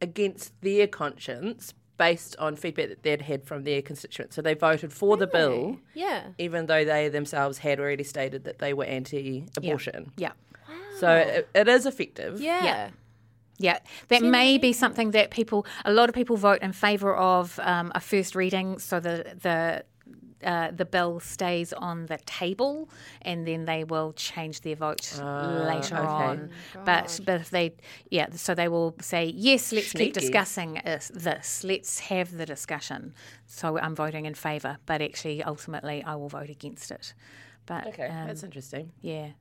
against 0.02 0.54
their 0.62 0.88
conscience 0.88 1.74
based 1.98 2.36
on 2.38 2.56
feedback 2.56 2.88
that 2.90 3.04
they'd 3.04 3.22
had 3.24 3.44
from 3.44 3.64
their 3.64 3.82
constituents. 3.82 4.36
So 4.36 4.42
they 4.42 4.54
voted 4.54 4.94
for 4.94 5.18
the 5.18 5.28
bill, 5.28 5.80
Yeah. 5.94 6.28
even 6.38 6.68
though 6.68 6.86
they 6.86 7.10
themselves 7.10 7.58
had 7.58 7.80
already 7.80 8.04
stated 8.04 8.44
that 8.46 8.60
they 8.60 8.74
were 8.74 8.86
anti-abortion. 8.86 10.12
yeah. 10.16 10.32
wow. 10.70 10.76
So 11.00 11.12
it, 11.16 11.50
it 11.54 11.68
is 11.68 11.86
effective. 11.86 12.40
Yeah. 12.40 12.64
Yeah. 12.64 12.90
Yeah, 13.60 13.80
that 14.10 14.22
may 14.22 14.60
be 14.60 14.72
something 14.72 15.12
that 15.12 15.32
people, 15.32 15.66
a 15.84 15.92
lot 15.92 16.10
of 16.10 16.14
people 16.16 16.38
vote 16.38 16.62
in 16.62 16.74
favour 16.74 17.16
of 17.16 17.60
um, 17.64 17.92
a 17.96 18.00
first 18.00 18.36
reading, 18.36 18.78
so 18.78 19.00
the 19.00 19.34
the 19.42 19.84
uh, 20.44 20.72
the 20.72 20.86
bill 20.86 21.20
stays 21.20 21.74
on 21.74 22.06
the 22.06 22.18
table, 22.26 22.90
and 23.22 23.48
then 23.48 23.66
they 23.66 23.84
will 23.84 24.14
change 24.14 24.62
their 24.62 24.76
vote 24.76 25.14
later 25.20 25.98
okay. 25.98 26.06
on. 26.06 26.50
But 26.86 27.20
but 27.26 27.42
if 27.42 27.50
they, 27.50 27.74
yeah, 28.10 28.28
so 28.34 28.54
they 28.54 28.68
will 28.68 28.96
say 29.02 29.26
yes, 29.26 29.72
let's 29.72 29.92
keep 29.92 30.14
discussing 30.14 30.82
this. 31.16 31.64
Let's 31.64 32.00
have 32.00 32.38
the 32.38 32.46
discussion. 32.46 33.14
So 33.46 33.78
I'm 33.80 33.96
voting 33.96 34.26
in 34.26 34.34
favour, 34.34 34.78
but 34.86 35.02
actually, 35.02 35.44
ultimately, 35.44 36.04
I 36.04 36.16
will 36.16 36.30
vote 36.30 36.50
against 36.50 36.92
it. 36.92 37.14
But 37.66 37.88
Okay, 37.88 38.08
um, 38.08 38.28
that's 38.28 38.44
interesting. 38.44 38.92
yeah. 39.02 39.32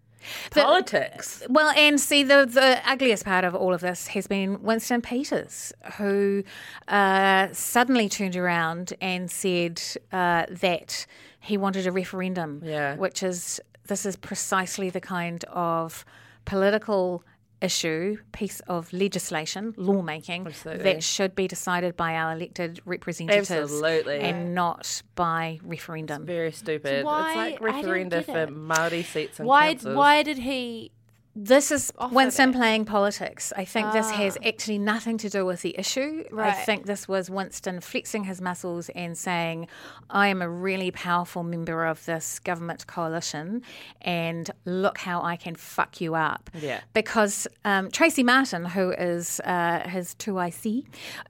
The- 0.53 0.63
Politics. 0.63 1.43
well, 1.49 1.71
and 1.77 2.01
see, 2.01 2.23
the, 2.23 2.47
the 2.47 2.81
ugliest 2.89 3.25
part 3.25 3.45
of 3.45 3.55
all 3.55 3.73
of 3.73 3.81
this 3.81 4.09
has 4.09 4.27
been 4.27 4.63
Winston 4.63 5.01
Peters, 5.03 5.73
who 5.99 6.43
uh, 6.89 7.49
suddenly 7.53 8.09
turned 8.09 8.37
around 8.37 8.93
and 9.01 9.31
said 9.31 9.81
uh, 10.13 10.47
that 10.49 11.07
he 11.41 11.57
wanted 11.57 11.87
a 11.87 11.93
referendum. 11.93 12.61
Yeah. 12.65 12.97
Which 12.97 13.23
is, 13.23 13.61
this 13.87 14.05
is 14.05 14.17
precisely 14.17 14.91
the 14.91 15.01
kind 15.01 15.45
of 15.45 16.05
political 16.45 17.23
issue, 17.61 18.19
piece 18.33 18.61
of 18.69 18.93
legislation, 18.93 19.75
lawmaking, 19.77 20.47
Absolutely. 20.47 20.85
that 20.85 21.03
should 21.03 21.35
be 21.35 21.49
decided 21.49 21.97
by 21.97 22.15
our 22.15 22.33
elected 22.33 22.81
representatives 22.85 23.51
Absolutely. 23.51 24.21
and 24.21 24.55
not 24.55 25.03
by 25.15 25.59
referendum. 25.63 26.27
Very 26.27 26.53
stupid. 26.53 27.05
why- 27.05 27.29
it's 27.29 27.61
like 27.63 27.75
I 27.75 27.83
don't 27.83 27.91
referenda 27.91 28.11
get 28.11 28.27
for 28.27 28.39
it. 28.43 28.51
Maori 28.51 29.03
seats 29.03 29.39
and 29.41 29.49
Why? 29.49 29.73
councils. 29.75 29.97
Why 29.97 30.23
did 30.23 30.39
he? 30.39 30.93
This 31.39 31.71
is 31.71 31.93
Winston 32.13 32.55
playing 32.55 32.87
politics. 32.87 33.53
I 33.55 33.67
think 33.67 33.93
this 33.93 34.11
has 34.11 34.39
actually 34.43 34.79
nothing 34.79 35.19
to 35.19 35.29
do 35.29 35.45
with 35.45 35.61
the 35.61 35.79
issue. 35.79 36.25
I 36.35 36.53
think 36.53 36.87
this 36.87 37.07
was 37.07 37.29
Winston 37.29 37.83
flexing 37.83 38.25
his 38.25 38.41
muscles 38.41 38.89
and 38.95 39.19
saying, 39.19 39.69
I 40.09 40.29
am 40.29 40.41
a 40.41 40.49
really 40.49 40.91
powerful 40.91 41.43
member 41.43 41.85
of 41.85 42.03
this 42.07 42.39
government 42.39 42.87
coalition, 42.87 43.61
and 44.01 44.51
look 44.65 44.97
how 44.97 45.21
I 45.21 45.37
can 45.37 45.57
fuck 45.57 46.01
you 46.01 46.15
up. 46.15 46.49
Yeah. 46.55 46.81
Because 46.95 47.47
um, 47.67 47.91
Tracey 47.91 48.23
Martin, 48.23 48.65
who 48.65 48.93
is 48.93 49.39
uh, 49.41 49.87
his 49.87 50.15
2IC, 50.15 50.85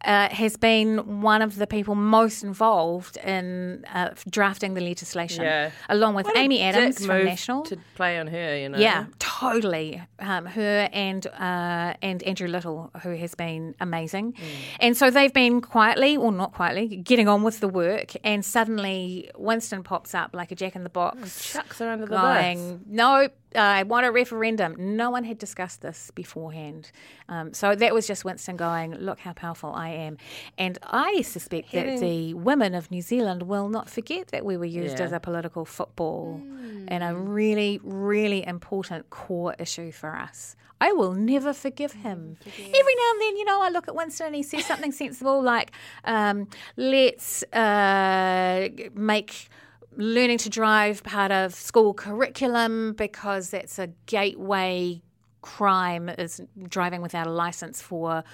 uh, 0.04 0.28
has 0.28 0.56
been 0.56 1.20
one 1.20 1.42
of 1.42 1.56
the 1.56 1.66
people 1.66 1.96
most 1.96 2.44
involved 2.44 3.16
in 3.16 3.84
uh, 3.92 4.10
drafting 4.30 4.74
the 4.74 4.82
legislation, 4.82 5.42
Yeah. 5.42 5.72
along 5.88 6.14
with 6.14 6.26
What 6.26 6.36
Amy 6.36 6.60
Adams 6.62 7.04
from 7.04 7.24
National. 7.24 7.64
to 7.64 7.76
play 7.96 8.20
on 8.20 8.28
her, 8.28 8.56
you 8.56 8.68
know. 8.68 8.78
Yeah, 8.78 9.06
totally. 9.18 9.95
Um, 10.18 10.46
her 10.46 10.88
and 10.92 11.26
uh, 11.26 11.94
and 12.02 12.22
Andrew 12.22 12.48
Little, 12.48 12.90
who 13.02 13.10
has 13.16 13.34
been 13.34 13.74
amazing, 13.80 14.32
Mm. 14.32 14.38
and 14.80 14.96
so 14.96 15.10
they've 15.10 15.32
been 15.32 15.60
quietly, 15.60 16.16
or 16.16 16.32
not 16.32 16.52
quietly, 16.52 16.96
getting 16.96 17.28
on 17.28 17.42
with 17.42 17.60
the 17.60 17.68
work. 17.68 18.12
And 18.24 18.44
suddenly, 18.44 19.30
Winston 19.36 19.82
pops 19.82 20.14
up 20.14 20.30
like 20.34 20.50
a 20.52 20.54
jack 20.54 20.74
in 20.76 20.82
the 20.84 20.90
box, 20.90 21.52
chucks 21.52 21.78
her 21.78 21.88
under 21.90 22.06
the 22.06 22.10
bus. 22.12 22.42
going, 22.42 22.80
"No, 22.86 23.28
I 23.56 23.82
want 23.82 24.06
a 24.06 24.10
referendum." 24.12 24.96
No 24.96 25.10
one 25.10 25.24
had 25.24 25.38
discussed 25.38 25.80
this 25.82 26.10
beforehand, 26.14 26.90
um, 27.28 27.52
so 27.54 27.74
that 27.74 27.94
was 27.94 28.06
just 28.06 28.24
Winston 28.24 28.56
going, 28.56 28.94
"Look 28.94 29.20
how 29.20 29.32
powerful 29.32 29.72
I 29.72 29.88
am," 29.90 30.18
and 30.58 30.78
I 30.82 31.22
suspect 31.22 31.72
that 31.72 31.98
the 32.00 32.34
women 32.34 32.74
of 32.74 32.90
New 32.90 33.02
Zealand 33.02 33.42
will 33.44 33.68
not 33.68 33.88
forget 33.90 34.28
that 34.28 34.44
we 34.44 34.56
were 34.56 34.64
used 34.64 34.98
Yeah. 34.98 35.06
as 35.06 35.12
a 35.12 35.20
political 35.20 35.64
football 35.64 36.40
and 36.88 37.02
a 37.02 37.14
really, 37.14 37.80
really 37.82 38.46
important 38.46 39.10
core 39.10 39.54
issue 39.58 39.90
for 39.92 40.14
us. 40.16 40.56
I 40.78 40.92
will 40.92 41.14
never 41.14 41.54
forgive 41.54 41.92
him. 41.92 42.36
Every 42.44 42.94
now 43.00 43.10
and 43.12 43.20
then, 43.22 43.36
you 43.38 43.44
know, 43.46 43.62
I 43.62 43.70
look 43.70 43.88
at 43.88 43.94
Winston 43.94 44.26
and 44.26 44.36
he 44.36 44.42
says 44.42 44.66
something 44.66 44.92
sensible 45.04 45.40
like, 45.42 45.72
um, 46.04 46.48
let's 46.76 47.42
uh, 47.54 48.68
make 48.94 49.48
learning 49.96 50.38
to 50.38 50.50
drive 50.50 51.02
part 51.02 51.32
of 51.32 51.54
school 51.54 51.94
curriculum 51.94 52.92
because 52.92 53.52
it's 53.54 53.78
a 53.78 53.88
gateway 54.06 55.00
crime 55.42 56.08
is 56.08 56.40
driving 56.68 57.00
without 57.00 57.26
a 57.26 57.30
license 57.30 57.80
for 57.80 58.24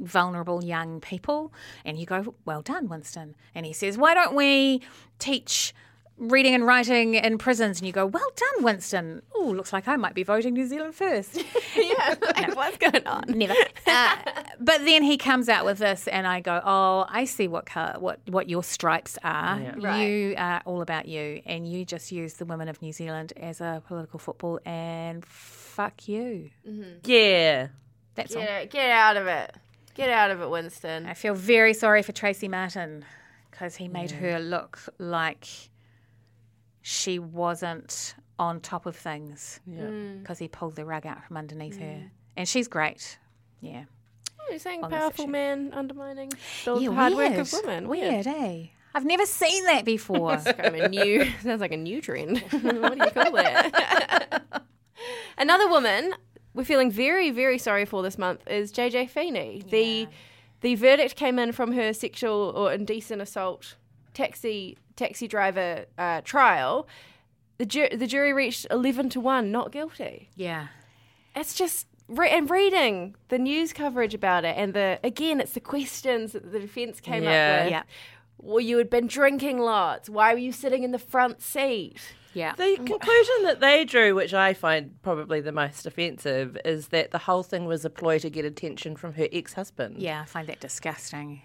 vulnerable 0.00 0.64
young 0.64 1.00
people. 1.00 1.52
And 1.84 1.98
you 1.98 2.06
go, 2.06 2.34
well 2.44 2.62
done, 2.62 2.88
Winston. 2.88 3.36
And 3.54 3.66
he 3.66 3.72
says, 3.72 3.98
why 3.98 4.14
don't 4.14 4.34
we 4.34 4.80
teach 5.18 5.74
reading 6.18 6.54
and 6.54 6.66
writing 6.66 7.14
in 7.14 7.38
prisons? 7.38 7.78
And 7.78 7.86
you 7.86 7.92
go, 7.92 8.06
well 8.06 8.30
done, 8.36 8.64
Winston. 8.64 9.22
Oh, 9.34 9.46
looks 9.50 9.72
like 9.72 9.88
I 9.88 9.96
might 9.96 10.14
be 10.14 10.22
voting 10.22 10.54
New 10.54 10.66
Zealand 10.66 10.94
first. 10.94 11.42
Yeah. 11.76 12.14
Like, 12.20 12.54
what's 12.54 12.76
going 12.76 13.06
on? 13.06 13.24
Never. 13.28 13.54
Uh, 13.86 14.16
but 14.60 14.84
then 14.84 15.02
he 15.02 15.16
comes 15.16 15.48
out 15.48 15.64
with 15.64 15.78
this, 15.78 16.06
and 16.06 16.26
I 16.26 16.40
go, 16.40 16.60
"Oh, 16.64 17.06
I 17.08 17.24
see 17.24 17.48
what 17.48 17.66
co- 17.66 17.96
what 17.98 18.20
what 18.28 18.48
your 18.48 18.62
stripes 18.62 19.18
are. 19.24 19.58
Right. 19.78 20.02
You 20.06 20.34
are 20.36 20.60
all 20.66 20.82
about 20.82 21.08
you, 21.08 21.40
and 21.46 21.66
you 21.66 21.84
just 21.84 22.12
use 22.12 22.34
the 22.34 22.44
women 22.44 22.68
of 22.68 22.80
New 22.82 22.92
Zealand 22.92 23.32
as 23.38 23.60
a 23.60 23.82
political 23.86 24.18
football, 24.18 24.60
and 24.66 25.24
fuck 25.24 26.08
you. 26.08 26.50
Yeah. 27.04 27.68
That's 28.14 28.36
all. 28.36 28.42
Get, 28.42 28.70
get 28.70 28.90
out 28.90 29.16
of 29.16 29.26
it. 29.26 29.54
Get 29.94 30.10
out 30.10 30.30
of 30.30 30.40
it, 30.42 30.50
Winston. 30.50 31.06
I 31.06 31.14
feel 31.14 31.34
very 31.34 31.74
sorry 31.74 32.02
for 32.02 32.12
Tracey 32.12 32.48
Martin 32.48 33.04
because 33.50 33.76
he 33.76 33.88
made 33.88 34.10
her 34.10 34.38
look 34.38 34.78
like 34.98 35.46
she 36.82 37.18
wasn't 37.18 38.14
on 38.38 38.60
top 38.60 38.86
of 38.86 38.96
things 38.96 39.60
because 40.20 40.38
he 40.38 40.48
pulled 40.48 40.74
the 40.76 40.84
rug 40.84 41.06
out 41.06 41.24
from 41.24 41.36
underneath 41.36 41.78
her, 41.78 42.10
and 42.36 42.48
she's 42.48 42.68
great. 42.68 43.18
Yeah. 43.60 43.84
Oh, 44.40 44.44
You're 44.50 44.58
saying 44.58 44.82
on 44.82 44.90
powerful 44.90 45.24
issue. 45.24 45.30
man 45.32 45.70
undermining 45.72 46.32
the 46.64 46.74
Yeah, 46.78 46.90
hard 46.92 47.14
weird. 47.14 47.30
work 47.32 47.40
of 47.40 47.52
women. 47.52 47.88
Weird. 47.88 48.26
Weird, 48.26 48.26
eh? 48.26 48.66
I've 48.94 49.04
never 49.04 49.24
seen 49.24 49.64
that 49.66 49.84
before. 49.84 50.36
kind 50.38 50.66
of 50.66 50.74
a 50.74 50.88
new 50.88 51.24
sounds 51.42 51.60
like 51.60 51.72
a 51.72 51.76
new 51.76 52.00
trend. 52.02 52.38
what 52.50 52.98
do 52.98 53.04
you 53.04 53.10
call 53.10 53.36
it? 53.36 54.42
Another 55.38 55.68
woman 55.68 56.14
we're 56.54 56.64
feeling 56.64 56.90
very, 56.90 57.30
very 57.30 57.56
sorry 57.58 57.84
for 57.86 58.02
this 58.02 58.18
month 58.18 58.46
is 58.46 58.70
Jay-Jay 58.72 59.06
Feeney. 59.06 59.62
The 59.70 60.06
the 60.60 60.74
verdict 60.76 61.16
came 61.16 61.38
in 61.38 61.52
from 61.52 61.72
her 61.72 61.92
sexual 61.92 62.52
or 62.54 62.72
indecent 62.72 63.20
assault 63.22 63.76
taxi 64.14 64.76
taxi 64.96 65.26
driver 65.28 65.86
uh, 65.98 66.20
trial. 66.22 66.86
The, 67.58 67.66
ju- 67.66 67.88
the 67.96 68.06
jury 68.06 68.32
reached 68.32 68.66
eleven 68.70 69.08
to 69.10 69.20
one, 69.20 69.50
not 69.52 69.72
guilty. 69.72 70.30
yeah. 70.34 70.68
It's 71.34 71.54
just 71.54 71.86
re- 72.08 72.28
and 72.30 72.50
reading 72.50 73.14
the 73.28 73.38
news 73.38 73.72
coverage 73.72 74.12
about 74.14 74.44
it, 74.44 74.54
and 74.58 74.74
the 74.74 74.98
again, 75.02 75.40
it's 75.40 75.52
the 75.52 75.60
questions 75.60 76.32
that 76.32 76.52
the 76.52 76.60
defense 76.60 77.00
came 77.00 77.22
Yeah. 77.22 77.56
up 77.58 77.64
with. 77.64 77.70
Yeah. 77.70 77.82
Well, 78.38 78.60
you 78.60 78.76
had 78.78 78.90
been 78.90 79.06
drinking 79.06 79.60
lots. 79.60 80.10
Why 80.10 80.32
were 80.34 80.40
you 80.40 80.50
sitting 80.52 80.82
in 80.82 80.90
the 80.90 80.98
front 80.98 81.40
seat? 81.40 82.00
Yeah. 82.34 82.54
The 82.56 82.74
conclusion 82.76 83.42
that 83.44 83.60
they 83.60 83.84
drew, 83.84 84.14
which 84.14 84.34
I 84.34 84.52
find 84.54 85.00
probably 85.02 85.40
the 85.40 85.52
most 85.52 85.86
offensive, 85.86 86.56
is 86.64 86.88
that 86.88 87.12
the 87.12 87.18
whole 87.18 87.42
thing 87.44 87.66
was 87.66 87.84
a 87.84 87.90
ploy 87.90 88.18
to 88.18 88.30
get 88.30 88.44
attention 88.44 88.96
from 88.96 89.12
her 89.14 89.28
ex-husband. 89.32 89.98
yeah, 89.98 90.22
I 90.22 90.24
find 90.24 90.48
that 90.48 90.58
disgusting. 90.58 91.42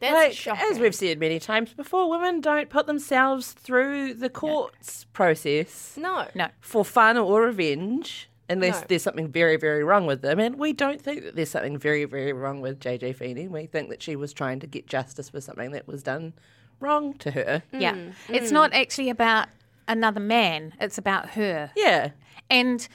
That's 0.00 0.14
Like, 0.14 0.32
shocking. 0.32 0.64
as 0.70 0.78
we've 0.78 0.94
said 0.94 1.18
many 1.18 1.40
times 1.40 1.72
before, 1.72 2.08
women 2.08 2.40
don't 2.40 2.70
put 2.70 2.86
themselves 2.86 3.52
through 3.52 4.14
the 4.14 4.28
courts 4.30 5.06
process 5.12 5.94
no, 5.96 6.26
No. 6.34 6.48
for 6.60 6.84
fun 6.84 7.16
or 7.16 7.42
revenge. 7.42 8.28
unless 8.50 8.80
No. 8.80 8.86
there's 8.88 9.02
something 9.02 9.28
very, 9.28 9.56
very 9.56 9.84
wrong 9.84 10.06
with 10.06 10.22
them. 10.22 10.38
And 10.40 10.58
we 10.58 10.72
don't 10.72 11.02
think 11.02 11.22
that 11.24 11.36
there's 11.36 11.50
something 11.50 11.76
very, 11.76 12.06
very 12.06 12.32
wrong 12.32 12.62
with 12.62 12.80
Jay-Jay 12.80 13.12
Feeney. 13.12 13.46
We 13.46 13.66
think 13.66 13.90
that 13.90 14.02
she 14.02 14.16
was 14.16 14.32
trying 14.32 14.60
to 14.60 14.66
get 14.66 14.86
justice 14.86 15.28
for 15.28 15.42
something 15.42 15.72
that 15.72 15.86
was 15.86 16.02
done 16.02 16.32
wrong 16.80 17.12
to 17.18 17.30
her. 17.32 17.62
Yeah. 17.72 17.92
Mm. 17.94 18.14
It's 18.30 18.50
not 18.50 18.72
actually 18.72 19.10
about 19.10 19.48
another 19.86 20.20
man, 20.20 20.72
it's 20.80 20.96
about 20.96 21.30
her. 21.30 21.70
Yeah. 21.76 22.12
And 22.48 22.88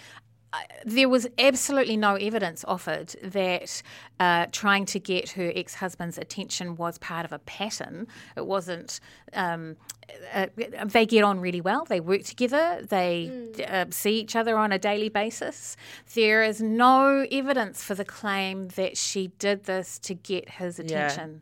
there 0.86 1.10
was 1.10 1.28
absolutely 1.38 1.98
no 1.98 2.16
evidence 2.16 2.64
offered 2.68 3.10
that 3.24 3.82
uh, 4.20 4.46
trying 4.52 4.86
to 4.86 5.00
get 5.00 5.30
her 5.32 5.52
ex 5.56 5.76
husband's 5.76 6.18
attention 6.18 6.76
was 6.76 6.98
part 6.98 7.26
of 7.26 7.32
a 7.32 7.40
pattern. 7.40 8.08
It 8.38 8.46
wasn't. 8.46 9.00
Um, 9.34 9.78
uh, 10.34 10.48
they 10.86 11.06
get 11.06 11.24
on 11.24 11.40
really 11.40 11.62
well. 11.62 11.86
They 11.86 12.00
work 12.00 12.24
together. 12.24 12.86
They 12.88 13.32
uh, 13.68 13.86
see 13.90 14.20
each 14.20 14.36
other 14.36 14.58
on 14.58 14.72
a 14.72 14.78
daily 14.78 15.10
basis. 15.10 15.76
There 16.14 16.44
is 16.44 16.62
no 16.62 17.26
evidence 17.32 17.84
for 17.84 17.96
the 17.96 18.06
claim 18.06 18.68
that 18.70 18.98
she 18.98 19.28
did 19.40 19.64
this 19.64 19.98
to 20.00 20.14
get 20.14 20.50
his 20.50 20.78
attention. 20.78 21.42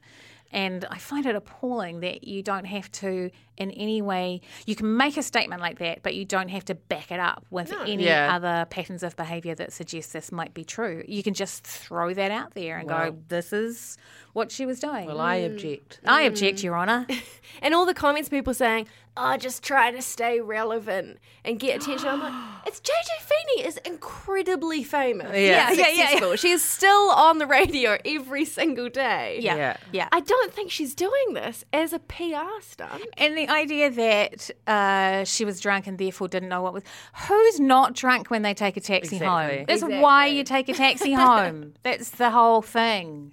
And 0.52 0.86
I 0.90 0.98
find 0.98 1.26
it 1.26 1.36
appalling 1.36 2.02
that 2.02 2.26
you 2.28 2.44
don't 2.44 2.66
have 2.66 2.92
to, 2.94 3.30
in 3.58 3.72
any 3.72 4.02
way, 4.02 4.42
you 4.66 4.76
can 4.76 4.98
make 4.98 5.16
a 5.18 5.24
statement 5.24 5.62
like 5.62 5.80
that, 5.80 6.04
but 6.04 6.14
you 6.16 6.26
don't 6.26 6.50
have 6.50 6.66
to 6.66 6.76
back 6.76 7.12
it 7.12 7.20
up 7.20 7.46
with 7.50 7.72
any 7.86 8.06
Yeah. 8.06 8.36
other 8.36 8.66
patterns 8.70 9.02
of 9.04 9.16
behaviour 9.16 9.56
that 9.56 9.72
suggest 9.72 10.12
this 10.14 10.32
might 10.32 10.54
be 10.54 10.64
true. 10.66 11.04
You 11.08 11.24
can 11.24 11.34
just 11.34 11.66
throw 11.66 12.14
that 12.14 12.32
out 12.32 12.54
there 12.54 12.78
and 12.78 12.90
go, 12.90 13.16
this 13.30 13.54
is 13.54 13.98
what 14.34 14.52
she 14.52 14.66
was 14.66 14.80
doing. 14.80 15.06
Well, 15.08 15.22
I 15.22 15.36
object. 15.36 16.00
I 16.06 16.24
object, 16.24 16.64
Your 16.64 16.78
Honour. 16.78 17.08
And 17.62 17.74
all 17.76 17.86
the 17.86 17.94
comments 17.94 18.30
people 18.30 18.54
saying, 18.54 18.88
"Oh, 19.18 19.38
just 19.38 19.64
try 19.64 19.92
to 19.92 20.02
stay 20.02 20.40
relevant 20.40 21.20
and 21.46 21.60
get 21.60 21.82
attention." 21.82 22.08
I'm 22.08 22.20
like, 22.20 22.34
it's 22.68 22.80
Jay-Jay 22.80 23.24
Feeney 23.26 23.68
is 23.68 23.78
incredibly 23.86 24.84
famous. 24.84 25.28
Yeah. 25.36 25.70
and 25.70 25.78
Yeah, 25.78 25.88
yeah, 25.88 25.94
yeah. 25.94 26.06
successful. 26.10 26.36
She 26.38 26.52
is 26.52 26.64
still 26.64 27.10
on 27.12 27.38
the 27.38 27.48
radio 27.48 27.98
every 28.06 28.46
single 28.46 28.90
day. 28.90 29.40
Yeah, 29.42 29.56
Yeah. 29.56 29.78
yeah. 29.92 30.08
I 30.12 30.20
don't 30.22 30.54
think 30.54 30.72
she's 30.72 30.94
doing 30.96 31.34
this 31.34 31.64
as 31.74 31.94
a 31.94 32.00
PR 32.00 32.62
stunt. 32.62 33.04
And 33.18 33.38
the 33.38 33.50
idea 33.50 33.90
that 33.92 34.50
uh, 34.68 35.24
she 35.26 35.46
was 35.46 35.60
drunk 35.60 35.88
and 35.88 35.98
therefore 35.98 36.28
didn't 36.28 36.50
know 36.50 36.62
what 36.62 36.74
was. 36.74 36.84
Who's 37.28 37.60
not 37.60 37.94
drunk 37.96 38.30
when 38.30 38.42
they 38.42 38.54
take 38.54 38.78
a 38.78 38.82
taxi 38.82 39.18
Exactly. 39.18 39.28
home? 39.58 39.66
That's 39.68 39.82
Exactly. 39.84 40.00
why 40.00 40.28
you 40.28 40.44
take 40.44 40.70
a 40.70 40.74
taxi 40.74 41.14
home. 41.26 41.74
That's 41.84 42.10
the 42.12 42.30
whole 42.32 42.62
thing. 42.62 43.32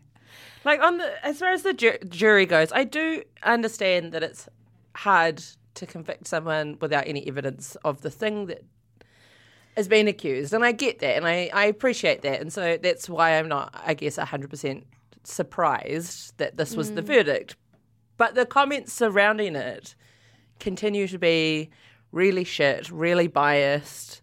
Like 0.65 0.81
on 0.83 0.99
the 0.99 1.25
as 1.25 1.39
far 1.39 1.53
as 1.53 1.63
the 1.63 1.73
ju- 1.73 1.99
jury 2.09 2.45
goes, 2.45 2.73
I 2.73 2.85
do 2.85 3.23
understand 3.43 4.13
that 4.13 4.23
it's 4.23 4.49
hard 4.95 5.43
to 5.79 5.87
convict 5.87 6.27
someone 6.27 6.77
without 6.81 7.07
any 7.07 7.27
evidence 7.27 7.77
of 7.85 8.03
the 8.03 8.11
thing 8.11 8.47
that 8.47 8.63
is 9.77 9.89
being 9.89 10.09
accused, 10.09 10.53
and 10.53 10.65
I 10.65 10.73
get 10.73 10.99
that, 11.01 11.17
and 11.17 11.27
I, 11.27 11.51
I 11.53 11.65
appreciate 11.67 12.23
that, 12.23 12.41
and 12.41 12.53
so 12.53 12.77
that's 12.77 13.09
why 13.09 13.39
I'm 13.39 13.49
not, 13.49 13.75
I 13.87 13.95
guess, 13.95 14.17
hundred 14.17 14.51
percent 14.51 14.87
surprised 15.25 16.37
that 16.39 16.57
this 16.57 16.75
was 16.75 16.93
the 16.93 17.03
mm. 17.03 17.07
verdict. 17.07 17.57
But 18.17 18.35
the 18.35 18.47
comments 18.47 18.93
surrounding 18.93 19.55
it 19.55 19.95
continue 20.59 21.07
to 21.07 21.19
be 21.19 21.71
really 22.11 22.45
shit, 22.45 22.91
really 22.91 23.29
biased. 23.29 24.23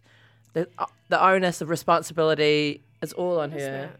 The 0.52 0.68
uh, 0.78 0.86
the 1.08 1.24
onus 1.24 1.60
of 1.60 1.70
responsibility 1.70 2.82
is 3.00 3.12
all 3.12 3.40
on 3.40 3.52
her. 3.52 3.90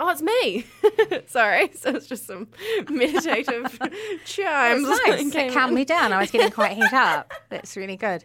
Oh, 0.00 0.08
it's 0.08 0.22
me. 0.22 0.66
Sorry. 1.26 1.70
So 1.82 1.90
it's 1.90 2.06
just 2.06 2.26
some 2.26 2.48
meditative 2.88 3.78
chimes. 4.24 4.82
Nice. 4.88 5.32
that 5.32 5.46
It 5.46 5.52
calmed 5.52 5.74
me 5.74 5.84
down. 5.84 6.12
I 6.12 6.18
was 6.20 6.30
getting 6.30 6.50
quite 6.50 6.72
heat 6.72 6.92
up. 6.92 7.32
That's 7.48 7.76
really 7.76 7.96
good. 7.96 8.24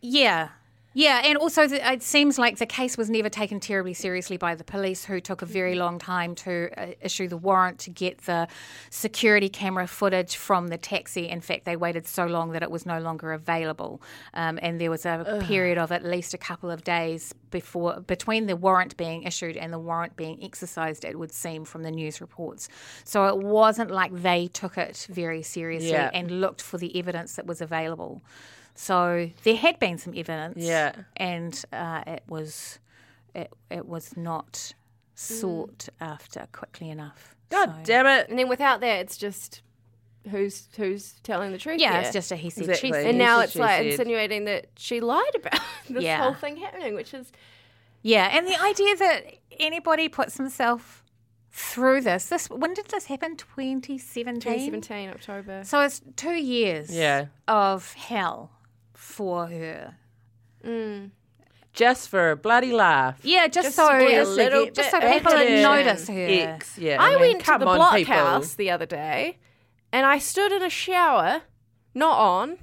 Yeah. 0.00 0.48
Yeah, 0.98 1.20
and 1.22 1.36
also 1.36 1.66
the, 1.66 1.92
it 1.92 2.02
seems 2.02 2.38
like 2.38 2.56
the 2.56 2.64
case 2.64 2.96
was 2.96 3.10
never 3.10 3.28
taken 3.28 3.60
terribly 3.60 3.92
seriously 3.92 4.38
by 4.38 4.54
the 4.54 4.64
police, 4.64 5.04
who 5.04 5.20
took 5.20 5.42
a 5.42 5.44
very 5.44 5.74
long 5.74 5.98
time 5.98 6.34
to 6.36 6.70
uh, 6.74 6.86
issue 7.02 7.28
the 7.28 7.36
warrant 7.36 7.78
to 7.80 7.90
get 7.90 8.22
the 8.22 8.48
security 8.88 9.50
camera 9.50 9.86
footage 9.86 10.36
from 10.36 10.68
the 10.68 10.78
taxi. 10.78 11.28
In 11.28 11.42
fact, 11.42 11.66
they 11.66 11.76
waited 11.76 12.06
so 12.06 12.24
long 12.24 12.52
that 12.52 12.62
it 12.62 12.70
was 12.70 12.86
no 12.86 12.98
longer 12.98 13.34
available, 13.34 14.00
um, 14.32 14.58
and 14.62 14.80
there 14.80 14.90
was 14.90 15.04
a 15.04 15.42
period 15.46 15.76
of 15.76 15.92
at 15.92 16.02
least 16.02 16.32
a 16.32 16.38
couple 16.38 16.70
of 16.70 16.82
days 16.82 17.34
before 17.50 18.00
between 18.00 18.46
the 18.46 18.56
warrant 18.56 18.96
being 18.96 19.24
issued 19.24 19.58
and 19.58 19.74
the 19.74 19.78
warrant 19.78 20.16
being 20.16 20.42
exercised. 20.42 21.04
It 21.04 21.18
would 21.18 21.30
seem 21.30 21.66
from 21.66 21.82
the 21.82 21.90
news 21.90 22.22
reports. 22.22 22.70
So 23.04 23.26
it 23.26 23.36
wasn't 23.36 23.90
like 23.90 24.14
they 24.14 24.46
took 24.46 24.78
it 24.78 25.06
very 25.10 25.42
seriously 25.42 25.90
Yeah. 25.90 26.10
and 26.14 26.40
looked 26.40 26.62
for 26.62 26.78
the 26.78 26.98
evidence 26.98 27.36
that 27.36 27.44
was 27.46 27.60
available. 27.60 28.22
So 28.76 29.30
there 29.42 29.56
had 29.56 29.78
been 29.80 29.98
some 29.98 30.12
evidence, 30.16 30.62
Yeah. 30.64 30.92
and 31.16 31.64
uh, 31.72 32.02
it 32.06 32.22
was 32.28 32.78
it, 33.34 33.52
it 33.70 33.86
was 33.86 34.16
not 34.16 34.74
sought 35.14 35.88
after 36.00 36.46
quickly 36.52 36.90
enough. 36.90 37.34
God 37.48 37.70
So- 37.70 37.76
damn 37.84 38.06
it! 38.06 38.28
And 38.28 38.38
then 38.38 38.48
without 38.48 38.80
that, 38.80 39.00
it's 39.00 39.16
just 39.16 39.62
who's 40.30 40.68
who's 40.76 41.14
telling 41.22 41.52
the 41.52 41.58
truth. 41.58 41.80
Yeah, 41.80 41.92
here. 41.92 42.00
it's 42.02 42.12
just 42.12 42.32
a 42.32 42.36
he 42.36 42.50
said 42.50 42.64
Exactly. 42.64 42.88
she 42.88 42.92
said. 42.92 43.06
And 43.06 43.18
now 43.18 43.38
said, 43.38 43.44
it's 43.44 43.56
like 43.56 43.78
said. 43.78 43.86
insinuating 43.86 44.44
that 44.44 44.66
she 44.76 45.00
lied 45.00 45.34
about 45.36 45.60
this 45.90 46.02
Yeah. 46.04 46.22
whole 46.22 46.34
thing 46.34 46.56
happening, 46.56 46.94
which 46.94 47.14
is 47.14 47.30
Yeah, 48.02 48.28
and 48.36 48.46
the 48.46 48.60
idea 48.60 48.96
that 48.96 49.24
anybody 49.58 50.08
puts 50.08 50.36
himself 50.36 51.02
through 51.50 52.02
this. 52.02 52.28
This 52.28 52.50
when 52.50 52.74
did 52.74 52.86
this 52.88 53.06
happen? 53.06 53.36
Twenty 53.36 53.96
seventeen. 53.98 54.70
2017 54.70 55.08
October. 55.10 55.62
So 55.64 55.80
it's 55.80 56.02
two 56.16 56.34
years. 56.34 56.94
Yeah. 56.94 57.26
Of 57.48 57.92
hell 57.94 58.50
for 58.96 59.46
her. 59.46 59.94
Mm. 60.64 61.10
Just 61.72 62.08
for 62.08 62.30
a 62.30 62.36
bloody 62.36 62.72
laugh. 62.72 63.18
Yeah, 63.22 63.46
just, 63.48 63.66
Just 63.66 63.76
so 63.76 63.94
a 63.94 64.10
Just 64.10 64.30
little 64.32 64.64
get 64.64 64.74
just 64.74 64.90
so 64.90 64.98
people 65.00 65.32
attention. 65.32 65.62
notice 65.62 66.08
her. 66.08 66.26
X, 66.26 66.78
yeah. 66.78 66.96
I 67.00 67.10
mean, 67.12 67.20
went 67.20 67.40
to 67.44 67.58
the 67.58 67.66
on, 67.66 67.94
people. 67.96 68.14
blockhouse 68.14 68.56
the 68.56 68.70
other 68.70 68.86
day, 68.86 69.36
and 69.92 70.06
I 70.06 70.18
stood 70.18 70.52
in 70.52 70.62
a 70.62 70.70
shower, 70.70 71.42
not 71.94 72.18
on. 72.18 72.58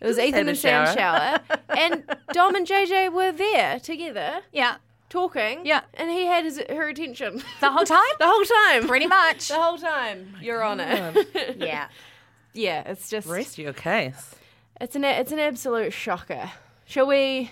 It 0.00 0.06
was 0.06 0.18
Ethan 0.26 0.46
a 0.46 0.50
and 0.50 0.58
Sam's 0.58 0.92
shower. 0.94 1.40
shower, 1.48 1.58
and 1.70 2.04
Dom 2.32 2.54
and 2.54 2.66
Jay-Jay 2.66 3.08
were 3.08 3.32
there 3.32 3.80
together 3.80 4.42
Yeah, 4.52 4.76
talking. 5.08 5.64
Yeah. 5.64 5.80
and 5.94 6.10
he 6.10 6.26
had 6.26 6.44
his, 6.44 6.60
her 6.68 6.88
attention 6.88 7.42
the 7.62 7.70
whole 7.70 7.86
time. 7.86 8.04
the 8.18 8.26
whole 8.28 8.44
time. 8.44 8.86
Pretty 8.86 9.06
much. 9.06 9.48
the 9.48 9.54
whole 9.54 9.78
time. 9.78 10.36
Your 10.42 10.62
Honour. 10.62 11.14
Yeah. 11.56 11.88
yeah, 12.52 12.82
it's 12.90 13.08
just 13.08 13.26
Rest 13.26 13.56
your 13.56 13.72
case. 13.72 14.34
It's 14.80 14.96
an 14.96 15.04
it's 15.04 15.32
an 15.32 15.38
absolute 15.38 15.92
shocker. 15.92 16.52
Shall 16.84 17.06
we? 17.06 17.50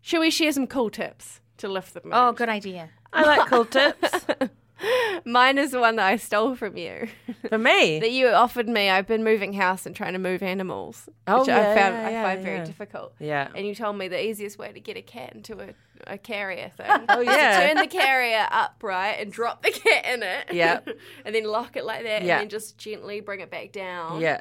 Shall 0.00 0.20
we 0.20 0.30
share 0.30 0.52
some 0.52 0.66
cool 0.66 0.90
tips 0.90 1.40
to 1.58 1.68
lift 1.68 1.94
the 1.94 2.00
oh, 2.00 2.04
mood? 2.04 2.14
Oh, 2.14 2.32
good 2.32 2.48
idea. 2.48 2.90
I 3.12 3.24
like 3.24 3.48
cool 3.48 3.64
tips. 3.64 4.26
Mine 5.24 5.58
is 5.58 5.70
the 5.70 5.78
one 5.78 5.96
that 5.96 6.06
I 6.06 6.16
stole 6.16 6.56
from 6.56 6.76
you. 6.76 7.06
For 7.48 7.58
me. 7.58 7.98
that 8.00 8.10
you 8.10 8.28
offered 8.28 8.68
me. 8.68 8.90
I've 8.90 9.06
been 9.06 9.22
moving 9.22 9.52
house 9.52 9.86
and 9.86 9.94
trying 9.94 10.14
to 10.14 10.18
move 10.18 10.42
animals, 10.42 11.08
Oh, 11.28 11.40
which 11.40 11.50
I 11.50 11.58
yeah, 11.58 11.74
found 11.74 11.94
yeah, 11.94 12.06
I 12.06 12.10
yeah, 12.10 12.22
find 12.24 12.42
very 12.42 12.56
yeah. 12.58 12.64
difficult. 12.64 13.14
Yeah. 13.20 13.48
And 13.54 13.66
you 13.66 13.74
told 13.74 13.96
me 13.96 14.08
the 14.08 14.24
easiest 14.24 14.58
way 14.58 14.72
to 14.72 14.80
get 14.80 14.96
a 14.96 15.02
cat 15.02 15.34
into 15.34 15.60
a, 15.60 15.68
a 16.06 16.18
carrier 16.18 16.70
thing. 16.76 16.86
Oh, 17.08 17.20
is 17.20 17.26
yeah. 17.26 17.60
to 17.60 17.66
turn 17.68 17.76
the 17.76 17.86
carrier 17.86 18.46
upright 18.50 19.20
and 19.20 19.30
drop 19.30 19.62
the 19.62 19.70
cat 19.70 20.04
in 20.06 20.22
it. 20.22 20.52
Yeah. 20.52 20.80
and 21.24 21.34
then 21.34 21.44
lock 21.44 21.76
it 21.76 21.84
like 21.84 22.02
that, 22.02 22.22
Yeah. 22.24 22.38
and 22.38 22.42
then 22.42 22.48
just 22.48 22.76
gently 22.76 23.20
bring 23.20 23.38
it 23.40 23.50
back 23.50 23.70
down. 23.70 24.20
Yeah. 24.20 24.40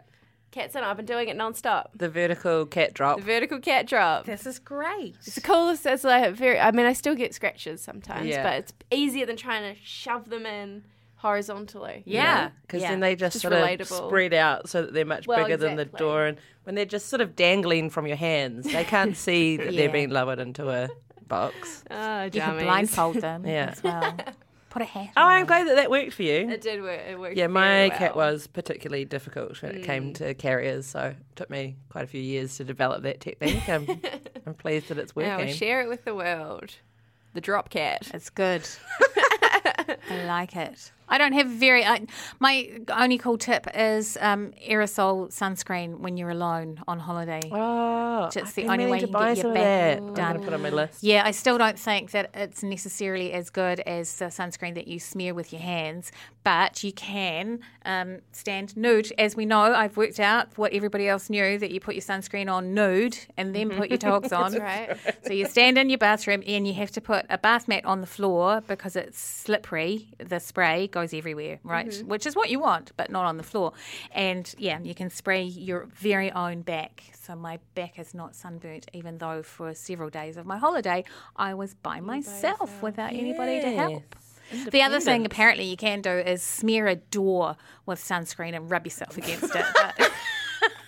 Cat's 0.51 0.75
in. 0.75 0.83
I've 0.83 0.97
been 0.97 1.05
doing 1.05 1.29
it 1.29 1.35
non-stop. 1.37 1.91
The 1.95 2.09
vertical 2.09 2.65
cat 2.65 2.93
drop. 2.93 3.17
The 3.19 3.23
vertical 3.25 3.59
cat 3.59 3.87
drop. 3.87 4.25
This 4.25 4.45
is 4.45 4.59
great. 4.59 5.15
It's 5.25 5.35
the 5.35 5.41
coolest. 5.41 5.85
It's 5.85 6.03
like 6.03 6.33
very. 6.35 6.59
I 6.59 6.71
mean, 6.71 6.85
I 6.85 6.93
still 6.93 7.15
get 7.15 7.33
scratches 7.33 7.81
sometimes, 7.81 8.27
Yeah. 8.27 8.43
but 8.43 8.53
it's 8.55 8.73
easier 8.91 9.25
than 9.25 9.37
trying 9.37 9.73
to 9.73 9.79
shove 9.83 10.29
them 10.29 10.45
in 10.45 10.83
horizontally. 11.15 12.03
you 12.05 12.15
Yeah. 12.15 12.45
know? 12.45 12.51
Because 12.63 12.81
Yeah. 12.81 12.89
then 12.91 12.99
they 12.99 13.15
just, 13.15 13.33
Just 13.33 13.41
sort 13.43 13.53
of 13.53 13.87
spread 13.87 14.33
out 14.33 14.67
so 14.67 14.81
that 14.81 14.93
they're 14.93 15.05
much 15.05 15.27
Well, 15.27 15.43
bigger 15.43 15.55
than 15.55 15.75
the 15.75 15.85
door. 15.85 16.25
And 16.25 16.37
when 16.63 16.75
they're 16.75 16.83
just 16.85 17.09
sort 17.09 17.21
of 17.21 17.35
dangling 17.35 17.89
from 17.91 18.07
your 18.07 18.17
hands, 18.17 18.65
they 18.65 18.83
can't 18.83 19.15
see 19.27 19.55
that 19.57 19.71
Yeah. 19.73 19.81
they're 19.81 19.91
being 19.93 20.09
lowered 20.09 20.39
into 20.39 20.69
a 20.69 20.89
box. 21.27 21.83
Oh, 21.91 22.23
You 22.23 22.31
can 22.31 22.57
blindfold 22.59 23.17
them 23.17 23.45
Yeah. 23.45 23.69
as 23.71 23.83
well. 23.83 24.17
Put 24.71 24.81
a 24.81 24.85
hat 24.85 25.09
Oh, 25.15 25.21
on. 25.21 25.31
I'm 25.31 25.45
glad 25.45 25.67
that 25.67 25.75
that 25.75 25.91
worked 25.91 26.13
for 26.13 26.23
you. 26.23 26.49
It 26.49 26.61
did 26.61 26.81
work. 26.81 26.99
It 27.07 27.19
worked. 27.19 27.35
Yeah, 27.37 27.43
very 27.47 27.53
my 27.53 27.87
well. 27.89 27.97
cat 27.99 28.15
was 28.15 28.47
particularly 28.47 29.05
difficult 29.05 29.61
when 29.61 29.75
it 29.75 29.81
Mm. 29.81 29.85
came 29.85 30.13
to 30.13 30.33
carriers, 30.33 30.85
so 30.87 30.99
it 31.07 31.17
took 31.35 31.49
me 31.49 31.75
quite 31.89 32.05
a 32.05 32.07
few 32.07 32.21
years 32.21 32.55
to 32.57 32.63
develop 32.63 33.03
that 33.03 33.19
technique. 33.21 33.67
I'm, 33.69 33.85
I'm 34.47 34.53
pleased 34.55 34.87
that 34.89 34.97
it's 34.97 35.15
working. 35.15 35.29
Now 35.29 35.37
working. 35.39 35.53
share 35.53 35.81
it 35.81 35.89
with 35.89 36.05
the 36.05 36.15
world. 36.15 36.73
The 37.33 37.41
drop 37.41 37.69
cat. 37.69 38.09
It's 38.13 38.29
good. 38.29 38.67
I 40.09 40.23
like 40.25 40.55
it. 40.55 40.91
I 41.09 41.17
don't 41.17 41.33
have 41.33 41.47
very. 41.47 41.83
I, 41.85 42.05
my 42.39 42.69
only 42.89 43.17
cool 43.17 43.37
tip 43.37 43.67
is 43.75 44.17
um, 44.21 44.53
aerosol 44.67 45.27
sunscreen 45.29 45.99
when 45.99 46.15
you're 46.17 46.29
alone 46.29 46.81
on 46.87 46.99
holiday. 46.99 47.41
Oh, 47.51 48.29
It's 48.33 48.53
the 48.53 48.67
only 48.67 48.85
way 48.87 48.99
to 48.99 49.07
you 49.07 49.07
can 49.07 49.13
buy 49.13 49.35
get 49.35 49.37
your 49.37 49.43
some 49.43 49.53
back 49.53 49.63
that. 49.63 49.97
I'm 49.99 50.13
done. 50.13 50.33
gonna 50.35 50.45
put 50.45 50.53
on 50.53 50.61
my 50.61 50.69
list. 50.69 51.03
Yeah, 51.03 51.23
I 51.25 51.31
still 51.31 51.57
don't 51.57 51.77
think 51.77 52.11
that 52.11 52.29
it's 52.33 52.63
necessarily 52.63 53.33
as 53.33 53.49
good 53.49 53.81
as 53.81 54.15
the 54.17 54.25
sunscreen 54.25 54.75
that 54.75 54.87
you 54.87 54.99
smear 54.99 55.33
with 55.33 55.51
your 55.51 55.61
hands, 55.61 56.11
but 56.43 56.81
you 56.83 56.93
can 56.93 57.59
um, 57.83 58.19
stand 58.31 58.77
nude. 58.77 59.11
As 59.17 59.35
we 59.35 59.45
know, 59.45 59.61
I've 59.73 59.97
worked 59.97 60.19
out 60.19 60.47
what 60.57 60.71
everybody 60.71 61.09
else 61.09 61.29
knew 61.29 61.57
that 61.57 61.71
you 61.71 61.79
put 61.81 61.95
your 61.95 62.03
sunscreen 62.03 62.49
on 62.49 62.73
nude 62.73 63.17
and 63.35 63.53
then 63.53 63.69
put 63.69 63.89
your 63.89 63.97
togs 64.09 64.31
on. 64.31 64.53
right. 64.53 64.95
So 65.25 65.33
you 65.33 65.45
stand 65.45 65.77
in 65.77 65.89
your 65.89 65.97
bathroom 65.97 66.41
and 66.47 66.65
you 66.65 66.73
have 66.75 66.91
to 66.91 67.01
put 67.01 67.25
a 67.29 67.37
bath 67.37 67.67
mat 67.67 67.83
on 67.85 67.99
the 68.01 68.07
floor 68.07 68.61
because 68.67 68.95
it's 68.95 69.19
slippery. 69.19 70.07
The 70.19 70.39
spray 70.39 70.87
goes 70.87 71.00
everywhere, 71.13 71.59
right? 71.63 71.93
Which 72.05 72.25
is 72.25 72.35
what 72.35 72.49
you 72.49 72.59
want, 72.59 72.91
but 72.97 73.09
not 73.09 73.25
on 73.25 73.37
the 73.37 73.43
floor. 73.43 73.73
And 74.11 74.53
yeah, 74.57 74.79
you 74.81 74.93
can 74.95 75.09
spray 75.09 75.43
your 75.43 75.87
very 75.93 76.31
own 76.31 76.61
back. 76.61 77.03
So 77.13 77.35
my 77.35 77.59
back 77.75 77.99
is 77.99 78.13
not 78.13 78.35
sunburnt, 78.35 78.87
even 78.93 79.17
though 79.17 79.43
for 79.43 79.73
several 79.73 80.09
days 80.09 80.37
of 80.37 80.45
my 80.45 80.57
holiday 80.57 81.03
I 81.35 81.53
was 81.53 81.73
by 81.73 81.99
myself 81.99 82.81
without 82.81 83.13
anybody 83.13 83.61
to 83.61 83.71
help. 83.71 84.15
The 84.69 84.81
other 84.81 84.99
thing 84.99 85.25
apparently 85.25 85.65
you 85.65 85.77
can 85.77 86.01
do 86.01 86.11
is 86.11 86.43
smear 86.43 86.87
a 86.87 86.95
door 86.95 87.55
with 87.85 87.99
sunscreen 87.99 88.55
and 88.55 88.69
rub 88.69 88.85
yourself 88.85 89.17
against 89.17 89.55
it. 89.55 89.65
But 89.73 90.10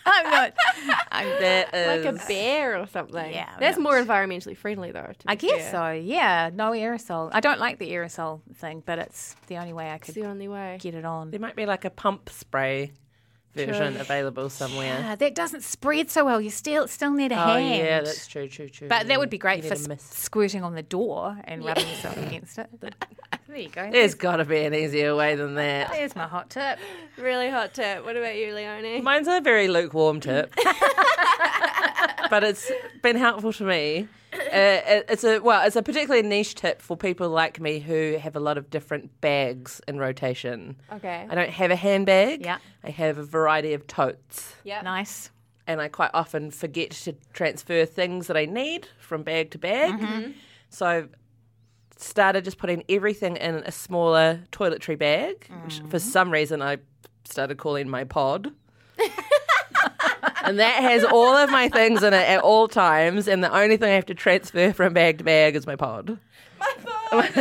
I'm 0.06 0.30
not. 0.30 0.54
I'm, 1.12 1.28
That 1.42 1.74
is 1.74 2.06
Like 2.06 2.16
a 2.24 2.28
bear 2.28 2.82
or 2.82 2.88
something. 2.88 3.32
Yeah, 3.34 3.50
I'm 3.54 3.60
That's 3.60 3.78
not 3.78 3.84
more 3.84 4.02
environmentally 4.02 4.56
friendly, 4.58 4.92
though. 4.92 5.12
to 5.20 5.26
I 5.28 5.36
guess 5.36 5.70
fair. 5.70 5.72
so. 5.72 5.92
Yeah, 5.92 6.50
no 6.54 6.72
aerosol. 6.72 7.30
I 7.34 7.40
don't 7.40 7.60
like 7.60 7.80
the 7.80 7.92
aerosol 7.92 8.42
thing, 8.56 8.84
but 8.86 9.00
it's 9.00 9.36
the 9.48 9.58
only 9.58 9.74
way 9.74 9.90
I 9.90 9.96
It's 9.96 10.06
could 10.08 10.16
the 10.16 10.26
only 10.26 10.48
way. 10.48 10.78
get 10.82 10.96
it 10.96 11.06
on. 11.06 11.32
There 11.32 11.40
might 11.40 11.56
be 11.56 11.66
like 11.66 11.86
a 11.86 11.90
pump 11.90 12.30
spray 12.30 12.92
version 13.54 13.98
available 13.98 14.50
somewhere. 14.50 15.06
Ah, 15.08 15.16
that 15.16 15.36
doesn't 15.36 15.64
spread 15.64 16.10
so 16.10 16.26
well. 16.26 16.42
You 16.42 16.50
still 16.50 16.88
still 16.88 17.12
need 17.12 17.32
a 17.32 17.36
Oh 17.36 17.38
hand. 17.58 17.78
yeah, 17.78 18.02
that's 18.02 18.28
true, 18.28 18.48
true, 18.48 18.70
true. 18.70 18.88
But 18.88 19.08
that 19.08 19.20
would 19.20 19.30
be 19.30 19.38
great 19.38 19.64
need 19.64 19.70
for 19.78 19.92
a 19.92 19.96
s- 19.96 20.02
squirting 20.04 20.64
on 20.64 20.76
the 20.76 20.82
door 20.84 21.38
and 21.46 21.64
rubbing 21.64 21.88
yourself 21.88 22.18
against 22.18 22.58
it. 22.58 22.70
There 23.46 23.62
you 23.62 23.70
go. 23.70 23.92
There's 23.92 24.16
got 24.16 24.38
to 24.38 24.46
be 24.46 24.62
an 24.64 24.74
easier 24.74 25.16
way 25.16 25.36
than 25.36 25.54
that. 25.56 25.92
There's 25.92 26.16
my 26.16 26.26
hot 26.26 26.50
tip. 26.50 26.80
Really 27.20 27.52
hot 27.52 27.76
tip. 27.76 28.04
What 28.04 28.18
about 28.18 28.36
you, 28.36 28.52
Leonie? 28.56 29.00
Mine's 29.02 29.28
a 29.28 29.40
very 29.42 29.68
lukewarm 29.68 30.20
tip, 30.20 30.56
but 32.32 32.44
it's 32.44 32.72
been 33.04 33.16
helpful 33.16 33.54
to 33.54 33.64
me. 33.64 34.08
Uh, 34.54 35.02
it's 35.10 35.24
a 35.24 35.40
well, 35.40 35.66
it's 35.66 35.76
a 35.76 35.82
particularly 35.82 36.22
niche 36.28 36.54
tip 36.54 36.80
for 36.80 36.96
people 36.96 37.28
like 37.28 37.60
me 37.60 37.80
who 37.80 38.18
have 38.22 38.36
a 38.36 38.40
lot 38.40 38.56
of 38.56 38.70
different 38.70 39.10
bags 39.20 39.82
in 39.88 39.98
rotation. 39.98 40.76
Okay. 40.92 41.26
I 41.28 41.34
don't 41.34 41.50
have 41.50 41.72
a 41.72 41.76
handbag. 41.76 42.42
Yeah. 42.46 42.60
I 42.84 42.92
have 42.92 43.18
a 43.18 43.24
variety 43.24 43.74
of 43.74 43.88
totes, 43.88 44.54
Yeah. 44.64 44.82
Nice. 44.82 45.32
and 45.66 45.82
I 45.82 45.88
quite 45.88 46.12
often 46.14 46.52
forget 46.52 46.92
to 46.92 47.16
transfer 47.34 47.84
things 47.86 48.28
that 48.28 48.38
I 48.38 48.46
need 48.46 48.88
from 49.00 49.24
bag 49.24 49.50
to 49.52 49.58
bag. 49.58 49.94
Mm-hmm. 50.00 50.32
So 50.70 50.86
I've 50.86 51.10
started 51.98 52.44
just 52.46 52.60
putting 52.60 52.84
everything 52.90 53.38
in 53.38 53.56
a 53.56 53.72
smaller 53.72 54.42
toiletry 54.52 54.98
bag, 55.00 55.48
Mm-hmm. 55.50 55.88
for 55.88 55.98
some 55.98 56.30
reason 56.32 56.62
I 56.62 56.78
started 57.26 57.58
calling 57.58 57.90
my 57.90 58.04
pod. 58.04 58.52
and 60.44 60.60
that 60.60 60.82
has 60.82 61.04
all 61.04 61.36
of 61.36 61.50
my 61.50 61.70
things 61.70 62.04
in 62.04 62.14
it 62.14 62.28
at 62.30 62.42
all 62.42 62.68
times, 62.68 63.28
and 63.28 63.44
the 63.44 63.52
only 63.56 63.78
thing 63.78 63.90
I 63.92 63.96
have 63.96 64.06
to 64.08 64.14
transfer 64.16 64.74
from 64.74 64.94
bag 64.94 65.18
to 65.20 65.24
bag 65.24 65.56
is 65.56 65.66
my 65.66 65.76
pod. 65.76 66.18
My 66.60 66.74
pod. 66.86 67.32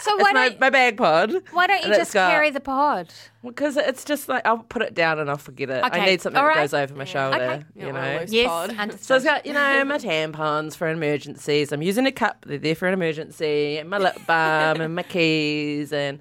So 0.00 0.14
It's 0.14 0.22
why 0.22 0.32
my, 0.32 0.48
don't 0.48 0.60
my 0.60 0.70
bag 0.70 0.96
pod. 0.96 1.32
why 1.52 1.66
don't 1.66 1.78
you 1.78 1.84
and 1.84 1.92
it's 1.92 1.98
just 1.98 2.14
got- 2.14 2.30
carry 2.30 2.50
the 2.50 2.60
pod? 2.60 3.12
Because 3.44 3.76
it's 3.76 4.04
just 4.04 4.28
like 4.28 4.46
I'll 4.46 4.58
put 4.58 4.82
it 4.82 4.94
down 4.94 5.18
and 5.18 5.28
I'll 5.30 5.36
forget 5.38 5.70
it. 5.70 5.82
Okay, 5.84 6.00
I 6.00 6.06
need 6.06 6.20
something 6.20 6.38
all 6.38 6.46
that 6.48 6.54
right. 6.56 6.62
goes 6.62 6.74
over 6.74 6.94
my 6.94 7.04
shoulder. 7.04 7.36
Okay. 7.36 7.64
You 7.74 7.86
You 7.86 7.92
know. 7.92 8.16
want 8.16 8.28
Yes, 8.30 8.48
pod. 8.48 8.70
So 8.70 8.76
understood. 8.76 9.16
it's 9.16 9.24
got, 9.24 9.46
you 9.46 9.52
know, 9.52 9.84
my 9.84 9.98
tampons 9.98 10.76
for 10.76 10.88
emergencies. 10.88 11.72
I'm 11.72 11.82
using 11.82 12.06
a 12.06 12.12
cup. 12.12 12.44
They're 12.46 12.58
there 12.58 12.74
for 12.74 12.86
an 12.88 12.94
emergency. 12.94 13.78
And 13.78 13.88
my 13.90 13.98
lip 13.98 14.16
balm 14.26 14.80
and 14.80 14.94
my 14.94 15.02
keys 15.04 15.92
and 15.92 16.18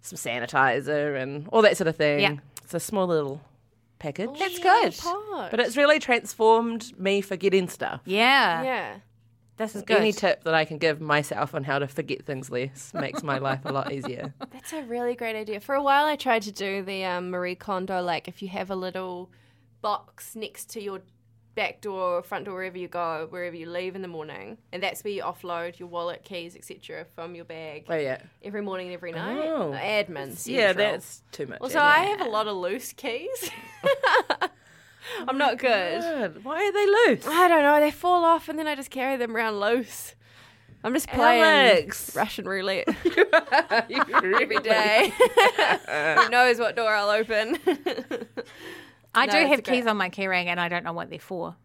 some 0.00 0.16
sanitizer 0.16 1.20
and 1.20 1.46
all 1.48 1.62
that 1.62 1.76
sort 1.76 1.88
of 1.88 1.96
thing. 1.96 2.20
Yeah. 2.20 2.36
It's 2.64 2.74
a 2.74 2.80
small 2.80 3.06
little 3.06 3.40
package. 4.02 4.38
That's 4.38 4.58
good. 4.58 4.96
Pod. 4.98 5.50
But 5.50 5.60
it's 5.60 5.76
really 5.76 5.98
transformed 5.98 6.98
me 6.98 7.20
for 7.20 7.28
forgetting 7.28 7.68
stuff. 7.68 8.00
Yeah, 8.04 8.62
yeah. 8.62 8.96
this 9.56 9.74
is 9.74 9.82
good. 9.82 9.98
Any 9.98 10.12
tip 10.12 10.44
that 10.44 10.54
I 10.54 10.64
can 10.64 10.78
give 10.78 11.00
myself 11.00 11.54
on 11.54 11.64
how 11.64 11.78
to 11.78 11.86
forget 11.86 12.26
things 12.26 12.50
less 12.50 12.92
makes 12.92 13.22
my 13.22 13.38
life 13.38 13.60
a 13.64 13.72
lot 13.72 13.92
easier. 13.92 14.34
That's 14.52 14.72
a 14.72 14.82
really 14.82 15.14
great 15.14 15.36
idea. 15.36 15.60
For 15.60 15.74
a 15.74 15.82
while, 15.82 16.04
I 16.06 16.16
tried 16.16 16.42
to 16.42 16.52
do 16.52 16.82
the 16.82 17.04
um, 17.04 17.30
Marie 17.30 17.54
Kondo, 17.54 18.02
like 18.02 18.28
if 18.28 18.42
you 18.42 18.48
have 18.48 18.70
a 18.70 18.76
little 18.76 19.30
box 19.80 20.34
next 20.36 20.68
to 20.70 20.82
your 20.82 21.00
back 21.54 21.80
door 21.80 22.18
or 22.18 22.22
front 22.22 22.44
door, 22.46 22.54
wherever 22.54 22.78
you 22.78 22.88
go, 22.88 23.26
wherever 23.30 23.54
you 23.54 23.68
leave 23.68 23.94
in 23.94 24.02
the 24.02 24.08
morning, 24.08 24.58
and 24.72 24.82
that's 24.82 25.04
where 25.04 25.12
you 25.12 25.22
offload 25.22 25.78
your 25.78 25.88
wallet, 25.88 26.24
keys, 26.24 26.56
etc., 26.56 27.06
from 27.14 27.34
your 27.34 27.44
bag 27.44 27.84
Oh, 27.88 27.94
yeah. 27.96 28.18
every 28.42 28.62
morning 28.62 28.86
and 28.88 28.94
every 28.94 29.12
night. 29.12 29.44
Oh. 29.46 29.72
Admin. 29.72 30.46
Yeah, 30.46 30.72
that's 30.72 31.22
too 31.32 31.46
much. 31.46 31.60
Also, 31.60 31.78
admin. 31.78 31.82
I 31.82 31.98
have 32.04 32.20
a 32.22 32.30
lot 32.30 32.48
of 32.48 32.56
loose 32.56 32.92
keys. 32.92 33.50
I'm 35.28 35.36
not 35.36 35.58
good. 35.58 36.00
Oh 36.02 36.28
good. 36.28 36.44
Why 36.44 36.64
are 36.64 36.72
they 36.72 36.86
loose? 37.14 37.26
I 37.26 37.48
don't 37.48 37.62
know. 37.62 37.80
They 37.80 37.90
fall 37.90 38.24
off, 38.24 38.48
and 38.48 38.58
then 38.58 38.66
I 38.66 38.74
just 38.74 38.90
carry 38.90 39.16
them 39.16 39.36
around 39.36 39.60
loose. 39.60 40.14
I'm 40.84 40.94
just 40.94 41.06
playing 41.08 41.42
Alex. 41.42 42.16
Russian 42.16 42.44
roulette 42.44 42.88
every 43.04 44.58
day. 44.58 45.12
Who 45.16 46.28
knows 46.28 46.58
what 46.58 46.74
door 46.74 46.92
I'll 46.92 47.10
open? 47.10 47.56
I 49.14 49.26
No, 49.26 49.32
do 49.32 49.38
have 49.38 49.58
a 49.58 49.62
great- 49.62 49.64
keys 49.64 49.86
on 49.86 49.96
my 49.96 50.10
keyring, 50.10 50.46
and 50.46 50.58
I 50.60 50.68
don't 50.68 50.84
know 50.84 50.92
what 50.92 51.10
they're 51.10 51.18
for. 51.18 51.56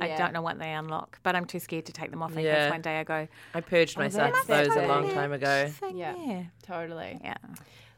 I 0.00 0.16
don't 0.16 0.32
know 0.32 0.42
what 0.42 0.60
they 0.60 0.72
unlock, 0.72 1.18
but 1.24 1.34
I'm 1.34 1.44
too 1.44 1.58
scared 1.58 1.86
to 1.86 1.92
take 1.92 2.10
them 2.12 2.22
off 2.22 2.36
in 2.36 2.44
Yeah. 2.44 2.64
case 2.66 2.70
one 2.70 2.82
day 2.82 3.00
I 3.00 3.04
go. 3.04 3.26
I 3.54 3.60
purged 3.60 3.98
oh, 3.98 4.02
myself 4.02 4.32
of 4.32 4.46
that's 4.46 4.68
those 4.68 4.76
a 4.76 4.86
long 4.86 5.10
time 5.12 5.32
ago. 5.32 5.70
Yeah. 5.92 6.14
yeah, 6.16 6.42
totally. 6.62 7.18
yeah. 7.24 7.34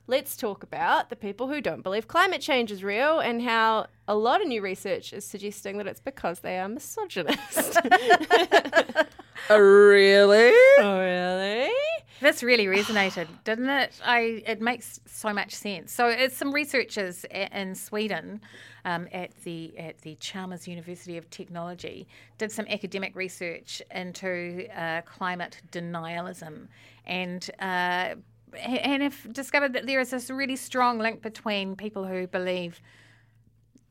Let's 0.06 0.34
talk 0.36 0.62
about 0.62 1.10
the 1.10 1.16
people 1.16 1.48
who 1.48 1.60
don't 1.60 1.82
believe 1.82 2.08
climate 2.08 2.40
change 2.40 2.72
is 2.72 2.82
real 2.82 3.20
and 3.20 3.42
how 3.42 3.86
a 4.08 4.14
lot 4.14 4.40
of 4.40 4.48
new 4.48 4.62
research 4.62 5.12
is 5.12 5.24
suggesting 5.24 5.76
that 5.76 5.86
it's 5.86 6.00
because 6.00 6.40
they 6.40 6.58
are 6.58 6.68
misogynist. 6.68 7.78
Oh, 9.52 9.58
really? 9.58 10.52
oh, 10.78 11.00
really? 11.00 11.72
This 12.20 12.42
really 12.42 12.66
resonated, 12.66 13.28
didn't 13.44 13.70
it? 13.70 13.98
I 14.04 14.42
it 14.46 14.60
makes 14.60 15.00
so 15.06 15.32
much 15.32 15.54
sense. 15.54 15.90
So 15.92 16.06
it's 16.08 16.36
some 16.36 16.52
researchers 16.52 17.24
in 17.30 17.74
Sweden 17.74 18.42
um, 18.84 19.08
at 19.12 19.30
the 19.44 19.76
at 19.78 19.98
the 20.02 20.16
Chalmers 20.16 20.68
University 20.68 21.16
of 21.16 21.30
Technology 21.30 22.06
did 22.36 22.52
some 22.52 22.66
academic 22.68 23.16
research 23.16 23.80
into 23.90 24.66
uh, 24.76 25.02
climate 25.02 25.60
denialism 25.72 26.68
and. 27.06 27.50
Uh, 27.58 28.16
and 28.52 29.00
have 29.00 29.32
discovered 29.32 29.72
that 29.74 29.86
there 29.86 30.00
is 30.00 30.10
this 30.10 30.28
really 30.28 30.56
strong 30.56 30.98
link 30.98 31.22
between 31.22 31.76
people 31.76 32.04
who 32.04 32.26
believe 32.26 32.80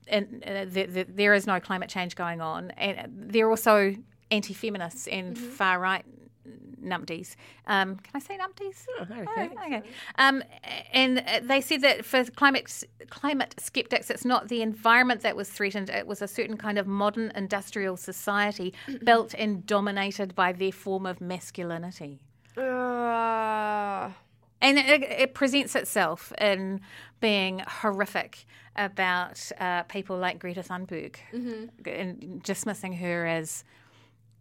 and 0.10 0.44
uh, 0.46 0.66
th- 0.66 0.94
th- 0.94 1.08
there 1.10 1.34
is 1.34 1.48
no 1.48 1.62
climate 1.62 1.88
change 1.90 2.14
going 2.14 2.42
on, 2.42 2.72
and 2.72 3.10
they're 3.10 3.50
also 3.50 3.96
anti-feminists 4.32 5.08
and 5.08 5.38
far-right 5.38 6.04
numpties. 6.84 7.36
Um, 7.68 7.96
can 7.98 8.12
I 8.16 8.20
say 8.20 8.38
numpties? 8.38 8.86
okay. 9.02 9.26
Oh, 9.58 9.66
okay. 9.66 9.84
Um, 10.18 10.44
and 10.94 11.20
uh, 11.20 11.40
they 11.44 11.62
said 11.62 11.82
that 11.82 12.06
for 12.06 12.24
climate 12.26 12.84
climate 13.10 13.56
skeptics, 13.60 14.10
it's 14.10 14.26
not 14.26 14.48
the 14.48 14.62
environment 14.62 15.22
that 15.22 15.36
was 15.36 15.50
threatened; 15.50 15.90
it 15.90 16.08
was 16.08 16.22
a 16.22 16.28
certain 16.28 16.58
kind 16.58 16.78
of 16.78 16.88
modern 16.88 17.32
industrial 17.36 17.98
society 17.98 18.74
built 19.04 19.34
and 19.38 19.66
dominated 19.66 20.36
by 20.36 20.52
their 20.54 20.72
form 20.72 21.06
of 21.06 21.20
masculinity. 21.22 22.22
Uh, 22.58 24.12
And 24.62 24.78
it, 24.78 25.04
it 25.04 25.34
presents 25.34 25.76
itself 25.76 26.34
in 26.40 26.82
being 27.22 27.62
horrific 27.66 28.46
about 28.76 29.52
uh, 29.60 29.84
people 29.84 30.18
like 30.18 30.40
Greta 30.40 30.62
Thunberg 30.62 31.16
and 31.86 32.44
dismissing 32.44 32.94
her 32.94 33.26
as 33.26 33.64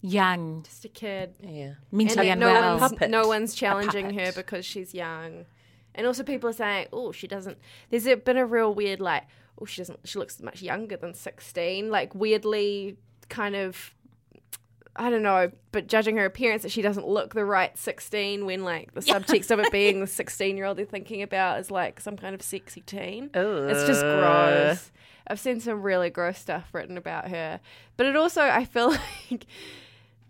young, 0.00 0.62
just 0.62 0.84
a 0.84 0.88
kid. 0.88 1.34
Yeah. 1.40 1.74
mentally 1.90 2.30
and 2.30 2.40
no 2.40 2.48
unwell. 2.48 2.78
one's, 2.78 2.92
Puppet. 2.92 3.10
no 3.10 3.26
one's 3.26 3.54
challenging 3.54 4.18
her 4.18 4.32
because 4.32 4.64
she's 4.64 4.94
young. 4.94 5.46
And 5.94 6.06
also 6.06 6.22
people 6.22 6.48
are 6.48 6.52
saying, 6.54 6.88
oh, 6.92 7.12
she 7.12 7.26
doesn't. 7.26 7.58
There's 7.90 8.04
been 8.04 8.36
a 8.36 8.46
real 8.46 8.72
weird, 8.72 9.00
like, 9.00 9.24
oh, 9.60 9.64
she 9.64 9.80
doesn't, 9.80 9.98
she 10.04 10.18
looks 10.18 10.40
much 10.40 10.62
younger 10.62 10.96
than 10.96 11.14
16. 11.14 11.90
Like, 11.90 12.14
weirdly 12.14 12.96
kind 13.28 13.56
of, 13.56 13.92
I 14.94 15.10
don't 15.10 15.22
know, 15.22 15.50
but 15.72 15.88
judging 15.88 16.16
her 16.16 16.24
appearance 16.24 16.62
that 16.62 16.70
she 16.70 16.82
doesn't 16.82 17.06
look 17.06 17.34
the 17.34 17.44
right 17.44 17.76
16 17.76 18.46
when, 18.46 18.62
like, 18.62 18.94
the 18.94 19.00
subtext 19.12 19.50
of 19.50 19.58
it 19.58 19.72
being 19.72 20.00
the 20.00 20.06
16 20.06 20.56
year 20.56 20.66
old 20.66 20.78
they're 20.78 20.84
thinking 20.84 21.22
about 21.22 21.58
is, 21.58 21.70
like, 21.70 21.98
some 22.00 22.16
kind 22.16 22.34
of 22.34 22.42
sexy 22.42 22.82
teen. 22.82 23.30
It's 23.34 23.86
just 23.86 24.02
gross. 24.02 24.92
I've 25.26 25.40
seen 25.40 25.60
some 25.60 25.82
really 25.82 26.10
gross 26.10 26.38
stuff 26.38 26.68
written 26.72 26.96
about 26.96 27.28
her. 27.28 27.60
But 27.96 28.06
it 28.06 28.16
also, 28.16 28.42
I 28.42 28.64
feel 28.64 28.90
like 29.30 29.46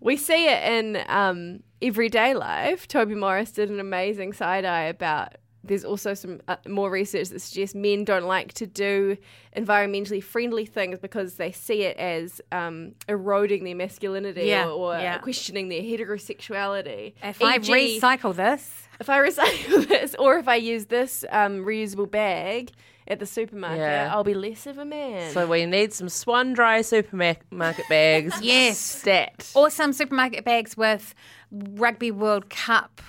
we 0.01 0.17
see 0.17 0.47
it 0.47 0.63
in 0.65 1.03
um, 1.09 1.63
everyday 1.83 2.35
life, 2.35 2.87
Toby 2.89 3.15
Morris 3.15 3.51
did 3.51 3.71
an 3.71 3.81
amazing 3.81 4.33
side 4.33 4.65
eye 4.65 4.85
about. 4.85 5.35
There's 5.65 5.85
also 5.85 6.15
some 6.15 6.41
uh, 6.49 6.57
more 6.67 6.89
research 6.89 7.29
that 7.29 7.41
suggests 7.41 7.75
men 7.75 8.05
don't 8.05 8.25
like 8.25 8.55
to 8.55 8.67
do 8.67 9.19
environmentally 9.57 10.23
friendly 10.23 10.65
things 10.65 10.99
because 10.99 11.35
they 11.35 11.53
see 11.53 11.83
it 11.83 11.97
as 11.99 12.41
um, 12.53 12.93
eroding 13.09 13.65
their 13.65 13.75
masculinity 13.75 14.45
Yeah, 14.45 14.67
or, 14.69 14.95
or 14.97 14.99
yeah. 14.99 15.19
questioning 15.19 15.69
their 15.69 15.83
heterosexuality. 15.83 17.15
If 17.23 17.43
I 17.43 17.59
recycle 17.59 18.35
this, 18.35 18.89
if 19.01 19.11
I 19.11 19.19
recycle 19.29 19.87
this, 19.87 20.15
or 20.19 20.39
if 20.39 20.49
I 20.49 20.57
use 20.57 20.87
this 20.87 21.25
um, 21.31 21.65
reusable 21.65 22.11
bag 22.11 22.71
at 23.09 23.19
the 23.19 23.27
supermarket, 23.27 23.79
Yeah. 23.79 24.11
I'll 24.13 24.25
be 24.25 24.35
less 24.35 24.67
of 24.67 24.79
a 24.79 24.85
man. 24.85 25.33
So 25.33 25.47
we 25.47 25.67
need 25.67 25.93
some 25.93 26.09
Swanndri 26.09 26.85
supermarket 26.85 27.89
bags. 27.89 28.35
Yes. 28.43 28.79
Stat. 28.79 29.51
or 29.55 29.71
some 29.71 29.93
supermarket 29.93 30.45
bags 30.45 30.77
with 30.77 31.15
Rugby 31.51 32.11
World 32.11 32.51
Cup 32.51 33.01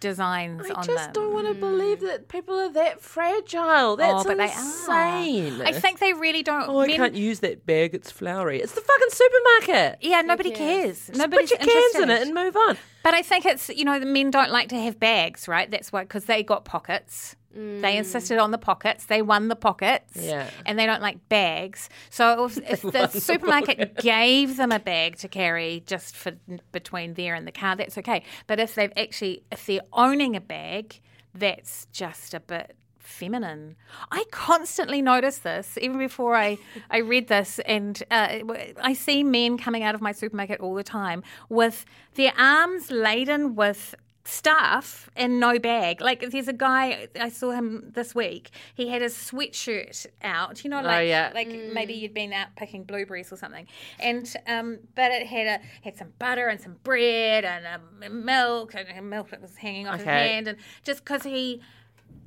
designs 0.00 0.66
I 0.66 0.74
on 0.74 0.84
just 0.84 1.04
them. 1.04 1.12
don't 1.12 1.32
want 1.32 1.46
to 1.46 1.54
mm. 1.54 1.60
believe 1.60 2.00
that 2.00 2.28
people 2.28 2.58
are 2.58 2.72
that 2.72 3.00
fragile. 3.00 3.92
Oh, 3.92 3.96
That's 3.96 4.26
oh, 4.26 4.34
but 4.34 4.40
insane. 4.40 5.58
they 5.58 5.64
are. 5.64 5.68
I 5.68 5.72
think 5.72 5.98
they 5.98 6.12
really 6.12 6.42
don't. 6.42 6.68
Oh, 6.68 6.80
I 6.80 6.88
men- 6.88 6.96
can't 6.96 7.14
use 7.14 7.40
that 7.40 7.66
bag. 7.66 7.94
It's 7.94 8.10
flowery. 8.10 8.60
It's 8.60 8.72
the 8.72 8.80
fucking 8.80 9.10
supermarket. 9.10 9.98
Yeah, 10.02 10.22
nobody 10.22 10.50
cares? 10.50 11.06
cares. 11.06 11.18
Nobody's 11.18 11.50
Put 11.50 11.66
your 11.66 11.74
cans 11.74 12.02
in 12.02 12.10
it 12.10 12.22
and 12.22 12.34
move 12.34 12.56
on. 12.56 12.76
But 13.02 13.14
I 13.14 13.22
think 13.22 13.46
it's 13.46 13.68
you 13.68 13.84
know 13.84 14.00
the 14.00 14.06
men 14.06 14.30
don't 14.30 14.50
like 14.50 14.68
to 14.70 14.80
have 14.80 14.98
bags, 14.98 15.46
right? 15.46 15.70
That's 15.70 15.92
why 15.92 16.02
because 16.02 16.24
they 16.24 16.42
got 16.42 16.64
pockets. 16.64 17.36
They 17.56 17.96
insisted 17.96 18.38
on 18.38 18.50
the 18.50 18.58
pockets. 18.58 19.06
They 19.06 19.22
won 19.22 19.48
the 19.48 19.56
pockets. 19.56 20.16
Yeah. 20.16 20.50
And 20.66 20.78
they 20.78 20.86
don't 20.86 21.00
like 21.00 21.28
bags. 21.28 21.88
So 22.10 22.44
if, 22.44 22.58
if 22.70 22.82
the 22.82 23.08
supermarket 23.08 23.96
gave 23.96 24.56
them 24.56 24.72
a 24.72 24.78
bag 24.78 25.16
to 25.18 25.28
carry 25.28 25.82
just 25.86 26.14
for 26.14 26.32
between 26.72 27.14
there 27.14 27.34
and 27.34 27.46
the 27.46 27.52
car, 27.52 27.76
that's 27.76 27.96
okay. 27.98 28.22
But 28.46 28.60
if 28.60 28.74
they've 28.74 28.92
actually 28.96 29.42
if 29.50 29.66
they're 29.66 29.80
owning 29.92 30.36
a 30.36 30.40
bag, 30.40 31.00
that's 31.34 31.86
just 31.92 32.34
a 32.34 32.40
bit 32.40 32.76
feminine. 32.98 33.76
I 34.10 34.24
constantly 34.30 35.00
notice 35.00 35.38
this, 35.38 35.78
even 35.80 35.98
before 35.98 36.34
I, 36.36 36.58
I 36.90 36.98
read 36.98 37.28
this, 37.28 37.58
and 37.60 38.02
uh, 38.10 38.40
I 38.82 38.92
see 38.92 39.22
men 39.22 39.56
coming 39.56 39.82
out 39.82 39.94
of 39.94 40.00
my 40.00 40.12
supermarket 40.12 40.60
all 40.60 40.74
the 40.74 40.82
time 40.82 41.22
with 41.48 41.84
their 42.14 42.32
arms 42.36 42.90
laden 42.90 43.54
with 43.54 43.94
stuff 44.26 45.08
and 45.16 45.38
no 45.40 45.58
bag. 45.58 46.00
Like 46.00 46.30
there's 46.30 46.48
a 46.48 46.52
guy 46.52 47.08
I 47.18 47.28
saw 47.28 47.52
him 47.52 47.92
this 47.94 48.14
week. 48.14 48.50
He 48.74 48.88
had 48.88 49.02
his 49.02 49.14
sweatshirt 49.14 50.06
out, 50.22 50.64
you 50.64 50.70
know, 50.70 50.82
like 50.82 51.08
yeah. 51.08 51.30
like 51.34 51.48
maybe 51.48 51.94
you'd 51.94 52.14
been 52.14 52.32
out 52.32 52.48
picking 52.56 52.84
blueberries 52.84 53.32
or 53.32 53.36
something, 53.36 53.66
and 53.98 54.34
um, 54.46 54.78
but 54.94 55.12
it 55.12 55.26
had 55.26 55.46
a 55.46 55.64
had 55.82 55.96
some 55.96 56.12
butter 56.18 56.48
and 56.48 56.60
some 56.60 56.76
bread 56.82 57.44
and 57.44 57.66
um, 57.66 58.24
milk 58.24 58.74
and 58.74 59.10
milk 59.10 59.30
that 59.30 59.40
was 59.40 59.56
hanging 59.56 59.86
off 59.86 59.98
his 59.98 60.04
hand, 60.04 60.48
and 60.48 60.58
just 60.84 61.04
because 61.04 61.22
he 61.22 61.60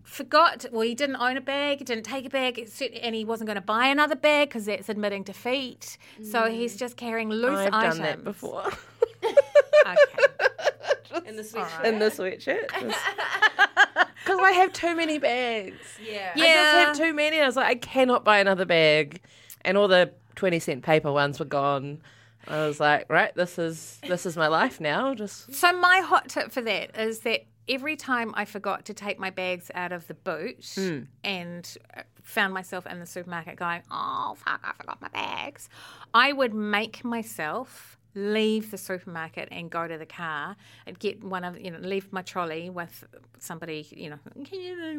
forgot 0.04 0.66
well 0.72 0.82
he 0.82 0.96
didn't 0.96 1.18
own 1.18 1.38
a 1.38 1.42
bag 1.42 1.78
he 1.78 1.84
didn't 1.84 2.04
take 2.04 2.26
a 2.26 2.30
bag 2.32 2.58
it's 2.58 2.82
and 2.82 3.14
he 3.14 3.24
wasn't 3.24 3.46
going 3.46 3.56
to 3.56 3.62
buy 3.62 3.86
another 3.86 4.16
bag 4.16 4.50
because 4.50 4.66
that's 4.66 4.90
admitting 4.90 5.22
defeat 5.22 6.00
so 6.24 6.50
he's 6.50 6.76
just 6.76 6.98
carrying 6.98 7.30
loose 7.30 7.60
I've 7.60 7.74
items 7.74 7.98
done 7.98 8.04
that 8.06 8.24
before 8.24 8.66
okay. 9.24 10.49
in 11.26 11.36
the 11.36 11.44
sweatshirt. 11.44 11.84
in 11.84 12.00
the 12.00 12.10
sweatshirt. 12.10 12.68
Because 12.68 12.94
I 14.28 14.52
have 14.52 14.74
too 14.74 14.96
many 14.96 15.18
bags. 15.18 15.78
Yeah. 16.04 16.32
I 16.36 16.40
just 16.40 16.48
have 16.48 16.98
too 16.98 17.14
many. 17.14 17.40
I 17.40 17.46
was 17.46 17.56
like, 17.56 17.68
I 17.68 17.76
cannot 17.76 18.24
buy 18.24 18.40
another 18.40 18.66
bag. 18.66 19.22
And 19.62 19.78
all 19.78 19.88
the 19.88 20.12
20 20.36 20.60
cent 20.60 20.84
paper 20.84 21.12
ones 21.12 21.40
were 21.40 21.46
gone. 21.46 22.02
I 22.48 22.66
was 22.66 22.80
like, 22.80 23.06
right, 23.10 23.34
this 23.36 23.60
is 23.60 24.00
this 24.08 24.26
is 24.26 24.36
my 24.38 24.48
life 24.48 24.80
now. 24.80 25.14
Just 25.14 25.54
So 25.54 25.72
my 25.74 26.00
hot 26.00 26.30
tip 26.30 26.52
for 26.52 26.62
that 26.62 26.98
is 26.98 27.20
that 27.20 27.42
every 27.68 27.96
time 27.96 28.34
I 28.36 28.46
forgot 28.46 28.86
to 28.86 28.94
take 28.94 29.20
my 29.20 29.30
bags 29.30 29.70
out 29.76 29.92
of 29.92 30.08
the 30.08 30.14
boot 30.16 30.76
and 31.24 31.78
uh, 31.96 32.02
found 32.24 32.54
myself 32.54 32.88
in 32.88 33.00
the 33.00 33.06
supermarket 33.06 33.58
going, 33.58 33.84
"Oh 33.92 34.36
fuck, 34.38 34.62
I 34.64 34.72
forgot 34.78 35.02
my 35.02 35.10
bags," 35.10 35.70
I 36.14 36.32
would 36.34 36.54
make 36.54 37.04
myself 37.04 37.99
leave 38.16 38.72
the 38.72 38.78
supermarket 38.78 39.48
and 39.52 39.70
go 39.70 39.88
to 39.88 39.98
the 39.98 40.06
car 40.06 40.56
and 40.86 40.98
get 41.00 41.24
one 41.24 41.44
of 41.44 41.60
you 41.60 41.72
know 41.72 41.80
leave 41.80 42.12
my 42.12 42.22
trolley 42.22 42.70
with 42.70 43.04
somebody 43.38 43.88
you 43.92 44.10
know 44.10 44.18
can 44.46 44.60
you 44.60 44.98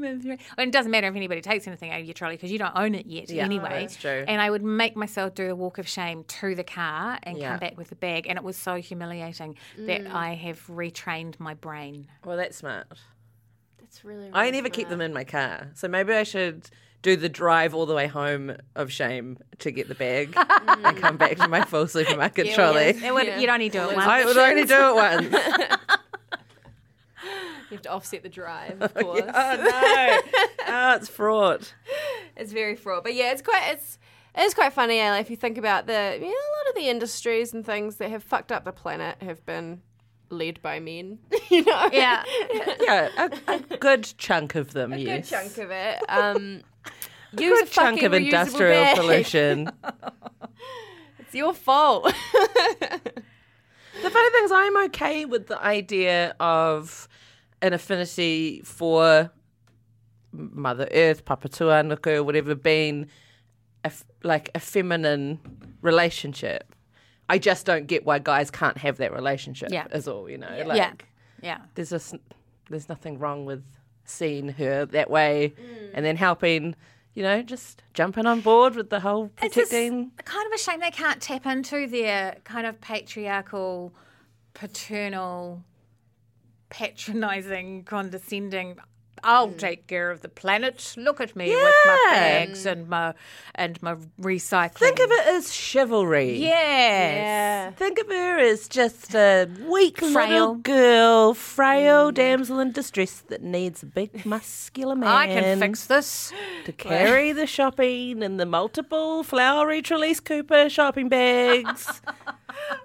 and 0.56 0.68
it 0.68 0.72
doesn't 0.72 0.90
matter 0.92 1.08
if 1.08 1.16
anybody 1.16 1.40
takes 1.40 1.66
anything 1.66 1.90
out 1.90 2.00
of 2.00 2.06
your 2.06 2.14
trolley 2.14 2.36
because 2.36 2.50
you 2.50 2.58
don't 2.58 2.76
own 2.76 2.94
it 2.94 3.06
yet 3.06 3.30
anyway 3.30 3.80
that's 3.80 3.96
true. 3.96 4.24
and 4.26 4.40
I 4.40 4.48
would 4.48 4.62
make 4.62 4.96
myself 4.96 5.34
do 5.34 5.48
the 5.48 5.56
walk 5.56 5.78
of 5.78 5.88
shame 5.88 6.24
to 6.24 6.54
the 6.54 6.64
car 6.64 7.18
and 7.22 7.36
Yeah. 7.36 7.50
come 7.50 7.60
back 7.60 7.76
with 7.76 7.88
the 7.88 7.96
bag. 7.96 8.26
And 8.28 8.36
it 8.36 8.44
was 8.44 8.56
so 8.56 8.76
humiliating 8.76 9.56
that 9.78 10.02
mm. 10.02 10.12
I 10.12 10.34
have 10.34 10.66
retrained 10.66 11.38
my 11.38 11.54
brain. 11.54 12.08
well, 12.24 12.36
that's 12.36 12.56
smart. 12.56 12.86
That's 13.78 14.04
really. 14.04 14.30
I 14.32 14.50
never 14.50 14.68
keep 14.68 14.88
them 14.88 15.00
in 15.00 15.12
my 15.12 15.24
car, 15.24 15.70
so 15.74 15.88
maybe 15.88 16.12
I 16.12 16.22
should 16.22 16.68
do 17.02 17.16
the 17.16 17.28
drive 17.28 17.74
all 17.74 17.86
the 17.86 17.94
way 17.94 18.06
home 18.06 18.56
of 18.74 18.92
shame 18.92 19.38
to 19.58 19.70
get 19.70 19.88
the 19.88 19.94
bag 19.94 20.34
and 20.36 20.96
come 20.98 21.16
back 21.16 21.36
to 21.38 21.48
my 21.48 21.64
full 21.64 21.86
supermarket 21.86 22.52
trolley. 22.54 22.90
It 23.02 23.14
would, 23.14 23.26
You'd 23.40 23.48
only 23.50 23.68
do 23.68 23.80
it 23.82 23.96
once. 23.96 24.06
I 24.06 24.24
would 24.24 24.36
only 24.36 24.64
do 24.64 24.74
it 24.88 24.94
once. 24.94 25.34
You 27.70 27.76
have 27.76 27.82
to 27.82 27.90
offset 27.92 28.24
the 28.24 28.28
drive, 28.28 28.82
of 28.82 28.92
course. 28.94 29.22
oh 29.22 29.56
no! 29.56 30.42
Oh, 30.66 30.94
it's 30.96 31.08
fraught. 31.08 31.72
It's 32.36 32.52
very 32.52 32.74
fraught, 32.74 33.04
but 33.04 33.14
yeah, 33.14 33.30
it's 33.30 33.42
quite 33.42 33.62
it's 33.72 33.96
it's 34.34 34.54
quite 34.54 34.72
funny. 34.72 34.98
Ella, 34.98 35.20
if 35.20 35.30
you 35.30 35.36
think 35.36 35.56
about 35.56 35.86
the 35.86 36.14
you 36.20 36.26
know, 36.26 36.26
a 36.26 36.52
lot 36.58 36.68
of 36.70 36.74
the 36.74 36.88
industries 36.88 37.54
and 37.54 37.64
things 37.64 37.94
that 37.96 38.10
have 38.10 38.24
fucked 38.24 38.50
up 38.50 38.64
the 38.64 38.72
planet 38.72 39.22
have 39.22 39.46
been 39.46 39.82
led 40.30 40.60
by 40.62 40.80
men. 40.80 41.20
you 41.48 41.64
know, 41.64 41.88
yeah. 41.92 42.24
Yeah, 42.80 43.08
a, 43.46 43.52
a 43.52 43.76
good 43.76 44.14
chunk 44.18 44.56
of 44.56 44.72
them. 44.72 44.90
good 44.90 45.00
yes, 45.00 45.30
chunk 45.30 45.56
of 45.58 45.70
it. 45.70 46.02
Um, 46.08 46.62
use 47.38 47.60
a 47.60 47.64
good 47.64 47.70
chunk 47.72 48.02
of 48.02 48.12
industrial 48.14 48.82
bag. 48.84 48.96
pollution. 48.96 49.70
It's 51.18 51.34
your 51.36 51.54
fault. 51.54 52.12
The 54.02 54.08
funny 54.08 54.30
thing 54.30 54.44
is, 54.44 54.52
I'm 54.52 54.76
okay 54.84 55.24
with 55.26 55.48
the 55.48 55.62
idea 55.62 56.34
of 56.40 57.06
an 57.60 57.74
affinity 57.74 58.62
for 58.64 59.30
Mother 60.32 60.88
Earth, 60.92 61.24
Papatuanuku, 61.26 62.24
whatever, 62.24 62.54
being 62.54 63.08
a 63.84 63.92
like 64.22 64.48
a 64.54 64.60
feminine 64.60 65.38
relationship. 65.82 66.74
I 67.28 67.36
just 67.38 67.66
don't 67.66 67.86
get 67.86 68.06
why 68.06 68.20
guys 68.20 68.50
can't 68.50 68.78
have 68.78 68.96
that 68.98 69.12
relationship. 69.12 69.68
Yeah. 69.70 69.86
is 69.92 70.08
all 70.08 70.30
you 70.30 70.38
know. 70.38 70.64
Like, 70.66 70.78
yeah. 70.78 70.92
Yeah. 71.42 71.58
there's 71.74 71.90
just 71.90 72.14
there's 72.70 72.88
nothing 72.88 73.18
wrong 73.18 73.44
with 73.44 73.62
seeing 74.04 74.48
her 74.50 74.86
that 74.86 75.10
way, 75.10 75.52
and 75.92 76.04
then 76.06 76.16
helping. 76.16 76.74
You 77.14 77.24
know, 77.24 77.42
just 77.42 77.82
jumping 77.92 78.26
on 78.26 78.40
board 78.40 78.76
with 78.76 78.90
the 78.90 79.00
whole 79.00 79.28
protecting. 79.28 80.12
It's 80.18 80.30
kind 80.30 80.46
of 80.46 80.52
a 80.52 80.58
shame 80.58 80.80
they 80.80 80.90
can't 80.90 81.20
tap 81.20 81.44
into 81.44 81.86
their 81.88 82.36
kind 82.44 82.66
of 82.66 82.80
patriarchal, 82.80 83.92
paternal, 84.54 85.64
patronizing, 86.68 87.84
condescending. 87.84 88.78
I'll 89.22 89.48
mm. 89.48 89.58
take 89.58 89.86
care 89.86 90.10
of 90.10 90.22
the 90.22 90.28
planet. 90.28 90.94
Look 90.96 91.20
at 91.20 91.36
me 91.36 91.50
with 91.50 91.74
my 91.86 92.04
Yeah. 92.06 92.14
bags 92.14 92.66
and 92.66 92.88
my 92.88 93.14
and 93.54 93.82
my 93.82 93.96
recycling. 94.20 94.78
Think 94.78 94.98
of 94.98 95.10
it 95.10 95.26
as 95.26 95.52
chivalry. 95.52 96.38
Yes. 96.38 97.16
yeah. 97.16 97.70
Think 97.72 97.98
of 97.98 98.06
her 98.08 98.38
as 98.38 98.68
just 98.68 99.14
a 99.14 99.48
weak 99.68 99.98
Frail. 99.98 100.28
little 100.28 100.54
girl, 100.56 101.34
frail 101.34 102.10
mm. 102.10 102.14
damsel 102.14 102.60
in 102.60 102.72
distress 102.72 103.22
that 103.28 103.42
needs 103.42 103.82
a 103.82 103.86
big 103.86 104.24
muscular 104.24 104.96
man 104.96 105.08
I 105.08 105.26
can 105.26 105.58
fix 105.58 105.86
this. 105.86 106.32
to 106.64 106.72
carry 106.72 107.32
the 107.32 107.46
shopping 107.46 108.22
and 108.22 108.40
the 108.40 108.46
multiple 108.46 109.22
flowery 109.22 109.82
Trelise 109.82 110.24
Cooper 110.24 110.68
shopping 110.68 111.08
bags. 111.08 112.00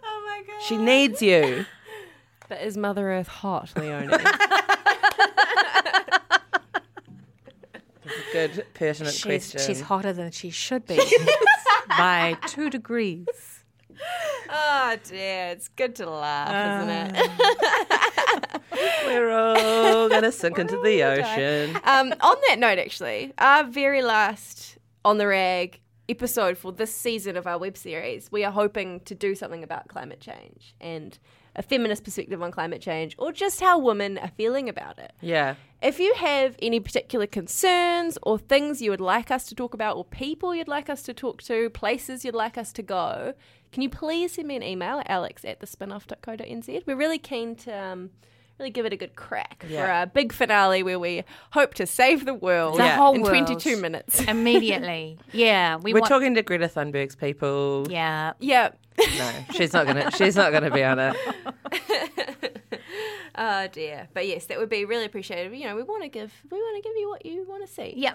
Oh 0.07 0.23
my 0.27 0.41
god. 0.47 0.61
she 0.63 0.77
needs 0.77 1.21
you. 1.21 1.65
But 2.47 2.61
is 2.61 2.77
Mother 2.77 3.11
Earth 3.11 3.27
hot, 3.27 3.73
Leonie? 3.75 4.07
Good 8.31 8.65
pertinent 8.73 9.15
She's, 9.15 9.23
question. 9.23 9.61
she's 9.61 9.81
hotter 9.81 10.13
than 10.13 10.31
she 10.31 10.49
should 10.49 10.85
be 10.85 10.99
by 11.89 12.37
two 12.47 12.69
degrees. 12.69 13.27
oh 14.49 14.97
dear, 15.03 15.47
it's 15.47 15.67
good 15.69 15.95
to 15.95 16.09
laugh, 16.09 16.83
isn't 16.83 17.15
it? 17.15 18.61
We're 19.05 19.31
all 19.31 20.09
gonna 20.09 20.31
sink 20.31 20.59
into 20.59 20.79
the 20.81 21.03
ocean. 21.03 21.75
um, 21.83 22.13
on 22.21 22.35
that 22.49 22.59
note, 22.59 22.79
actually, 22.79 23.33
our 23.37 23.63
very 23.63 24.01
last 24.01 24.77
on 25.03 25.17
the 25.17 25.27
rag 25.27 25.79
episode 26.09 26.57
for 26.57 26.71
this 26.71 26.93
season 26.93 27.35
of 27.37 27.47
our 27.47 27.57
web 27.57 27.77
series, 27.77 28.31
we 28.31 28.43
are 28.43 28.51
hoping 28.51 28.99
to 29.01 29.15
do 29.15 29.35
something 29.35 29.63
about 29.63 29.87
climate 29.87 30.19
change 30.19 30.75
and 30.79 31.17
a 31.55 31.63
feminist 31.63 32.03
perspective 32.03 32.41
on 32.41 32.51
climate 32.51 32.81
change, 32.81 33.15
or 33.17 33.31
just 33.31 33.61
how 33.61 33.79
women 33.79 34.17
are 34.17 34.31
feeling 34.35 34.69
about 34.69 34.99
it. 34.99 35.13
Yeah. 35.21 35.55
If 35.81 35.99
you 35.99 36.13
have 36.15 36.55
any 36.61 36.79
particular 36.79 37.27
concerns 37.27 38.17
or 38.23 38.37
things 38.37 38.81
you 38.81 38.89
would 38.91 39.01
like 39.01 39.31
us 39.31 39.45
to 39.47 39.55
talk 39.55 39.73
about, 39.73 39.97
or 39.97 40.05
people 40.05 40.55
you'd 40.55 40.67
like 40.67 40.89
us 40.89 41.03
to 41.03 41.13
talk 41.13 41.41
to, 41.43 41.69
places 41.69 42.25
you'd 42.25 42.35
like 42.35 42.57
us 42.57 42.73
to 42.73 42.81
go, 42.81 43.33
can 43.71 43.81
you 43.81 43.89
please 43.89 44.33
send 44.33 44.47
me 44.47 44.55
an 44.55 44.63
email 44.63 44.99
at 44.99 45.09
alex 45.09 45.43
at 45.45 45.59
thespinoff.co.nz? 45.59 46.87
We're 46.87 46.95
really 46.95 47.19
keen 47.19 47.55
to 47.57 47.71
um, 47.71 48.09
really 48.59 48.71
give 48.71 48.85
it 48.85 48.93
a 48.93 48.97
good 48.97 49.15
crack 49.15 49.63
for 49.63 49.67
Yeah. 49.71 49.99
our 49.99 50.05
big 50.05 50.31
finale 50.33 50.81
where 50.83 50.99
we 50.99 51.23
hope 51.51 51.73
to 51.75 51.85
save 51.85 52.25
the 52.25 52.33
world 52.33 52.79
The 52.79 52.83
Yeah. 52.85 52.95
whole 52.97 53.15
in 53.15 53.21
world. 53.21 53.31
22 53.47 53.77
minutes. 53.77 54.21
Immediately. 54.27 55.17
Yeah. 55.33 55.77
We 55.77 55.93
We're 55.93 55.99
want, 56.01 56.09
talking 56.09 56.35
to 56.35 56.41
Greta 56.43 56.67
Thunberg's 56.67 57.15
people. 57.15 57.87
Yeah. 57.89 58.33
yeah. 58.39 58.69
No, 59.17 59.31
she's 59.53 59.73
not 59.73 59.85
gonna. 59.87 60.09
She's 60.11 60.37
not 60.37 60.53
gonna 60.53 60.71
be 60.71 60.81
on 60.83 60.99
it. 60.99 61.15
Oh 63.37 63.67
dear. 63.67 64.07
But 64.13 64.27
yes, 64.27 64.45
that 64.45 64.57
would 64.57 64.69
be 64.69 64.85
really 64.85 65.03
appreciated. 65.03 65.53
You 65.53 65.65
know, 65.65 65.75
we 65.75 65.83
want 65.83 66.03
to 66.03 66.07
give 66.09 66.31
we 66.49 66.57
want 66.57 66.81
to 66.81 66.87
give 66.89 66.95
you 66.97 67.09
what 67.09 67.25
you 67.25 67.45
want 67.45 67.67
to 67.67 67.71
see. 67.73 67.93
Yeah. 67.97 68.13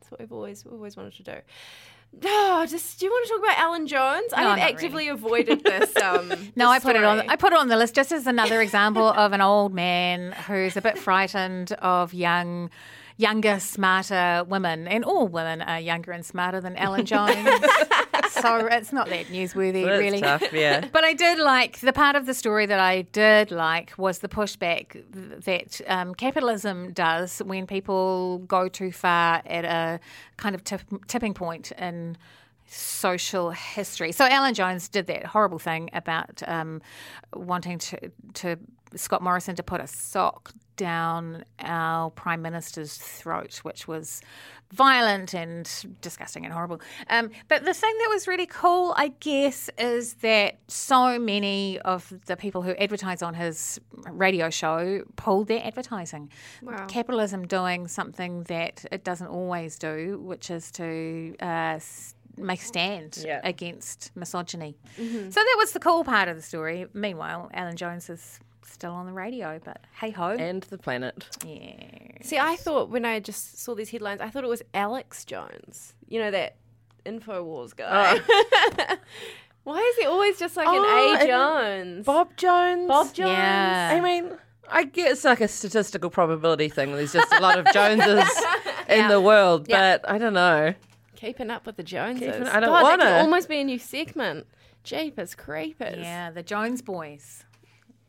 That's 0.00 0.10
what 0.10 0.18
we've 0.18 0.32
always 0.32 0.64
we've 0.64 0.74
always 0.74 0.96
wanted 0.96 1.12
to 1.14 1.22
do. 1.22 1.36
Oh, 2.24 2.66
just 2.68 2.98
do 2.98 3.04
you 3.06 3.10
want 3.12 3.26
to 3.26 3.32
talk 3.34 3.38
about 3.44 3.58
Alan 3.58 3.86
Jones? 3.86 4.32
I 4.32 4.42
have 4.42 4.58
actively 4.58 5.08
avoided 5.08 5.62
this. 5.64 5.92
Um, 6.02 6.32
No, 6.56 6.70
I 6.70 6.78
this 6.78 6.84
put 6.84 6.96
it 6.96 7.04
on. 7.04 7.18
story. 7.18 7.28
I 7.30 7.36
put 7.36 7.52
it 7.52 7.58
on 7.58 7.68
the 7.68 7.76
list 7.76 7.94
just 7.94 8.12
as 8.12 8.26
another 8.26 8.60
example 8.62 9.06
of 9.08 9.32
an 9.32 9.40
old 9.40 9.74
man 9.74 10.32
who's 10.46 10.76
a 10.76 10.80
bit 10.82 10.98
frightened 10.98 11.72
of 11.74 12.14
young, 12.14 12.70
younger, 13.18 13.58
smarter 13.60 14.44
women, 14.46 14.86
and 14.86 15.04
all 15.04 15.26
women 15.28 15.62
are 15.62 15.80
younger 15.80 16.12
and 16.12 16.24
smarter 16.24 16.60
than 16.60 16.76
Alan 16.76 17.06
Jones. 17.12 17.34
so 18.30 18.66
it's 18.66 18.92
not 18.92 19.08
that 19.08 19.26
newsworthy, 19.26 19.84
That's 19.84 19.98
really. 19.98 20.20
tough. 20.20 20.52
Yeah. 20.52 20.86
But 20.92 21.04
I 21.04 21.14
did 21.14 21.38
like 21.38 21.80
the 21.80 21.92
part 21.92 22.16
of 22.16 22.26
the 22.26 22.34
story 22.34 22.66
that 22.66 22.78
I 22.80 23.02
did 23.02 23.50
like 23.50 23.92
was 23.96 24.18
the 24.18 24.28
pushback 24.28 25.02
that 25.44 25.80
um, 25.86 26.14
capitalism 26.14 26.92
does 26.92 27.38
when 27.40 27.66
people 27.66 28.38
go 28.46 28.68
too 28.68 28.92
far 28.92 29.42
at 29.46 29.64
a 29.64 30.00
kind 30.36 30.54
of 30.54 30.62
tip, 30.64 30.82
tipping 31.06 31.34
point 31.34 31.72
in 31.72 32.16
social 32.66 33.50
history. 33.50 34.12
So 34.12 34.26
Alan 34.26 34.52
Jones 34.54 34.88
did 34.88 35.06
that 35.06 35.24
horrible 35.26 35.58
thing 35.58 35.88
about 35.92 36.42
um, 36.46 36.82
wanting 37.32 37.78
to 37.78 38.10
to 38.34 38.58
Scott 38.94 39.22
Morrison 39.22 39.56
to 39.56 39.62
put 39.62 39.80
a 39.80 39.86
sock 39.86 40.52
down 40.76 41.42
our 41.60 42.10
prime 42.10 42.42
minister's 42.42 42.96
throat, 42.96 43.60
which 43.62 43.88
was 43.88 44.20
violent 44.72 45.32
and 45.32 45.68
disgusting 46.02 46.44
and 46.44 46.52
horrible. 46.52 46.80
Um, 47.08 47.30
but 47.48 47.64
the 47.64 47.72
thing 47.72 47.94
that 47.98 48.08
was 48.10 48.28
really 48.28 48.46
cool, 48.46 48.92
I 48.96 49.08
guess, 49.20 49.70
is 49.78 50.14
that 50.14 50.58
so 50.68 51.18
many 51.18 51.78
of 51.80 52.12
the 52.26 52.36
people 52.36 52.62
who 52.62 52.72
advertise 52.72 53.22
on 53.22 53.32
his 53.34 53.80
radio 54.10 54.50
show 54.50 55.02
pulled 55.16 55.48
their 55.48 55.64
advertising. 55.64 56.30
Wow. 56.62 56.86
Capitalism 56.88 57.46
doing 57.46 57.88
something 57.88 58.42
that 58.44 58.84
it 58.92 59.02
doesn't 59.02 59.28
always 59.28 59.78
do, 59.78 60.18
which 60.22 60.50
is 60.50 60.70
to 60.72 61.34
uh, 61.40 61.78
make 62.36 62.60
a 62.60 62.64
stand 62.64 63.24
Yeah. 63.24 63.40
against 63.44 64.10
misogyny. 64.14 64.76
So 64.96 65.02
that 65.30 65.54
was 65.56 65.72
the 65.72 65.80
cool 65.80 66.04
part 66.04 66.28
of 66.28 66.36
the 66.36 66.42
story. 66.42 66.86
Meanwhile, 66.92 67.50
Alan 67.54 67.76
Jones 67.76 68.10
is 68.10 68.40
still 68.72 68.92
on 68.92 69.06
the 69.06 69.12
radio, 69.12 69.60
but 69.64 69.80
hey 70.00 70.10
ho. 70.10 70.30
And 70.38 70.62
the 70.64 70.78
planet. 70.78 71.26
yeah. 71.46 72.18
See, 72.22 72.38
I 72.38 72.56
thought 72.56 72.88
when 72.90 73.04
I 73.04 73.20
just 73.20 73.58
saw 73.60 73.74
these 73.74 73.90
headlines, 73.90 74.20
I 74.20 74.30
thought 74.30 74.44
it 74.44 74.48
was 74.50 74.62
Alex 74.74 75.24
Jones. 75.24 75.94
You 76.08 76.20
know 76.20 76.30
that 76.30 76.56
Infowars 77.04 77.74
guy. 77.76 78.18
Oh. 78.28 78.96
Why 79.64 79.78
is 79.80 79.96
he 79.96 80.04
always 80.06 80.38
just 80.38 80.56
like 80.56 80.66
Oh, 80.68 81.14
an 81.16 81.22
A 81.22 81.26
Jones? 81.26 82.06
Bob 82.06 82.36
Jones. 82.36 82.86
Bob 82.86 83.12
Jones. 83.12 83.30
Yeah. 83.30 83.94
I 83.96 84.00
mean, 84.00 84.30
I 84.70 84.84
guess 84.84 85.10
it's 85.12 85.24
like 85.24 85.40
a 85.40 85.48
statistical 85.48 86.08
probability 86.10 86.68
thing. 86.68 86.92
There's 86.92 87.12
just 87.12 87.32
a 87.32 87.40
lot 87.40 87.58
of 87.58 87.66
Joneses 87.72 88.30
in 88.88 89.08
the 89.08 89.20
world, 89.20 89.66
Yeah. 89.68 89.98
but 89.98 90.08
I 90.10 90.18
don't 90.18 90.34
know. 90.34 90.74
Keeping 91.16 91.50
up 91.50 91.66
with 91.66 91.76
the 91.76 91.82
Joneses. 91.82 92.26
Keeping- 92.28 92.46
I 92.48 92.60
don't 92.60 92.68
God, 92.70 92.84
that 92.84 92.98
could 92.98 93.04
wanna. 93.06 93.18
almost 93.22 93.48
be 93.48 93.60
a 93.60 93.64
new 93.64 93.78
segment. 93.80 94.46
Jeepers 94.84 95.34
creepers. 95.34 95.98
Yeah, 95.98 96.30
the 96.30 96.44
Jones 96.44 96.80
boys. 96.80 97.44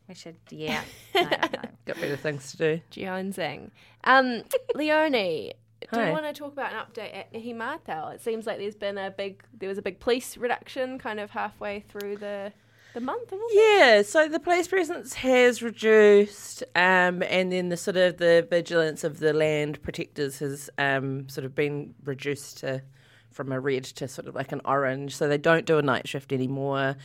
We 0.08 0.14
should, 0.14 0.36
yeah. 0.50 0.82
I 1.14 1.22
don't 1.24 1.52
know. 1.52 1.68
Got 1.86 2.00
better 2.00 2.16
things 2.16 2.50
to 2.52 2.56
do. 2.56 2.80
Jonesing. 2.90 3.70
Um, 4.04 4.42
Leonie, 4.74 5.52
do 5.92 6.00
you 6.00 6.12
want 6.12 6.24
to 6.24 6.32
talk 6.32 6.52
about 6.52 6.72
an 6.72 6.78
update 6.78 7.16
at 7.16 7.32
Ihumatao? 7.32 8.14
It 8.14 8.22
seems 8.22 8.46
like 8.46 8.58
there's 8.58 8.74
been 8.74 8.98
a 8.98 9.10
big, 9.10 9.42
there 9.56 9.68
was 9.68 9.78
a 9.78 9.82
big 9.82 10.00
police 10.00 10.36
reduction 10.36 10.98
kind 10.98 11.20
of 11.20 11.30
halfway 11.30 11.80
through 11.80 12.16
the 12.16 12.52
the 12.94 13.00
month. 13.00 13.32
Of 13.32 13.38
Yeah, 13.52 14.02
so 14.02 14.28
the 14.28 14.40
police 14.40 14.66
presence 14.66 15.14
has 15.14 15.62
reduced, 15.62 16.62
um, 16.74 17.22
and 17.22 17.52
then 17.52 17.68
the 17.68 17.76
sort 17.76 17.96
of 17.96 18.16
the 18.16 18.46
vigilance 18.48 19.04
of 19.04 19.20
the 19.20 19.32
land 19.32 19.82
protectors 19.82 20.38
has 20.38 20.70
um, 20.78 21.28
sort 21.28 21.44
of 21.44 21.54
been 21.54 21.94
reduced 22.04 22.58
to 22.58 22.82
from 23.30 23.52
a 23.52 23.60
red 23.60 23.84
to 23.84 24.08
sort 24.08 24.26
of 24.26 24.34
like 24.34 24.52
an 24.52 24.60
orange. 24.64 25.16
So 25.16 25.28
they 25.28 25.38
don't 25.38 25.66
do 25.66 25.78
a 25.78 25.82
night 25.82 26.08
shift 26.08 26.32
anymore. 26.32 26.96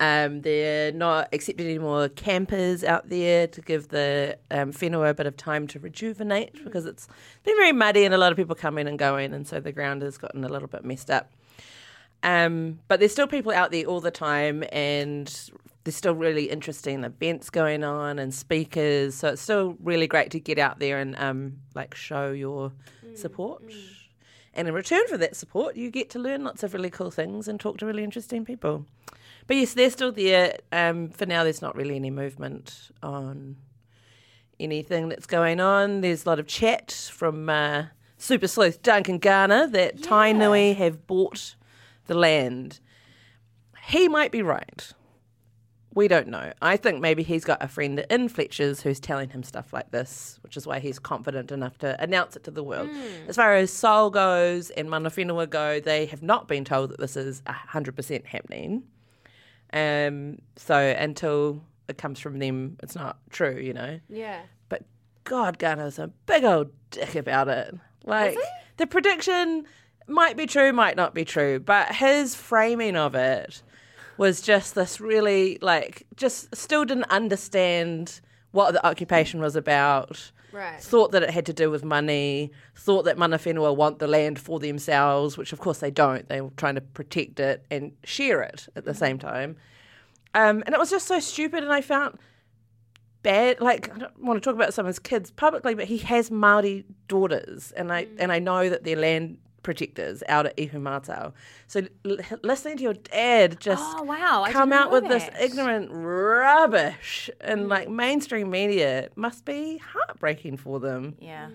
Um, 0.00 0.42
they're 0.42 0.92
not 0.92 1.28
accepting 1.32 1.66
any 1.66 1.78
more 1.78 2.08
campers 2.08 2.84
out 2.84 3.08
there 3.08 3.48
to 3.48 3.60
give 3.60 3.88
the 3.88 4.38
um, 4.50 4.72
whenua 4.72 5.10
a 5.10 5.14
bit 5.14 5.26
of 5.26 5.36
time 5.36 5.66
to 5.68 5.80
rejuvenate 5.80 6.62
because 6.62 6.86
it's 6.86 7.08
been 7.42 7.56
very 7.56 7.72
muddy 7.72 8.04
and 8.04 8.14
a 8.14 8.18
lot 8.18 8.30
of 8.30 8.36
people 8.36 8.54
come 8.54 8.78
in 8.78 8.86
and 8.86 8.98
go 8.98 9.16
in, 9.16 9.34
and 9.34 9.46
so 9.46 9.58
the 9.58 9.72
ground 9.72 10.02
has 10.02 10.16
gotten 10.16 10.44
a 10.44 10.48
little 10.48 10.68
bit 10.68 10.84
messed 10.84 11.10
up. 11.10 11.32
Um, 12.22 12.80
but 12.88 13.00
there's 13.00 13.12
still 13.12 13.26
people 13.26 13.52
out 13.52 13.70
there 13.70 13.84
all 13.86 14.00
the 14.00 14.10
time, 14.10 14.64
and 14.72 15.26
there's 15.84 15.96
still 15.96 16.14
really 16.14 16.50
interesting 16.50 17.02
events 17.04 17.50
going 17.50 17.82
on 17.82 18.18
and 18.18 18.34
speakers. 18.34 19.14
So 19.14 19.28
it's 19.30 19.42
still 19.42 19.76
really 19.82 20.06
great 20.06 20.30
to 20.32 20.40
get 20.40 20.58
out 20.58 20.78
there 20.78 20.98
and 20.98 21.18
um, 21.18 21.58
like 21.74 21.94
show 21.94 22.30
your 22.30 22.72
support. 23.14 23.62
And 24.54 24.68
in 24.68 24.74
return 24.74 25.06
for 25.08 25.16
that 25.18 25.36
support, 25.36 25.76
you 25.76 25.90
get 25.90 26.10
to 26.10 26.18
learn 26.18 26.44
lots 26.44 26.62
of 26.62 26.74
really 26.74 26.90
cool 26.90 27.10
things 27.10 27.48
and 27.48 27.60
talk 27.60 27.78
to 27.78 27.86
really 27.86 28.04
interesting 28.04 28.44
people. 28.44 28.86
But 29.48 29.56
yes, 29.56 29.74
they're 29.74 29.90
still 29.90 30.12
there. 30.12 30.58
Um, 30.70 31.08
for 31.08 31.26
now, 31.26 31.42
there's 31.42 31.62
not 31.62 31.74
really 31.74 31.96
any 31.96 32.10
movement 32.10 32.90
on 33.02 33.56
anything 34.60 35.08
that's 35.08 35.26
going 35.26 35.58
on. 35.58 36.02
There's 36.02 36.24
a 36.26 36.28
lot 36.28 36.38
of 36.38 36.46
chat 36.46 36.92
from 37.12 37.48
uh, 37.48 37.86
super 38.18 38.46
sleuth 38.46 38.82
Duncan 38.82 39.18
Garner 39.18 39.66
that 39.66 39.96
Tainui 39.96 40.76
have 40.76 41.06
bought 41.06 41.56
the 42.06 42.14
land. 42.14 42.80
He 43.86 44.06
might 44.06 44.30
be 44.30 44.42
right. 44.42 44.92
We 45.94 46.08
don't 46.08 46.28
know. 46.28 46.52
I 46.60 46.76
think 46.76 47.00
maybe 47.00 47.22
he's 47.22 47.44
got 47.44 47.62
a 47.62 47.68
friend 47.68 48.04
in 48.10 48.28
Fletcher's 48.28 48.82
who's 48.82 49.00
telling 49.00 49.30
him 49.30 49.42
stuff 49.42 49.72
like 49.72 49.90
this, 49.92 50.38
which 50.42 50.58
is 50.58 50.66
why 50.66 50.78
he's 50.78 50.98
confident 50.98 51.50
enough 51.50 51.78
to 51.78 52.00
announce 52.00 52.36
it 52.36 52.44
to 52.44 52.50
the 52.50 52.62
world. 52.62 52.90
As 53.26 53.36
far 53.36 53.54
as 53.54 53.72
Soul 53.72 54.10
goes 54.10 54.68
and 54.70 54.90
Mana 54.90 55.10
Whenua 55.10 55.48
go, 55.48 55.80
they 55.80 56.04
have 56.06 56.22
not 56.22 56.46
been 56.46 56.64
told 56.66 56.90
that 56.90 57.00
this 57.00 57.16
is 57.16 57.40
100% 57.46 58.26
happening. 58.26 58.82
Um, 59.72 60.38
so 60.56 60.76
until 60.76 61.62
it 61.88 61.98
comes 61.98 62.20
from 62.20 62.38
them, 62.38 62.76
it's 62.82 62.94
not 62.94 63.18
true, 63.30 63.56
you 63.56 63.72
know. 63.72 64.00
Yeah. 64.08 64.42
But 64.68 64.82
God, 65.24 65.58
Garner's 65.58 65.98
a 65.98 66.08
big 66.26 66.44
old 66.44 66.70
dick 66.90 67.14
about 67.14 67.48
it. 67.48 67.74
Like 68.04 68.36
the 68.76 68.86
prediction 68.86 69.64
might 70.06 70.36
be 70.36 70.46
true, 70.46 70.72
might 70.72 70.96
not 70.96 71.14
be 71.14 71.24
true, 71.24 71.60
but 71.60 71.94
his 71.94 72.34
framing 72.34 72.96
of 72.96 73.14
it 73.14 73.62
was 74.16 74.40
just 74.40 74.74
this 74.74 75.00
really 75.00 75.58
like 75.62 76.06
just 76.16 76.54
still 76.54 76.84
didn't 76.84 77.10
understand 77.10 78.20
what 78.50 78.72
the 78.72 78.84
occupation 78.86 79.40
was 79.40 79.56
about. 79.56 80.30
Right. 80.52 80.80
Thought 80.80 81.12
that 81.12 81.22
it 81.22 81.30
had 81.30 81.46
to 81.46 81.52
do 81.52 81.70
with 81.70 81.84
money. 81.84 82.50
Thought 82.74 83.04
that 83.04 83.18
Mana 83.18 83.38
Whenua 83.38 83.76
want 83.76 83.98
the 83.98 84.06
land 84.06 84.38
for 84.38 84.58
themselves, 84.58 85.36
which 85.36 85.52
of 85.52 85.58
course 85.58 85.78
they 85.78 85.90
don't. 85.90 86.28
They 86.28 86.40
were 86.40 86.50
trying 86.56 86.76
to 86.76 86.80
protect 86.80 87.38
it 87.40 87.64
and 87.70 87.92
share 88.04 88.42
it 88.42 88.68
at 88.74 88.84
the 88.84 88.94
same 88.94 89.18
time. 89.18 89.56
Um, 90.34 90.62
and 90.66 90.74
it 90.74 90.78
was 90.78 90.90
just 90.90 91.06
so 91.06 91.20
stupid, 91.20 91.62
and 91.62 91.72
I 91.72 91.80
found 91.80 92.18
bad. 93.22 93.60
Like 93.60 93.94
I 93.94 93.98
don't 93.98 94.22
want 94.22 94.42
to 94.42 94.44
talk 94.44 94.54
about 94.54 94.74
some 94.74 94.86
of 94.86 94.88
his 94.88 94.98
kids 94.98 95.30
publicly, 95.30 95.74
but 95.74 95.86
he 95.86 95.98
has 95.98 96.30
Maori 96.30 96.84
daughters, 97.08 97.72
and 97.72 97.92
I 97.92 98.06
and 98.18 98.32
I 98.32 98.38
know 98.38 98.68
that 98.68 98.84
they're 98.84 98.96
land 98.96 99.38
protectors 99.62 100.22
out 100.28 100.46
at 100.46 100.56
Ihumatao. 100.56 101.32
So 101.66 101.82
l- 102.04 102.18
listening 102.42 102.76
to 102.78 102.82
your 102.82 102.94
dad 102.94 103.60
just 103.60 103.82
Oh, 103.84 104.02
wow. 104.02 104.42
I 104.44 104.52
come 104.52 104.72
out 104.72 104.90
with 104.90 105.08
this 105.08 105.28
ignorant 105.40 105.90
rubbish 105.92 107.30
in 107.44 107.68
like 107.68 107.88
mainstream 107.88 108.50
media 108.50 109.08
must 109.16 109.44
be 109.44 109.78
heartbreaking 109.78 110.56
for 110.56 110.80
them. 110.80 111.16
Yeah. 111.20 111.48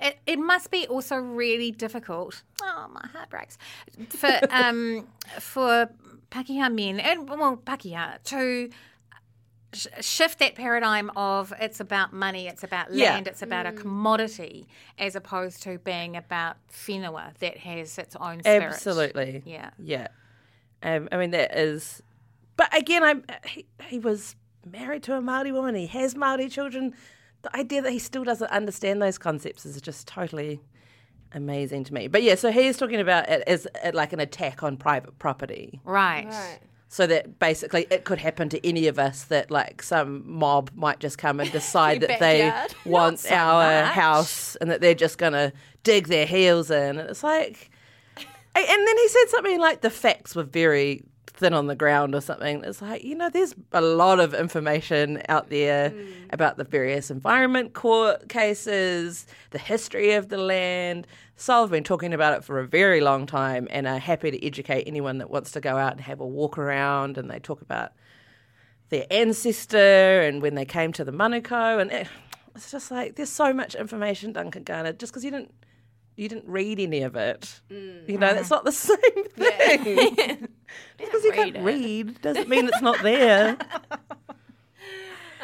It, 0.00 0.18
it 0.26 0.38
must 0.38 0.70
be 0.70 0.86
also 0.88 1.16
really 1.16 1.70
difficult. 1.70 2.42
Oh, 2.62 2.88
my 2.92 3.06
heart 3.12 3.30
breaks. 3.30 3.58
For 4.10 4.40
um 4.50 5.06
for 5.38 5.88
Pakeha 6.30 6.74
men 6.74 6.98
and 6.98 7.28
well 7.28 7.56
Pakeha 7.56 8.22
to 8.24 8.70
sh- 9.72 9.86
shift 10.00 10.38
that 10.38 10.54
paradigm 10.54 11.10
of 11.16 11.52
it's 11.60 11.80
about 11.80 12.12
money, 12.12 12.46
it's 12.48 12.62
about 12.64 12.92
Yeah. 12.92 13.14
land, 13.14 13.26
it's 13.26 13.42
about 13.42 13.66
a 13.66 13.72
commodity, 13.72 14.66
as 14.98 15.16
opposed 15.16 15.62
to 15.64 15.78
being 15.78 16.16
about 16.16 16.56
whenua 16.72 17.36
that 17.38 17.58
has 17.58 17.98
its 17.98 18.16
own 18.16 18.40
spirit. 18.40 18.62
Absolutely. 18.64 19.42
Yeah. 19.46 19.70
Yeah. 19.78 20.08
Um, 20.82 21.08
I 21.12 21.16
mean, 21.16 21.30
that 21.30 21.56
is. 21.56 22.02
But 22.56 22.76
again, 22.76 23.02
I'm. 23.02 23.24
He, 23.46 23.66
he 23.88 23.98
was 23.98 24.36
married 24.70 25.02
to 25.04 25.14
a 25.16 25.20
Maori 25.20 25.52
woman. 25.52 25.74
He 25.74 25.86
has 25.86 26.14
Maori 26.14 26.48
children. 26.48 26.94
The 27.42 27.56
idea 27.56 27.82
that 27.82 27.90
he 27.92 27.98
still 27.98 28.24
doesn't 28.24 28.50
understand 28.50 29.00
those 29.02 29.18
concepts 29.18 29.64
is 29.66 29.80
just 29.80 30.06
totally 30.06 30.60
amazing 31.34 31.84
to 31.84 31.94
me. 31.94 32.08
But 32.08 32.22
yeah, 32.22 32.34
so 32.34 32.50
he's 32.52 32.76
talking 32.76 33.00
about 33.00 33.28
it 33.28 33.42
as 33.46 33.66
uh, 33.84 33.90
like 33.94 34.12
an 34.12 34.20
attack 34.20 34.62
on 34.62 34.76
private 34.76 35.18
property. 35.18 35.80
Right. 35.84 36.26
Right. 36.26 36.58
So 36.94 37.06
that 37.06 37.38
basically 37.38 37.86
it 37.90 38.04
could 38.04 38.18
happen 38.18 38.50
to 38.50 38.66
any 38.68 38.86
of 38.86 38.98
us 38.98 39.24
that 39.24 39.50
like 39.50 39.82
some 39.82 40.22
mob 40.30 40.70
might 40.74 41.00
just 41.00 41.16
come 41.16 41.40
and 41.40 41.50
decide 41.60 42.02
that 42.02 42.20
they 42.20 42.52
want 42.84 43.18
so 43.20 43.34
our 43.34 43.84
much. 43.84 43.92
house 43.94 44.56
and 44.56 44.70
that 44.70 44.82
they're 44.82 44.94
just 44.94 45.16
going 45.16 45.32
to 45.32 45.54
dig 45.84 46.08
their 46.08 46.26
heels 46.26 46.70
in. 46.70 46.98
And 46.98 47.08
it's 47.08 47.22
like, 47.24 47.70
and 48.54 48.66
then 48.86 48.96
he 48.98 49.08
said 49.08 49.24
something 49.28 49.58
like 49.58 49.80
the 49.80 49.88
facts 49.88 50.34
were 50.36 50.42
very 50.42 51.02
thin 51.28 51.54
on 51.54 51.66
the 51.66 51.74
ground 51.74 52.14
or 52.14 52.20
something. 52.20 52.62
It's 52.62 52.82
like, 52.82 53.02
you 53.02 53.14
know, 53.14 53.30
there's 53.30 53.54
a 53.72 53.80
lot 53.80 54.20
of 54.20 54.34
information 54.34 55.22
out 55.30 55.48
there 55.48 55.88
Hmm. 55.88 55.98
about 56.28 56.58
the 56.58 56.64
various 56.64 57.10
environment 57.10 57.72
court 57.72 58.28
cases, 58.28 59.26
the 59.50 59.58
history 59.58 60.12
of 60.12 60.28
the 60.28 60.36
land. 60.36 61.06
So 61.42 61.60
I've 61.60 61.72
been 61.72 61.82
talking 61.82 62.14
about 62.14 62.34
it 62.34 62.44
for 62.44 62.60
a 62.60 62.68
very 62.68 63.00
long 63.00 63.26
time 63.26 63.66
and 63.68 63.84
are 63.84 63.98
happy 63.98 64.30
to 64.30 64.46
educate 64.46 64.84
anyone 64.86 65.18
that 65.18 65.28
wants 65.28 65.50
to 65.50 65.60
go 65.60 65.76
out 65.76 65.90
and 65.90 66.00
have 66.02 66.20
a 66.20 66.24
walk 66.24 66.56
around. 66.56 67.18
And 67.18 67.28
they 67.28 67.40
talk 67.40 67.62
about 67.62 67.90
their 68.90 69.06
ancestor 69.10 70.20
and 70.20 70.40
when 70.40 70.54
they 70.54 70.64
came 70.64 70.92
to 70.92 71.04
the 71.04 71.10
Manukau. 71.10 71.80
And 71.80 71.90
eh, 71.90 72.04
it's 72.54 72.70
just 72.70 72.92
like, 72.92 73.16
there's 73.16 73.28
so 73.28 73.52
much 73.52 73.74
information, 73.74 74.32
Duncan 74.32 74.62
Garner, 74.62 74.92
just 74.92 75.12
because 75.12 75.24
you 75.24 75.32
didn't. 75.32 75.52
You 76.14 76.28
didn't 76.28 76.46
read 76.46 76.78
any 76.78 77.02
of 77.02 77.16
it. 77.16 77.60
Mm. 77.70 78.08
You 78.08 78.18
know, 78.18 78.34
that's 78.34 78.52
uh-huh. 78.52 78.62
not 78.62 78.64
the 78.64 78.72
same 78.72 79.24
thing. 79.34 80.48
Because 80.96 81.24
you 81.24 81.32
can't 81.32 81.56
it. 81.56 81.62
read 81.62 82.20
doesn't 82.22 82.48
mean 82.48 82.68
it's 82.68 82.80
not 82.82 83.02
there. 83.02 83.58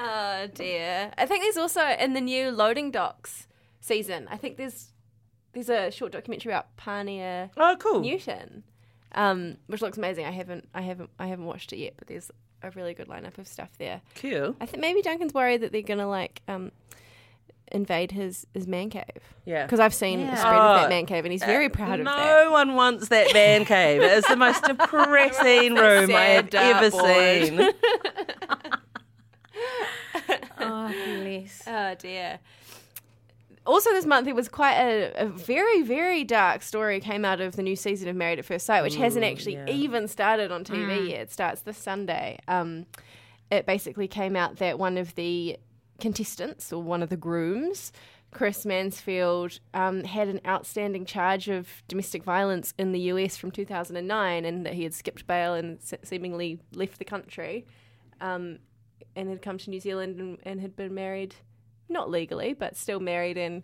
Oh 0.00 0.46
dear. 0.54 1.10
I 1.18 1.26
think 1.26 1.42
there's 1.42 1.56
also 1.56 1.84
in 1.84 2.12
the 2.12 2.20
new 2.20 2.52
Loading 2.52 2.92
Docs 2.92 3.48
season. 3.80 4.28
I 4.30 4.36
think 4.36 4.56
there's 4.56 4.92
there's 5.66 5.68
a 5.70 5.90
short 5.90 6.12
documentary 6.12 6.52
about 6.52 6.74
Pania 6.76 7.50
oh, 7.56 7.76
cool. 7.78 8.00
Newton, 8.00 8.62
um, 9.12 9.56
which 9.66 9.82
looks 9.82 9.98
amazing. 9.98 10.24
I 10.24 10.30
haven't 10.30 10.68
I 10.74 10.82
haven't 10.82 11.10
I 11.18 11.26
haven't 11.26 11.46
watched 11.46 11.72
it 11.72 11.78
yet, 11.78 11.94
but 11.98 12.06
there's 12.08 12.30
a 12.62 12.70
really 12.72 12.94
good 12.94 13.08
lineup 13.08 13.38
of 13.38 13.46
stuff 13.48 13.70
there. 13.78 14.00
Cool. 14.16 14.56
I 14.60 14.66
think 14.66 14.80
maybe 14.80 15.02
Duncan's 15.02 15.34
worried 15.34 15.62
that 15.62 15.72
they're 15.72 15.82
gonna 15.82 16.08
like 16.08 16.42
um, 16.48 16.70
invade 17.72 18.12
his 18.12 18.46
his 18.54 18.66
man 18.66 18.90
cave. 18.90 19.04
Yeah. 19.44 19.64
Because 19.64 19.80
I've 19.80 19.94
seen 19.94 20.20
Yeah. 20.20 20.34
a 20.34 20.36
spread 20.36 20.54
of 20.54 20.60
Oh, 20.78 20.80
that 20.82 20.88
man 20.90 21.06
cave, 21.06 21.24
and 21.24 21.32
he's 21.32 21.42
very 21.44 21.68
proud 21.68 22.00
of 22.00 22.04
no 22.04 22.16
that. 22.16 22.44
No 22.44 22.52
one 22.52 22.74
wants 22.74 23.08
that 23.08 23.32
man 23.34 23.64
cave. 23.64 24.02
It 24.02 24.12
is 24.12 24.24
the 24.26 24.36
most 24.36 24.62
depressing 24.66 25.74
room 25.74 26.14
I 26.14 26.24
have 26.24 26.54
ever 26.54 26.90
dartboard. 26.90 27.46
seen. 27.46 27.70
Oh, 30.60 30.88
bless. 31.22 31.62
Oh 31.66 31.94
dear. 31.98 32.38
Also, 33.68 33.90
this 33.90 34.06
month 34.06 34.24
there 34.24 34.34
was 34.34 34.48
quite 34.48 34.76
a, 34.76 35.12
a 35.24 35.26
very, 35.26 35.82
very 35.82 36.24
dark 36.24 36.62
story 36.62 37.00
came 37.00 37.22
out 37.22 37.38
of 37.42 37.54
the 37.54 37.62
new 37.62 37.76
season 37.76 38.08
of 38.08 38.16
Married 38.16 38.38
at 38.38 38.46
First 38.46 38.64
Sight, 38.64 38.82
which 38.82 38.96
hasn't 38.96 39.26
actually 39.26 39.56
yeah. 39.56 39.68
even 39.68 40.08
started 40.08 40.50
on 40.50 40.64
TV 40.64 41.10
yet. 41.10 41.20
It 41.20 41.30
starts 41.30 41.60
this 41.60 41.76
Sunday. 41.76 42.38
Um, 42.48 42.86
it 43.50 43.66
basically 43.66 44.08
came 44.08 44.36
out 44.36 44.56
that 44.56 44.78
one 44.78 44.96
of 44.96 45.14
the 45.16 45.58
contestants, 46.00 46.72
or 46.72 46.82
one 46.82 47.02
of 47.02 47.10
the 47.10 47.16
grooms, 47.18 47.92
Chris 48.30 48.64
Mansfield, 48.64 49.60
um, 49.74 50.02
had 50.02 50.28
an 50.28 50.40
outstanding 50.46 51.04
charge 51.04 51.50
of 51.50 51.68
domestic 51.88 52.24
violence 52.24 52.72
in 52.78 52.92
the 52.92 53.00
US 53.00 53.36
from 53.36 53.50
2009, 53.50 54.46
and 54.46 54.64
that 54.64 54.72
he 54.72 54.84
had 54.84 54.94
skipped 54.94 55.26
bail 55.26 55.52
and 55.52 55.78
se- 55.82 55.98
seemingly 56.04 56.58
left 56.72 56.98
the 56.98 57.04
country, 57.04 57.66
um, 58.22 58.60
and 59.14 59.28
had 59.28 59.42
come 59.42 59.58
to 59.58 59.68
New 59.68 59.80
Zealand 59.80 60.18
and, 60.18 60.38
and 60.44 60.62
had 60.62 60.74
been 60.74 60.94
married, 60.94 61.34
not 61.88 62.10
legally, 62.10 62.52
but 62.54 62.76
still 62.76 63.00
married 63.00 63.36
and 63.38 63.62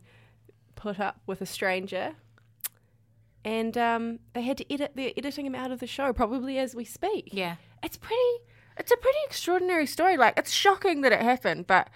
put 0.77 0.99
up 1.01 1.21
with 1.27 1.41
a 1.41 1.47
stranger. 1.47 2.13
And 3.45 3.77
um, 3.77 4.21
they 4.33 4.43
had 4.43 4.57
to 4.59 4.73
edit. 4.73 4.93
They're 4.95 5.13
editing 5.17 5.45
him 5.47 5.55
out 5.55 5.71
of 5.71 5.81
the 5.81 5.87
show, 5.87 6.13
probably 6.13 6.59
as 6.59 6.75
we 6.75 6.85
speak 6.85 7.29
Yeah. 7.33 7.57
it's 7.83 7.97
pretty 7.97 8.23
it's 8.77 8.91
a 8.91 8.97
pretty 8.97 9.19
extraordinary 9.27 9.87
story 9.87 10.17
like 10.17 10.35
it's 10.37 10.51
shocking 10.51 11.03
that 11.03 11.13
it 11.13 11.21
happened 11.23 11.65
but 11.65 11.89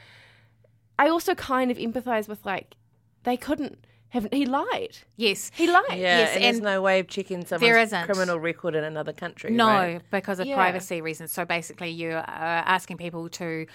i 0.97 1.09
also 1.09 1.35
kind 1.35 1.73
of 1.73 1.77
empathize 1.77 2.29
with 2.29 2.47
like 2.47 2.77
they 3.25 3.37
couldn't 3.37 3.85
have 4.11 4.27
he 4.33 4.47
lied 4.47 4.97
Yes. 5.17 5.51
he 5.55 5.67
lied 5.67 5.85
Yeah, 5.91 5.97
Yes, 5.97 6.35
and, 6.35 6.45
there's 6.45 6.61
no 6.61 6.81
way 6.81 6.99
of 6.99 7.09
checking 7.09 7.45
someone's 7.45 7.93
criminal 8.07 8.39
record 8.41 8.75
in 8.75 8.85
another 8.85 9.13
country. 9.13 9.51
No, 9.51 9.67
right? 9.67 10.03
because 10.11 10.39
of 10.41 10.47
Yeah. 10.47 10.55
privacy 10.55 11.01
reasons. 11.01 11.31
So 11.33 11.45
basically, 11.45 11.91
you 11.91 12.13
are 12.13 12.23
asking 12.25 12.97
people 12.97 13.29
to 13.31 13.67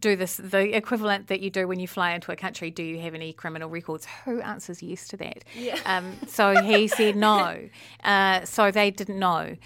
do 0.00 0.16
this, 0.16 0.36
the 0.36 0.76
equivalent 0.76 1.26
that 1.26 1.40
you 1.40 1.50
do 1.50 1.66
when 1.68 1.80
you 1.80 1.88
fly 1.88 2.12
into 2.12 2.32
a 2.32 2.36
country. 2.36 2.70
Do 2.70 2.82
you 2.82 3.00
have 3.00 3.14
any 3.14 3.32
criminal 3.32 3.68
records? 3.68 4.06
Who 4.24 4.40
answers 4.40 4.82
yes 4.82 5.06
to 5.08 5.16
that? 5.18 5.44
Yeah. 5.54 5.78
Um, 5.84 6.16
so 6.26 6.60
he 6.62 6.88
said 6.88 7.16
no. 7.16 7.68
Uh, 8.04 8.44
so 8.44 8.70
they 8.70 8.90
didn't 8.90 9.18
know. 9.18 9.56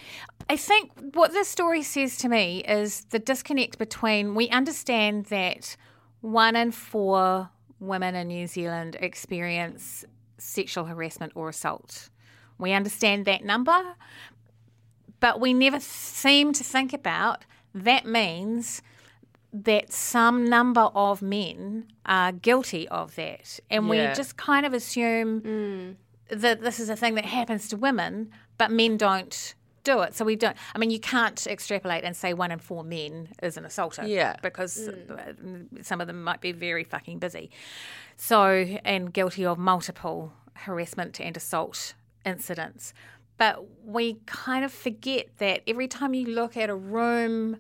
I 0.49 0.57
think 0.57 0.91
what 1.15 1.33
this 1.33 1.49
story 1.49 1.83
says 1.83 2.17
to 2.19 2.29
me 2.29 2.65
is 2.67 3.05
the 3.11 3.19
disconnect 3.19 3.79
between 3.79 4.35
we 4.35 4.49
understand 4.49 5.27
that 5.27 5.77
one 6.21 6.57
in 6.57 6.73
four 6.73 7.51
women 7.83 8.15
in 8.15 8.29
New 8.29 8.47
Zealand 8.47 8.97
experience 9.01 10.05
sexual 10.39 10.85
harassment 10.85 11.33
or 11.35 11.49
assault. 11.49 12.09
We 12.59 12.73
understand 12.73 13.25
that 13.27 13.45
number, 13.45 13.97
but 15.21 15.41
we 15.41 15.53
never 15.53 15.81
seem 15.81 16.53
to 16.55 16.65
think 16.65 16.93
about 16.93 17.45
that 17.75 18.07
means 18.07 18.83
that 19.53 19.93
some 19.93 20.49
number 20.49 20.89
of 20.95 21.21
men 21.23 21.87
are 22.07 22.33
guilty 22.33 22.89
of 22.89 23.15
that. 23.17 23.61
And 23.71 23.85
Yeah. 23.85 23.91
we 24.11 24.15
just 24.15 24.37
kind 24.37 24.65
of 24.65 24.73
assume 24.73 25.41
mm. 25.43 25.97
that 26.31 26.63
this 26.63 26.81
is 26.81 26.89
a 26.89 26.97
thing 26.97 27.15
that 27.17 27.27
happens 27.27 27.69
to 27.69 27.77
women, 27.77 28.31
but 28.57 28.71
men 28.71 28.97
don't 28.97 29.55
do 29.85 30.01
it. 30.01 30.15
So 30.15 30.25
we 30.25 30.37
don't, 30.37 30.57
I 30.75 30.79
mean, 30.79 30.91
you 30.91 31.01
can't 31.01 31.47
extrapolate 31.47 32.05
and 32.05 32.17
say 32.17 32.35
one 32.35 32.51
in 32.51 32.59
four 32.59 32.85
men 32.85 33.29
is 33.43 33.57
an 33.57 33.65
assaulter. 33.65 34.07
Yeah. 34.07 34.37
Because 34.43 34.89
mm. 34.89 35.79
uh, 35.79 35.83
some 35.83 36.01
of 36.01 36.07
them 36.07 36.23
might 36.23 36.41
be 36.41 36.53
very 36.53 36.85
fucking 36.85 37.19
busy. 37.19 37.51
So, 38.17 38.79
and 38.85 39.13
guilty 39.13 39.45
of 39.45 39.59
multiple 39.59 40.33
harassment 40.55 41.21
and 41.21 41.37
assault 41.37 41.95
incidents. 42.25 42.95
But 43.39 43.65
we 43.85 44.19
kind 44.27 44.65
of 44.65 44.73
forget 44.73 45.39
that 45.39 45.63
every 45.67 45.89
time 45.89 46.15
you 46.15 46.27
look 46.27 46.57
at 46.57 46.71
a 46.71 46.77
room 46.77 47.57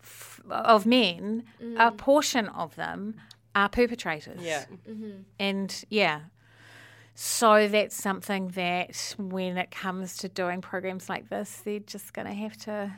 f- 0.00 0.40
of 0.48 0.86
men, 0.86 1.44
a 1.60 1.90
mm. 1.90 1.96
portion 1.96 2.48
of 2.48 2.76
them 2.76 3.16
are 3.54 3.68
perpetrators. 3.68 4.40
Yeah. 4.42 4.66
Mm-hmm. 4.88 5.10
And 5.38 5.84
yeah. 5.88 6.20
So 7.18 7.66
that's 7.66 7.96
something 7.96 8.48
that 8.48 9.14
when 9.18 9.56
it 9.56 9.70
comes 9.70 10.18
to 10.18 10.28
doing 10.28 10.60
programs 10.60 11.08
like 11.08 11.30
this, 11.30 11.62
they're 11.64 11.78
just 11.80 12.12
going 12.12 12.26
to 12.28 12.34
have 12.34 12.58
to 12.58 12.92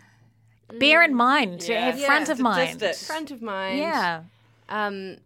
bear 0.81 1.05
in 1.05 1.15
mind, 1.15 1.61
to 1.63 1.73
Yeah. 1.73 1.93
have 1.93 2.01
front 2.03 2.29
of 2.29 2.41
mind. 2.41 2.71
Statistics. 2.71 3.07
front 3.07 3.31
of 3.31 3.41
mind 3.41 3.79
Yeah. 3.79 4.25
um, 4.69 5.19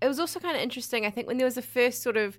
it 0.00 0.08
was 0.08 0.18
also 0.18 0.40
kind 0.40 0.56
of 0.56 0.62
interesting. 0.62 1.04
I 1.04 1.10
think 1.10 1.26
when 1.26 1.36
there 1.36 1.44
was 1.44 1.56
the 1.56 1.62
first 1.62 2.02
sort 2.02 2.16
of 2.16 2.38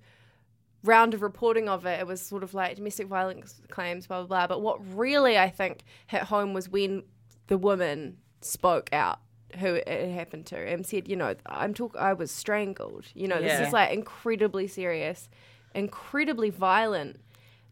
round 0.84 1.14
of 1.14 1.22
reporting 1.22 1.70
of 1.70 1.86
it, 1.86 2.00
it 2.00 2.08
was 2.08 2.20
sort 2.20 2.42
of 2.42 2.56
like 2.56 2.76
domestic 2.78 3.06
violence 3.06 3.62
claims, 3.70 4.08
blah 4.08 4.24
blah 4.24 4.28
blah. 4.28 4.48
But 4.48 4.62
what 4.62 4.80
really 4.98 5.38
I 5.38 5.50
think 5.52 5.84
hit 6.08 6.24
home 6.24 6.54
was 6.54 6.68
when 6.68 7.04
the 7.46 7.60
woman 7.60 8.18
spoke 8.42 8.90
out 8.92 9.20
who 9.60 9.76
it 9.76 10.12
happened 10.14 10.46
to 10.48 10.58
and 10.58 10.84
said, 10.86 11.08
you 11.08 11.16
know, 11.16 11.36
I'm 11.46 11.74
talk 11.76 11.96
I 11.96 12.14
was 12.14 12.32
strangled. 12.32 13.06
You 13.14 13.28
know, 13.28 13.40
this 13.40 13.68
is 13.68 13.72
like 13.74 13.92
incredibly 13.92 14.66
serious, 14.68 15.30
incredibly 15.74 16.50
violent 16.50 17.20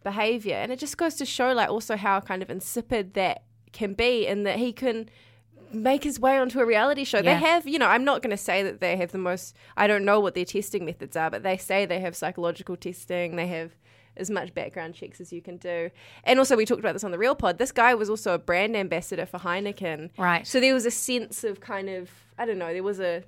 behavior, 0.03 0.55
and 0.55 0.71
it 0.71 0.79
just 0.79 0.97
goes 0.97 1.15
to 1.15 1.25
show 1.25 1.51
like 1.53 1.69
also 1.69 1.97
how 1.97 2.19
kind 2.19 2.41
of 2.41 2.49
insipid 2.49 3.13
that 3.15 3.43
can 3.73 3.93
be, 3.93 4.27
and 4.27 4.45
that 4.45 4.57
he 4.57 4.71
can 4.71 5.09
make 5.71 6.03
his 6.03 6.19
way 6.19 6.37
onto 6.37 6.59
a 6.59 6.65
reality 6.65 7.03
show. 7.03 7.17
Yeah. 7.17 7.33
They 7.33 7.45
have, 7.45 7.67
you 7.67 7.77
know, 7.77 7.87
I'm 7.87 8.05
not 8.05 8.21
going 8.21 8.31
to 8.31 8.37
say 8.37 8.63
that 8.63 8.79
they 8.79 8.95
have 8.95 9.11
the 9.11 9.17
most, 9.17 9.53
I 9.75 9.85
don't 9.85 10.05
know 10.05 10.19
what 10.19 10.33
their 10.33 10.45
testing 10.45 10.85
methods 10.85 11.17
are, 11.17 11.29
but 11.29 11.43
they 11.43 11.57
say 11.57 11.85
they 11.85 11.99
have 11.99 12.15
psychological 12.15 12.77
testing, 12.77 13.35
they 13.35 13.47
have 13.47 13.71
as 14.15 14.29
much 14.29 14.53
background 14.53 14.95
checks 14.95 15.19
as 15.19 15.33
you 15.33 15.41
can 15.41 15.57
do. 15.57 15.91
And 16.23 16.39
also, 16.39 16.55
we 16.55 16.65
talked 16.65 16.79
about 16.79 16.93
this 16.93 17.03
on 17.03 17.11
the 17.11 17.17
Real 17.17 17.35
Pod. 17.35 17.57
This 17.57 17.71
guy 17.71 17.93
was 17.95 18.09
also 18.09 18.33
a 18.33 18.39
brand 18.39 18.75
ambassador 18.77 19.25
for 19.25 19.39
Heineken. 19.39 20.09
Right. 20.17 20.47
So 20.47 20.59
there 20.59 20.73
was 20.73 20.85
a 20.85 20.91
sense 20.91 21.43
of 21.43 21.59
kind 21.59 21.89
of, 21.89 22.09
I 22.37 22.45
don't 22.45 22.57
know, 22.57 22.71
there 22.71 22.81
was 22.81 22.99
a, 22.99 23.23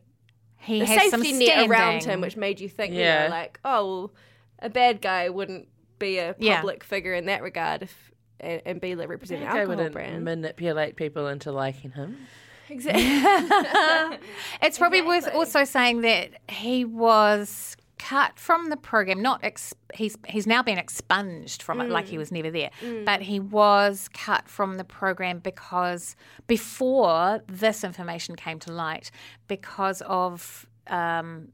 He 0.57 0.81
a 0.81 0.85
has 0.85 1.11
some 1.11 1.21
safety 1.21 1.45
net 1.45 1.69
around 1.69 2.05
him, 2.05 2.21
which 2.21 2.37
made 2.37 2.59
you 2.59 2.69
think, 2.69 2.93
Yeah. 2.93 3.23
you 3.23 3.29
know, 3.29 3.35
like, 3.35 3.59
oh, 3.65 3.85
well, 3.85 4.11
a 4.61 4.69
bad 4.69 5.01
guy 5.01 5.29
wouldn't 5.29 5.67
be 5.99 6.17
a 6.17 6.35
Yeah. 6.39 6.57
public 6.57 6.83
figure 6.83 7.13
in 7.13 7.25
that 7.25 7.41
regard 7.41 7.83
if. 7.83 8.11
And, 8.41 8.61
and 8.65 8.79
be 8.81 8.95
like 8.95 9.09
representing 9.09 9.43
That 9.43 9.51
guy 9.53 9.59
alcohol 9.59 9.75
wouldn't 9.77 9.93
brand. 9.93 10.23
manipulate 10.23 10.95
people 10.95 11.27
into 11.27 11.51
liking 11.51 11.91
him. 11.91 12.17
Exactly. 12.69 13.03
It's 14.61 14.77
probably 14.77 15.01
worth 15.01 15.27
also 15.33 15.63
saying 15.65 16.01
that 16.01 16.29
he 16.49 16.85
was 16.85 17.75
cut 17.97 18.39
from 18.39 18.69
the 18.69 18.77
program. 18.77 19.21
Not 19.21 19.41
ex- 19.43 19.73
he's 19.93 20.15
he's 20.27 20.47
now 20.47 20.63
been 20.63 20.77
expunged 20.77 21.61
from 21.63 21.81
it, 21.81 21.89
like 21.89 22.07
he 22.07 22.17
was 22.17 22.31
never 22.31 22.49
there. 22.51 22.69
But 23.05 23.21
he 23.23 23.39
was 23.41 24.07
cut 24.13 24.47
from 24.47 24.77
the 24.77 24.83
program 24.85 25.39
because 25.39 26.15
before 26.47 27.41
this 27.47 27.83
information 27.83 28.35
came 28.35 28.59
to 28.59 28.71
light, 28.71 29.11
because 29.49 30.01
of 30.05 30.65
um, 30.87 31.49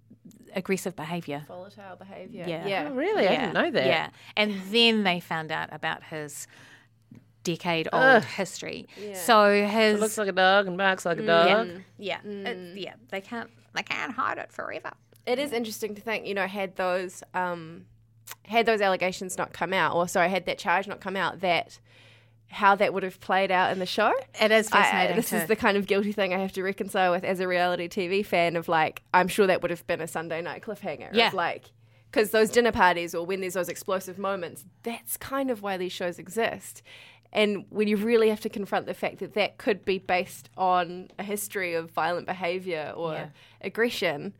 aggressive 0.55 0.95
behaviour. 0.95 1.43
Volatile 1.47 1.95
behaviour. 1.97 2.45
Yeah. 2.47 2.65
Yeah. 2.67 2.89
Oh, 2.91 2.95
really? 2.95 3.27
I 3.27 3.35
didn't 3.35 3.53
know 3.53 3.69
that. 3.71 3.85
Yeah, 3.85 4.09
and 4.37 4.61
then 4.71 5.03
they 5.03 5.19
found 5.19 5.51
out 5.51 5.69
about 5.71 6.03
his 6.05 6.47
decade-old 7.43 8.23
history. 8.23 8.87
So 9.13 9.65
his 9.65 9.95
It 9.97 9.99
looks 9.99 10.17
like 10.17 10.27
a 10.27 10.31
dog 10.31 10.67
and 10.67 10.77
barks 10.77 11.05
like 11.05 11.19
a 11.19 11.25
dog. 11.25 11.81
yeah, 11.97 12.19
it- 12.23 12.77
yeah, 12.77 12.93
they 13.09 13.21
can't 13.21 13.49
they 13.73 13.83
can't 13.83 14.13
hide 14.13 14.37
it 14.37 14.51
forever. 14.51 14.91
It 15.25 15.37
is 15.37 15.51
interesting 15.51 15.95
to 15.95 16.01
think, 16.01 16.25
you 16.25 16.33
know, 16.33 16.47
had 16.47 16.75
those 16.77 17.23
um, 17.33 17.85
had 18.45 18.65
those 18.65 18.79
allegations 18.81 19.37
not 19.37 19.53
come 19.53 19.73
out, 19.73 19.95
or 19.95 20.07
sorry, 20.07 20.29
had 20.29 20.45
that 20.45 20.57
charge 20.57 20.87
not 20.87 21.01
come 21.01 21.15
out, 21.15 21.41
that 21.41 21.79
how 22.49 22.75
that 22.75 22.93
would 22.93 23.03
have 23.03 23.19
played 23.19 23.51
out 23.51 23.71
in 23.71 23.79
the 23.79 23.85
show. 23.85 24.13
It 24.39 24.51
is 24.51 24.67
I- 24.71 24.81
fascinating. 24.81 25.15
this 25.17 25.29
to- 25.29 25.37
is 25.41 25.47
the 25.47 25.55
kind 25.55 25.75
of 25.77 25.87
guilty 25.87 26.11
thing 26.11 26.33
I 26.33 26.37
have 26.39 26.53
to 26.53 26.63
reconcile 26.63 27.11
with 27.11 27.23
as 27.23 27.39
a 27.39 27.47
reality 27.47 27.87
TV 27.87 28.25
fan. 28.25 28.55
Of 28.55 28.67
like, 28.67 29.01
I'm 29.13 29.27
sure 29.27 29.47
that 29.47 29.61
would 29.61 29.71
have 29.71 29.85
been 29.87 30.01
a 30.01 30.07
Sunday 30.07 30.41
night 30.41 30.61
cliffhanger. 30.61 31.09
Yeah. 31.13 31.31
Like, 31.33 31.71
because 32.11 32.31
those 32.31 32.49
dinner 32.49 32.71
parties 32.71 33.13
or 33.13 33.25
when 33.25 33.41
there's 33.41 33.55
those 33.55 33.67
explosive 33.69 34.17
moments, 34.17 34.63
that's 34.83 35.17
kind 35.17 35.51
of 35.51 35.61
why 35.61 35.75
these 35.77 35.91
shows 35.91 36.17
exist. 36.19 36.81
And 37.33 37.65
when 37.69 37.89
you 37.89 37.97
really 37.97 38.29
have 38.29 38.39
to 38.41 38.49
confront 38.49 38.85
the 38.85 38.93
fact 38.93 39.19
that 39.19 39.33
that 39.33 39.57
could 39.57 39.83
be 39.83 39.97
based 39.97 40.49
on 40.55 41.09
a 41.19 41.23
history 41.23 41.73
of 41.73 41.91
violent 41.91 42.25
behavior 42.27 42.93
or 42.95 43.13
Yeah. 43.15 43.25
aggression. 43.59 44.33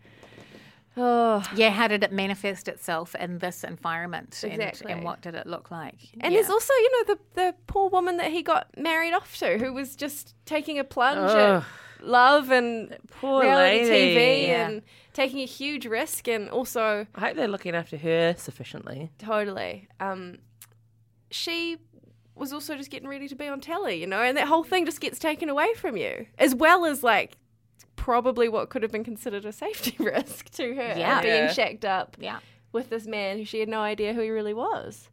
Oh, 0.98 1.44
yeah, 1.56 1.72
how 1.72 1.88
did 1.88 2.04
it 2.04 2.12
manifest 2.14 2.68
itself 2.68 3.16
in 3.16 3.40
this 3.40 3.64
environment? 3.64 4.40
and- 4.44 4.54
Exactly. 4.54 4.92
And, 4.94 5.04
what 5.04 5.22
did 5.22 5.36
it 5.36 5.46
look 5.48 5.70
like? 5.72 5.96
And 6.22 6.32
yeah. 6.34 6.40
there's 6.40 6.50
also, 6.50 6.74
you 6.74 6.92
know, 6.92 7.14
the 7.16 7.20
the 7.42 7.56
poor 7.68 7.90
woman 7.90 8.18
that 8.18 8.32
he 8.32 8.42
got 8.42 8.68
married 8.78 9.14
off 9.14 9.38
to, 9.38 9.58
who 9.58 9.74
was 9.74 9.96
just 9.96 10.36
taking 10.46 10.80
a 10.80 10.84
plunge 10.84 11.32
Ugh. 11.32 11.64
at 12.00 12.06
love 12.08 12.50
and 12.52 12.98
Poor 13.20 13.42
reality 13.44 13.90
lady. 13.90 14.16
TV 14.16 14.48
Yeah. 14.48 14.68
and 14.70 14.82
taking 15.14 15.40
a 15.42 15.46
huge 15.46 15.86
risk, 15.86 16.28
and 16.28 16.50
also 16.50 17.06
I 17.16 17.20
hope 17.20 17.36
they're 17.36 17.48
looking 17.48 17.76
after 17.76 17.98
her 17.98 18.36
sufficiently. 18.38 19.12
totally, 19.18 19.88
um, 20.00 20.38
she 21.32 21.78
was 22.36 22.52
also 22.52 22.76
just 22.76 22.90
getting 22.92 23.08
ready 23.08 23.28
to 23.30 23.36
be 23.36 23.48
on 23.48 23.62
telly, 23.62 23.96
you 24.00 24.08
know, 24.08 24.22
and 24.22 24.36
that 24.38 24.48
whole 24.48 24.64
thing 24.64 24.86
just 24.86 25.00
gets 25.00 25.20
taken 25.20 25.48
away 25.50 25.74
from 25.76 25.96
you, 25.98 26.26
as 26.38 26.54
well 26.54 26.86
as 26.86 27.02
like 27.04 27.38
probably 28.06 28.48
what 28.48 28.70
could 28.70 28.84
have 28.84 28.92
been 28.92 29.04
considered 29.04 29.46
a 29.46 29.52
safety 29.52 29.96
risk 30.04 30.52
to 30.52 30.76
her 30.76 30.94
Yeah. 30.96 31.22
being 31.24 31.34
Yeah. 31.46 31.52
shacked 31.52 31.86
up 31.86 32.16
yeah. 32.20 32.38
with 32.72 32.92
this 32.92 33.08
man 33.08 33.40
who 33.40 33.46
she 33.46 33.60
had 33.60 33.68
no 33.68 33.80
idea 33.82 34.14
who 34.14 34.22
he 34.22 34.30
really 34.30 34.54
was. 34.54 35.10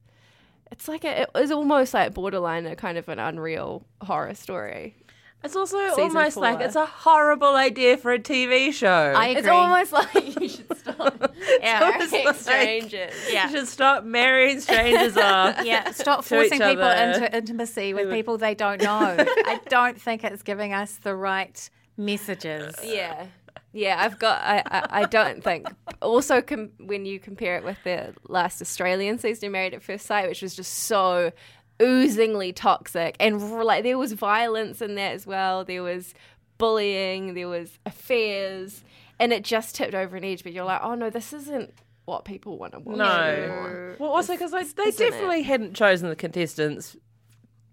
It's 0.70 0.88
like 0.88 1.02
a, 1.02 1.22
it 1.22 1.30
was 1.34 1.50
almost 1.50 1.94
like 1.94 2.12
borderline 2.12 2.66
a 2.66 2.76
kind 2.76 2.98
of 2.98 3.08
an 3.08 3.18
unreal 3.18 3.86
horror 4.02 4.34
story. 4.34 4.94
It's 5.42 5.56
also 5.56 5.78
Season 5.88 6.02
almost 6.02 6.36
like 6.36 6.60
it's 6.60 6.76
a 6.76 6.84
horrible 6.84 7.54
idea 7.56 7.96
for 7.96 8.12
a 8.12 8.18
TV 8.18 8.74
show. 8.74 9.14
I 9.16 9.28
agree. 9.28 9.38
It's 9.40 9.48
almost 9.48 9.92
like 9.92 10.14
you 10.42 10.48
should 10.50 10.76
stop 10.76 11.34
yeah. 11.62 11.80
almost 11.82 12.12
marrying 12.12 12.26
like- 12.26 12.36
strangers. 12.36 13.14
Yeah. 13.32 13.48
You 13.48 13.56
should 13.56 13.68
stop 13.68 14.04
marrying 14.04 14.60
strangers 14.60 15.16
off. 15.16 15.64
Yeah, 15.64 15.92
stop 15.92 16.24
forcing 16.26 16.60
people 16.60 16.84
other. 16.84 17.24
into 17.24 17.34
intimacy 17.38 17.94
with 17.94 18.10
people 18.10 18.36
they 18.36 18.54
don't 18.54 18.82
know. 18.82 19.16
I 19.18 19.60
don't 19.70 19.98
think 19.98 20.24
it's 20.24 20.42
giving 20.42 20.74
us 20.74 20.96
the 21.02 21.14
right 21.16 21.70
messages. 21.96 22.74
Yeah. 22.82 23.26
Yeah, 23.74 23.96
I've 24.00 24.18
got. 24.18 24.42
I, 24.42 24.62
I, 24.66 24.86
I 25.02 25.04
don't 25.06 25.42
think. 25.42 25.66
Also, 26.02 26.42
com- 26.42 26.72
when 26.78 27.06
you 27.06 27.18
compare 27.18 27.56
it 27.56 27.64
with 27.64 27.78
the 27.84 28.14
last 28.28 28.60
Australian 28.60 29.18
season 29.18 29.46
of 29.46 29.52
Married 29.52 29.72
at 29.72 29.82
First 29.82 30.04
Sight, 30.04 30.28
which 30.28 30.42
was 30.42 30.54
just 30.54 30.74
so 30.74 31.32
oozingly 31.80 32.52
toxic, 32.54 33.16
and 33.18 33.40
r- 33.40 33.64
like 33.64 33.82
there 33.82 33.96
was 33.96 34.12
violence 34.12 34.82
in 34.82 34.94
that 34.96 35.12
as 35.14 35.26
well. 35.26 35.64
There 35.64 35.82
was 35.82 36.12
bullying. 36.58 37.32
There 37.32 37.48
was 37.48 37.78
affairs, 37.86 38.84
and 39.18 39.32
it 39.32 39.42
just 39.42 39.74
tipped 39.74 39.94
over 39.94 40.16
an 40.16 40.24
edge. 40.24 40.42
But 40.42 40.52
you're 40.52 40.66
like, 40.66 40.80
oh 40.82 40.94
no, 40.94 41.08
this 41.08 41.32
isn't 41.32 41.72
what 42.04 42.26
people 42.26 42.58
want 42.58 42.74
to 42.74 42.80
watch. 42.80 42.98
No. 42.98 43.96
Well, 43.98 44.10
also 44.10 44.34
because 44.34 44.52
like, 44.52 44.68
they 44.74 44.82
isn't 44.82 45.06
it? 45.06 45.10
definitely 45.10 45.42
hadn't 45.44 45.74
chosen 45.74 46.10
the 46.10 46.16
contestants 46.16 46.94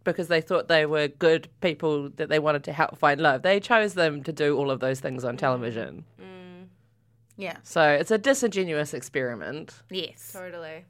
because 0.03 0.27
they 0.27 0.41
thought 0.41 0.67
they 0.67 0.85
were 0.85 1.07
good 1.07 1.47
people 1.61 2.09
that 2.15 2.29
they 2.29 2.39
wanted 2.39 2.63
to 2.65 2.73
help 2.73 2.97
find 2.97 3.19
love. 3.19 3.41
They 3.41 3.59
chose 3.59 3.93
them 3.93 4.23
to 4.23 4.31
do 4.33 4.57
all 4.57 4.71
of 4.71 4.79
those 4.79 4.99
things 4.99 5.23
on 5.23 5.35
mm. 5.35 5.39
television. 5.39 6.05
Mm. 6.19 6.67
Yeah. 7.37 7.57
So 7.63 7.89
it's 7.89 8.11
a 8.11 8.17
disingenuous 8.17 8.93
experiment 8.93 9.81
Yes. 9.89 10.31
Totally. 10.33 10.85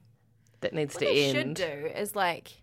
that 0.60 0.74
needs 0.74 0.94
What 0.94 1.00
to 1.00 1.06
they 1.06 1.26
end. 1.26 1.58
should 1.58 1.68
do 1.68 1.86
is 1.86 2.16
like. 2.16 2.62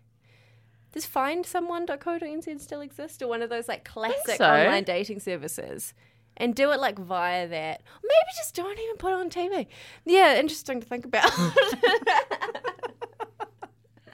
Does 0.92 1.06
findsomeone.co.nz 1.06 2.60
still 2.60 2.80
exist 2.80 3.20
or 3.20 3.28
one 3.28 3.42
of 3.42 3.50
those 3.50 3.68
like 3.68 3.84
classic 3.84 4.36
so. 4.38 4.46
online 4.46 4.84
dating 4.84 5.20
services? 5.20 5.92
And 6.36 6.54
do 6.54 6.70
it 6.70 6.80
like 6.80 6.98
via 6.98 7.46
that. 7.48 7.82
Maybe 8.02 8.30
just 8.36 8.54
don't 8.54 8.78
even 8.78 8.96
put 8.96 9.12
it 9.12 9.16
on 9.16 9.28
TV. 9.28 9.66
Yeah, 10.06 10.38
interesting 10.38 10.80
to 10.80 10.86
think 10.86 11.04
about. 11.04 11.30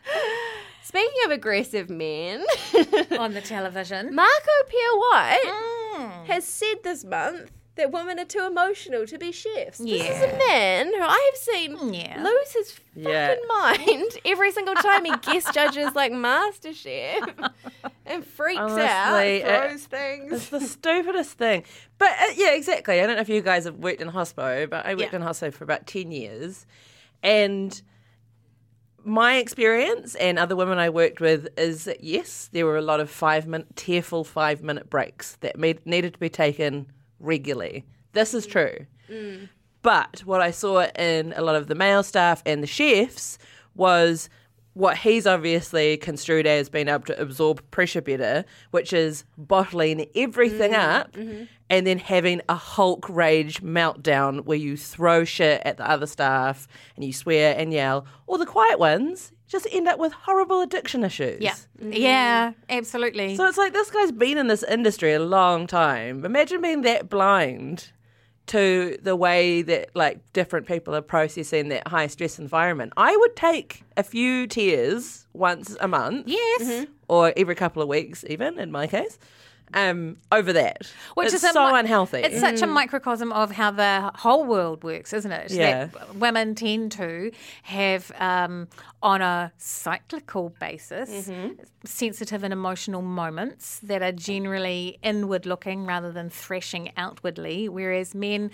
Speaking 0.84 1.16
of 1.24 1.30
aggressive 1.32 1.88
men, 1.90 2.44
On 3.18 3.32
the 3.32 3.40
television. 3.42 4.14
Marco 4.14 4.50
Pierre 4.68 4.96
White 4.96 6.22
has 6.26 6.44
said 6.44 6.76
this 6.84 7.04
month 7.04 7.50
that 7.76 7.90
women 7.90 8.20
are 8.20 8.24
too 8.24 8.46
emotional 8.46 9.04
to 9.06 9.18
be 9.18 9.32
chefs. 9.32 9.78
This 9.78 10.02
is 10.08 10.22
a 10.22 10.36
man 10.46 10.86
who 10.88 11.00
I 11.02 11.30
have 11.32 11.40
seen 11.40 11.92
Yeah. 11.94 12.22
lose 12.22 12.52
his 12.52 12.70
fucking 12.72 13.02
Yeah. 13.02 13.34
mind 13.48 14.04
every 14.24 14.52
single 14.52 14.74
time 14.74 15.04
he 15.06 15.12
guest 15.22 15.52
judges 15.54 15.92
like 15.94 16.12
MasterChef 16.12 17.50
and 18.06 18.24
freaks 18.24 18.60
Honestly, 18.60 18.84
out, 18.84 19.16
it- 19.24 19.68
throws 19.68 19.84
things. 19.86 20.32
It's 20.34 20.48
the 20.50 20.60
stupidest 20.60 21.32
thing. 21.38 21.64
But 21.98 22.10
uh, 22.10 22.32
yeah, 22.36 22.50
exactly. 22.52 23.00
I 23.00 23.06
don't 23.06 23.16
know 23.16 23.22
if 23.22 23.28
you 23.28 23.40
guys 23.40 23.64
have 23.64 23.76
worked 23.76 24.00
in 24.02 24.08
hospo, 24.10 24.68
but 24.70 24.86
I 24.86 24.94
worked 24.94 25.12
Yeah. 25.12 25.16
in 25.20 25.22
hospo 25.22 25.52
for 25.52 25.64
about 25.64 25.86
10 25.86 26.12
years. 26.12 26.66
And 27.24 27.80
my 29.04 29.36
experience 29.36 30.14
and 30.16 30.38
other 30.38 30.56
women 30.56 30.78
I 30.78 30.90
worked 30.90 31.20
with 31.20 31.48
is 31.58 31.84
that 31.84 32.02
yes, 32.02 32.48
there 32.52 32.66
were 32.66 32.76
a 32.76 32.82
lot 32.82 33.00
of 33.00 33.10
five 33.10 33.46
minute, 33.46 33.76
tearful 33.76 34.24
five 34.24 34.62
minute 34.62 34.90
breaks 34.90 35.36
that 35.40 35.58
made, 35.58 35.84
needed 35.86 36.14
to 36.14 36.18
be 36.18 36.28
taken 36.28 36.86
regularly. 37.20 37.84
This 38.12 38.34
is 38.34 38.46
true. 38.46 38.86
Mm. 39.10 39.48
But 39.82 40.20
what 40.24 40.40
I 40.40 40.50
saw 40.50 40.86
in 40.96 41.34
a 41.36 41.42
lot 41.42 41.56
of 41.56 41.66
the 41.66 41.74
male 41.74 42.02
staff 42.02 42.42
and 42.46 42.62
the 42.62 42.66
chefs 42.66 43.38
was 43.74 44.28
what 44.74 44.98
he's 44.98 45.26
obviously 45.26 45.96
construed 45.96 46.46
as 46.46 46.68
being 46.68 46.88
able 46.88 47.04
to 47.04 47.20
absorb 47.20 47.62
pressure 47.70 48.00
better, 48.00 48.44
which 48.72 48.92
is 48.92 49.24
bottling 49.38 50.06
everything 50.14 50.72
mm-hmm, 50.72 50.90
up 50.96 51.12
mm-hmm. 51.12 51.44
and 51.70 51.86
then 51.86 51.98
having 51.98 52.40
a 52.48 52.56
Hulk 52.56 53.08
rage 53.08 53.62
meltdown 53.62 54.44
where 54.44 54.58
you 54.58 54.76
throw 54.76 55.24
shit 55.24 55.62
at 55.64 55.76
the 55.76 55.88
other 55.88 56.06
staff 56.06 56.66
and 56.96 57.04
you 57.04 57.12
swear 57.12 57.54
and 57.56 57.72
yell, 57.72 58.04
or 58.26 58.36
the 58.36 58.46
quiet 58.46 58.78
ones 58.78 59.32
just 59.46 59.68
end 59.70 59.86
up 59.86 59.98
with 59.98 60.12
horrible 60.12 60.62
addiction 60.62 61.04
issues. 61.04 61.40
Yeah. 61.40 61.54
Mm-hmm. 61.80 61.92
Yeah, 61.92 62.52
absolutely. 62.68 63.36
So 63.36 63.46
it's 63.46 63.58
like 63.58 63.72
this 63.72 63.90
guy's 63.90 64.10
been 64.10 64.38
in 64.38 64.48
this 64.48 64.64
industry 64.64 65.12
a 65.12 65.20
long 65.20 65.68
time. 65.68 66.24
Imagine 66.24 66.60
being 66.60 66.82
that 66.82 67.08
blind 67.08 67.92
to 68.46 68.98
the 69.02 69.16
way 69.16 69.62
that 69.62 69.90
like 69.94 70.20
different 70.32 70.66
people 70.66 70.94
are 70.94 71.02
processing 71.02 71.68
that 71.70 71.88
high 71.88 72.06
stress 72.06 72.38
environment. 72.38 72.92
I 72.96 73.16
would 73.16 73.36
take 73.36 73.82
a 73.96 74.02
few 74.02 74.46
tears 74.46 75.26
once 75.32 75.76
a 75.80 75.88
month. 75.88 76.28
yes. 76.28 76.86
Or 77.08 77.32
every 77.36 77.54
couple 77.54 77.82
of 77.82 77.88
weeks 77.88 78.24
even 78.28 78.58
in 78.58 78.70
my 78.70 78.86
case. 78.86 79.18
Um, 79.72 80.18
over 80.30 80.52
that. 80.52 80.82
Which 81.14 81.32
it's 81.32 81.42
is 81.42 81.50
so 81.50 81.72
mi- 81.72 81.78
unhealthy. 81.80 82.18
It's 82.18 82.38
such 82.38 82.62
a 82.62 82.66
microcosm 82.66 83.32
of 83.32 83.50
how 83.50 83.70
the 83.72 84.12
whole 84.14 84.44
world 84.44 84.84
works, 84.84 85.12
isn't 85.12 85.32
it? 85.32 85.50
Yeah. 85.50 85.86
That 85.86 86.14
women 86.16 86.54
tend 86.54 86.92
to 86.92 87.32
have, 87.64 88.12
um, 88.20 88.68
on 89.02 89.20
a 89.22 89.52
cyclical 89.56 90.50
basis, 90.60 91.10
Mm-hmm. 91.28 91.62
sensitive 91.84 92.44
and 92.44 92.52
emotional 92.52 93.02
moments 93.02 93.80
that 93.80 94.00
are 94.02 94.12
generally 94.12 94.98
inward 95.02 95.44
looking 95.46 95.86
rather 95.86 96.12
than 96.12 96.30
threshing 96.30 96.92
outwardly, 96.96 97.68
whereas 97.68 98.14
men 98.14 98.50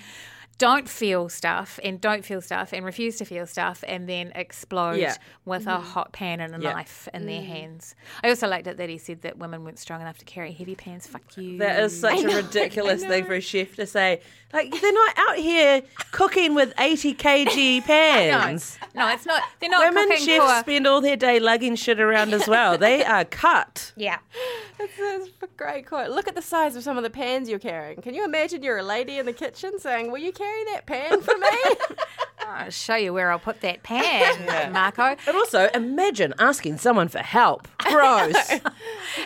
don't 0.60 0.90
feel 0.90 1.30
stuff 1.30 1.80
and 1.82 1.98
don't 2.02 2.22
feel 2.22 2.42
stuff 2.42 2.74
and 2.74 2.84
refuse 2.84 3.16
to 3.16 3.24
feel 3.24 3.46
stuff 3.46 3.82
and 3.88 4.06
then 4.06 4.30
explode 4.34 4.98
Yeah. 4.98 5.14
with 5.46 5.66
a 5.66 5.70
mm-hmm. 5.70 5.82
hot 5.82 6.12
pan 6.12 6.38
and 6.40 6.54
a 6.54 6.60
Yeah. 6.60 6.74
knife 6.74 7.08
in 7.14 7.24
their 7.24 7.40
mm. 7.40 7.46
hands. 7.46 7.94
I 8.22 8.28
also 8.28 8.46
liked 8.46 8.66
it 8.66 8.76
that 8.76 8.90
he 8.90 8.98
said 8.98 9.22
that 9.22 9.38
women 9.38 9.64
weren't 9.64 9.78
strong 9.78 10.02
enough 10.02 10.18
to 10.18 10.26
carry 10.26 10.52
heavy 10.52 10.74
pans. 10.74 11.06
Fuck 11.06 11.34
you. 11.38 11.56
That 11.56 11.80
is 11.80 11.98
such 11.98 12.22
a 12.22 12.28
ridiculous 12.42 13.02
thing 13.02 13.24
for 13.24 13.32
a 13.32 13.40
chef 13.40 13.74
to 13.76 13.86
say. 13.86 14.20
Like 14.52 14.70
they're 14.70 14.92
not 14.92 15.14
out 15.16 15.36
here 15.36 15.82
cooking 16.10 16.54
with 16.54 16.74
eighty 16.78 17.14
kg 17.14 17.82
pans. 17.84 18.78
No, 18.94 19.08
it's 19.08 19.24
not. 19.24 19.42
They're 19.60 19.70
not 19.70 19.94
Women 19.94 20.18
chefs 20.18 20.44
for. 20.44 20.60
spend 20.60 20.86
all 20.86 21.00
their 21.00 21.16
day 21.16 21.38
lugging 21.40 21.76
shit 21.76 22.00
around 22.00 22.34
as 22.34 22.46
well. 22.46 22.76
They 22.76 23.02
are 23.16 23.24
cut. 23.24 23.92
yeah, 23.96 24.18
That's, 24.76 24.92
that's 24.98 25.28
a 25.42 25.46
great 25.56 25.86
quote. 25.86 26.10
Look 26.10 26.28
at 26.28 26.34
the 26.34 26.42
size 26.42 26.74
of 26.76 26.82
some 26.82 26.96
of 26.98 27.02
the 27.04 27.10
pans 27.10 27.48
you're 27.48 27.60
carrying. 27.60 28.02
Can 28.02 28.12
you 28.12 28.24
imagine 28.24 28.62
you're 28.62 28.78
a 28.78 28.82
lady 28.82 29.18
in 29.18 29.24
the 29.24 29.32
kitchen 29.32 29.78
saying, 29.78 30.10
"Will 30.10 30.18
you 30.18 30.32
carry 30.32 30.49
that 30.72 30.82
pan 30.86 31.20
for 31.20 31.36
me?" 31.36 31.96
I'll 32.50 32.70
show 32.70 32.96
you 32.96 33.12
where 33.12 33.30
I'll 33.30 33.38
put 33.38 33.60
that 33.60 33.82
pan, 33.82 34.72
Marco. 34.72 35.16
But 35.24 35.34
also, 35.34 35.68
imagine 35.74 36.34
asking 36.38 36.78
someone 36.78 37.08
for 37.08 37.18
help. 37.18 37.68
Gross. 37.78 38.60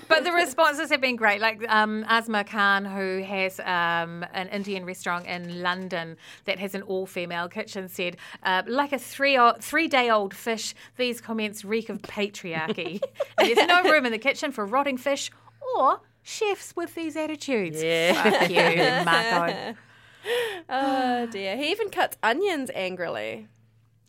But 0.08 0.24
the 0.24 0.32
responses 0.32 0.90
have 0.90 1.00
been 1.00 1.16
great. 1.16 1.40
Like 1.40 1.64
um, 1.68 2.04
Asma 2.08 2.44
Khan, 2.44 2.84
who 2.84 3.22
has 3.22 3.60
um, 3.60 4.24
an 4.32 4.48
Indian 4.48 4.84
restaurant 4.84 5.26
in 5.26 5.62
London 5.62 6.16
that 6.44 6.58
has 6.58 6.74
an 6.74 6.82
all-female 6.82 7.48
kitchen, 7.48 7.88
said, 7.88 8.16
uh, 8.42 8.62
"Like 8.66 8.92
a 8.92 8.98
three 8.98 9.38
three 9.60 9.88
day 9.88 10.10
old 10.10 10.34
fish, 10.34 10.74
these 10.96 11.20
comments 11.20 11.64
reek 11.64 11.88
of 11.88 12.02
patriarchy. 12.02 13.00
there's 13.38 13.66
no 13.66 13.82
room 13.84 14.06
in 14.06 14.12
the 14.12 14.18
kitchen 14.18 14.52
for 14.52 14.64
rotting 14.66 14.96
fish 14.96 15.30
or 15.76 16.00
chefs 16.22 16.74
with 16.76 16.94
these 16.94 17.16
attitudes." 17.16 17.82
Yeah. 17.82 18.22
Fuck 18.22 18.50
you, 18.50 19.04
Marco. 19.04 19.78
Oh 20.68 21.26
dear. 21.26 21.56
He 21.56 21.70
even 21.70 21.88
cuts 21.90 22.16
onions 22.22 22.70
angrily. 22.74 23.48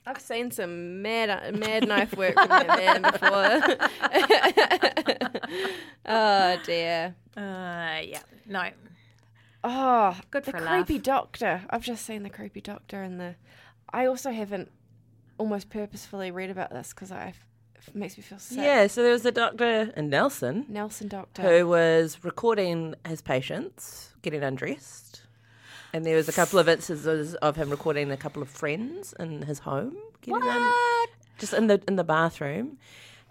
I've 0.08 0.22
seen 0.22 0.52
some 0.52 1.02
mad 1.02 1.56
mad 1.58 1.88
knife 1.92 2.16
work 2.16 2.36
from 2.36 2.48
that 2.50 2.68
man 2.68 3.02
before. 3.02 3.76
oh 6.06 6.58
dear. 6.66 7.16
Uh, 7.36 8.00
yeah, 8.04 8.22
no. 8.46 8.70
Oh, 9.64 10.18
Good 10.30 10.44
the 10.46 10.52
for 10.52 10.58
a 10.58 10.62
creepy 10.62 10.96
laugh. 10.96 11.04
doctor. 11.04 11.64
I've 11.70 11.84
just 11.84 12.06
seen 12.06 12.24
the 12.24 12.30
creepy 12.30 12.62
doctor 12.62 13.02
and 13.02 13.20
the. 13.20 13.36
I 13.92 14.06
also 14.06 14.32
haven't 14.32 14.72
almost 15.38 15.70
purposefully 15.70 16.32
read 16.32 16.50
about 16.50 16.72
this 16.72 16.94
because 16.94 17.12
I 17.12 17.34
it 17.88 17.96
makes 17.96 18.18
me 18.18 18.24
feel 18.24 18.40
sick. 18.40 18.58
yeah, 18.60 18.88
so 18.88 19.04
there 19.04 19.12
was 19.12 19.26
a 19.26 19.32
doctor 19.32 19.92
in 19.98 20.10
Nelson 20.10 20.66
Nelson 20.70 21.08
Doctor. 21.08 21.42
who 21.42 21.68
was 21.68 22.20
recording 22.24 22.96
his 23.08 23.22
patients 23.22 24.14
getting 24.22 24.44
undressed. 24.44 25.24
And 25.96 26.06
there 26.06 26.18
was 26.18 26.28
a 26.28 26.34
couple 26.34 26.60
of 26.60 26.68
instances 26.68 27.36
of 27.36 27.56
him 27.56 27.70
recording 27.70 28.12
a 28.12 28.18
couple 28.18 28.42
of 28.42 28.50
friends 28.50 29.14
in 29.18 29.44
his 29.44 29.60
home, 29.60 29.96
getting 30.20 30.42
un- 30.44 31.08
just 31.38 31.54
in 31.54 31.68
the 31.68 31.82
in 31.88 31.96
the 31.96 32.04
bathroom. 32.04 32.78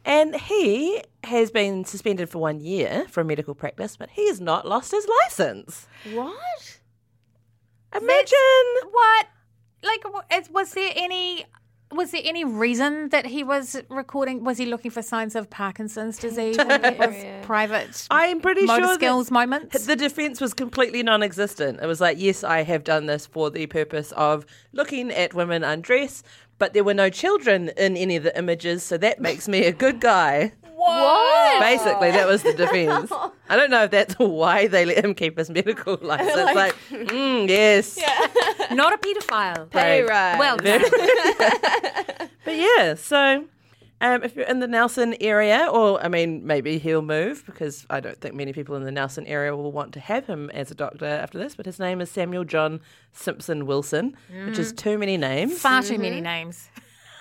And 0.03 0.35
he 0.35 1.03
has 1.25 1.51
been 1.51 1.85
suspended 1.85 2.31
for 2.31 2.39
one 2.39 2.61
year 2.61 3.05
from 3.11 3.27
medical 3.27 3.55
practice, 3.55 3.99
but 3.99 4.09
he 4.09 4.29
has 4.29 4.41
not 4.41 4.67
lost 4.67 4.93
his 4.93 5.07
license. 5.25 5.87
What? 6.15 6.81
Imagine. 7.95 8.67
What? 8.91 9.27
Like, 9.83 10.03
was 10.51 10.73
there 10.73 10.93
any? 10.97 11.45
Was 11.95 12.11
there 12.11 12.23
any 12.25 12.45
reason 12.45 13.09
that 13.11 13.27
he 13.27 13.45
was 13.45 13.77
recording? 13.89 14.43
Was 14.45 14.59
he 14.59 14.67
looking 14.67 14.91
for 14.91 15.01
signs 15.03 15.35
of 15.37 15.49
Parkinson's 15.49 16.19
disease 16.27 16.59
in 16.59 17.43
private 17.43 18.07
I'm 18.11 18.41
pretty 18.41 18.65
motor 18.65 18.81
sure 18.83 18.87
that- 18.89 18.95
skills 18.97 19.31
moments? 19.31 19.87
The 19.87 19.97
defense 19.97 20.41
was 20.41 20.55
completely 20.55 21.03
non 21.03 21.23
existent. 21.23 21.81
It 21.81 21.87
was 21.87 22.01
like, 22.01 22.19
yes, 22.21 22.43
I 22.43 22.63
have 22.65 22.83
done 22.85 23.07
this 23.07 23.27
for 23.27 23.51
the 23.51 23.67
purpose 23.67 24.13
of 24.13 24.45
looking 24.73 25.11
at 25.13 25.35
women 25.35 25.63
undress, 25.63 26.23
but 26.65 26.73
there 26.73 26.83
were 26.83 26.95
no 26.95 27.11
children 27.11 27.69
in 27.77 27.95
any 27.95 28.17
of 28.17 28.23
the 28.23 28.35
images, 28.39 28.83
so 28.83 28.97
that 28.97 29.21
makes 29.21 29.47
me 29.49 29.67
a 29.67 29.73
good 29.73 30.01
guy. 30.01 30.51
What? 30.75 31.61
Basically, 31.61 32.11
that 32.11 32.27
was 32.27 32.43
the 32.43 32.55
defense. 32.65 33.13
I 33.51 33.57
don't 33.57 33.69
know 33.71 33.85
if 33.85 33.91
that's 33.91 34.15
why 34.15 34.67
they 34.67 34.87
let 34.87 35.05
him 35.05 35.15
keep 35.15 35.37
his 35.37 35.51
medical 35.51 35.99
license. 36.01 36.55
like, 36.55 36.75
mm, 36.91 37.47
yes. 37.47 37.99
Not 38.71 38.95
a 38.95 38.97
paedophile. 38.97 39.71
Hey, 39.75 40.05
Right. 40.05 40.09
right. 40.09 40.39
Well 40.39 40.57
done. 40.57 40.85
But 42.47 42.57
yeah, 42.57 42.95
so 42.95 43.45
um, 44.05 44.23
if 44.23 44.37
you're 44.37 44.45
in 44.47 44.61
the 44.61 44.69
Nelson 44.69 45.17
area, 45.19 45.67
or 45.73 45.99
I 46.05 46.09
mean, 46.09 46.47
maybe 46.47 46.77
he'll 46.79 47.01
move 47.01 47.43
because 47.47 47.87
I 47.89 48.01
don't 48.01 48.21
think 48.21 48.35
many 48.35 48.53
people 48.53 48.77
in 48.77 48.83
the 48.83 48.93
Nelson 48.93 49.27
area 49.27 49.57
will 49.57 49.73
want 49.73 49.95
to 49.95 50.01
have 50.01 50.27
him 50.27 50.51
as 50.51 50.71
a 50.71 50.75
doctor 50.75 51.07
after 51.07 51.39
this. 51.39 51.55
But 51.55 51.65
his 51.65 51.79
name 51.79 52.03
is 52.03 52.11
Samuel 52.11 52.45
John 52.45 52.81
Simpson 53.13 53.65
Wilson, 53.65 54.15
which 54.47 54.59
is 54.59 54.73
too 54.73 54.99
many 54.99 55.17
names, 55.17 55.59
Far 55.59 55.83
too 55.83 55.97
many 55.99 56.21
names. 56.21 56.69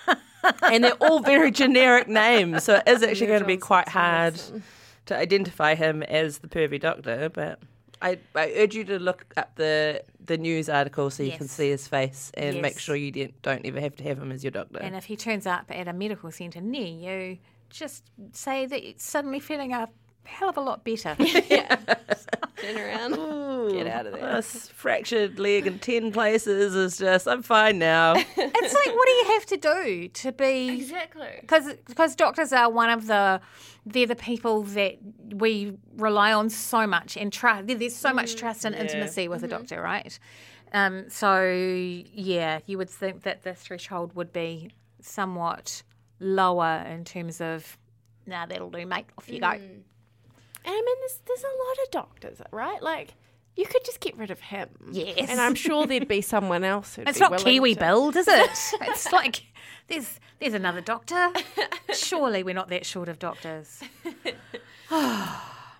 and 0.62 0.84
they're 0.84 0.92
all 1.00 1.20
very 1.20 1.50
generic 1.50 2.06
names. 2.06 2.64
So 2.64 2.74
it 2.74 2.82
is 2.86 3.02
actually 3.02 3.28
going 3.28 3.40
to 3.40 3.46
be 3.46 3.56
quite 3.56 3.86
Simpson 3.86 4.00
hard 4.02 4.34
Wilson. 4.34 4.62
to 5.06 5.16
identify 5.16 5.74
him 5.74 6.02
as 6.02 6.38
the 6.38 6.48
pervy 6.48 6.78
doctor. 6.78 7.30
But 7.30 7.60
I, 8.02 8.18
I 8.34 8.52
urge 8.56 8.74
you 8.74 8.84
to 8.84 8.98
look 8.98 9.26
up 9.36 9.54
the 9.56 10.02
the 10.24 10.36
news 10.38 10.68
article 10.68 11.10
so 11.10 11.22
you 11.22 11.32
can 11.32 11.48
see 11.48 11.70
his 11.70 11.86
face 11.86 12.30
and 12.34 12.60
make 12.62 12.78
sure 12.78 12.96
you 12.96 13.12
don't, 13.12 13.42
don't 13.42 13.66
ever 13.66 13.80
have 13.80 13.96
to 13.96 14.04
have 14.04 14.18
him 14.18 14.32
as 14.32 14.42
your 14.42 14.50
doctor. 14.50 14.78
And 14.80 14.94
if 14.96 15.04
he 15.04 15.16
turns 15.16 15.46
up 15.46 15.66
at 15.68 15.88
a 15.88 15.92
medical 15.92 16.30
centre 16.30 16.60
near 16.60 16.86
you, 16.86 17.38
just 17.70 18.04
say 18.32 18.66
that 18.66 18.84
you're 18.84 18.94
suddenly 18.96 19.40
feeling 19.40 19.72
a 19.72 19.88
hell 20.24 20.48
of 20.48 20.56
a 20.56 20.60
lot 20.60 20.84
better. 20.84 21.14
Turn 21.18 22.76
around. 22.76 23.72
Get 23.72 23.86
out 23.86 24.06
of 24.06 24.12
there. 24.12 24.36
This 24.36 24.68
fractured 24.68 25.38
leg 25.38 25.66
in 25.66 25.78
10 25.78 26.12
places 26.12 26.74
is 26.74 26.98
just, 26.98 27.26
I'm 27.26 27.42
fine 27.42 27.78
now. 27.78 28.14
it's 28.16 28.36
like, 28.36 28.96
what 28.96 29.06
do 29.06 29.12
you 29.12 29.24
have 29.32 29.46
to 29.46 29.56
do 29.56 30.08
to 30.08 30.32
be 30.32 30.68
Exactly. 30.80 31.28
because 31.40 32.16
doctors 32.16 32.52
are 32.52 32.70
one 32.70 32.90
of 32.90 33.06
the 33.06 33.40
they're 33.86 34.06
the 34.06 34.16
people 34.16 34.62
that 34.62 34.96
we 35.34 35.76
rely 35.96 36.32
on 36.32 36.48
so 36.48 36.86
much 36.86 37.16
and 37.16 37.32
trust. 37.32 37.66
There's 37.66 37.94
so 37.94 38.14
much 38.14 38.34
mm, 38.34 38.38
trust 38.38 38.64
and 38.64 38.74
intimacy 38.74 39.28
with 39.28 39.44
a 39.44 39.46
mm-hmm. 39.46 39.58
doctor, 39.58 39.82
right? 39.82 40.18
Um, 40.72 41.10
so 41.10 41.44
yeah, 41.44 42.60
you 42.66 42.78
would 42.78 42.88
think 42.88 43.22
that 43.22 43.42
the 43.42 43.54
threshold 43.54 44.14
would 44.16 44.32
be 44.32 44.70
somewhat 45.02 45.82
lower 46.18 46.84
in 46.88 47.04
terms 47.04 47.40
of, 47.40 47.76
nah, 48.26 48.46
that'll 48.46 48.70
do, 48.70 48.86
mate. 48.86 49.06
Off 49.18 49.28
you 49.28 49.40
go. 49.40 49.48
Mm. 49.48 49.82
And 50.64 50.72
I 50.74 50.80
mean, 50.84 50.96
there's 51.00 51.20
there's 51.26 51.42
a 51.44 51.46
lot 51.68 51.84
of 51.84 51.90
doctors, 51.90 52.42
right? 52.50 52.82
Like, 52.82 53.14
you 53.56 53.66
could 53.66 53.84
just 53.84 54.00
get 54.00 54.16
rid 54.16 54.30
of 54.30 54.40
him. 54.40 54.68
Yes. 54.90 55.28
And 55.28 55.40
I'm 55.40 55.54
sure 55.54 55.86
there'd 55.86 56.08
be 56.08 56.20
someone 56.20 56.64
else. 56.64 56.94
Who'd 56.96 57.04
be 57.04 57.10
like, 57.10 57.16
It's 57.16 57.20
not 57.20 57.38
Kiwi 57.38 57.74
to- 57.74 57.80
build, 57.80 58.16
is 58.16 58.26
it? 58.28 58.50
it's 58.80 59.12
like 59.12 59.42
there's 59.88 60.18
there's 60.40 60.54
another 60.54 60.80
doctor. 60.80 61.30
Surely 61.92 62.42
we're 62.42 62.54
not 62.54 62.68
that 62.68 62.84
short 62.86 63.08
of 63.08 63.18
doctors. 63.18 63.80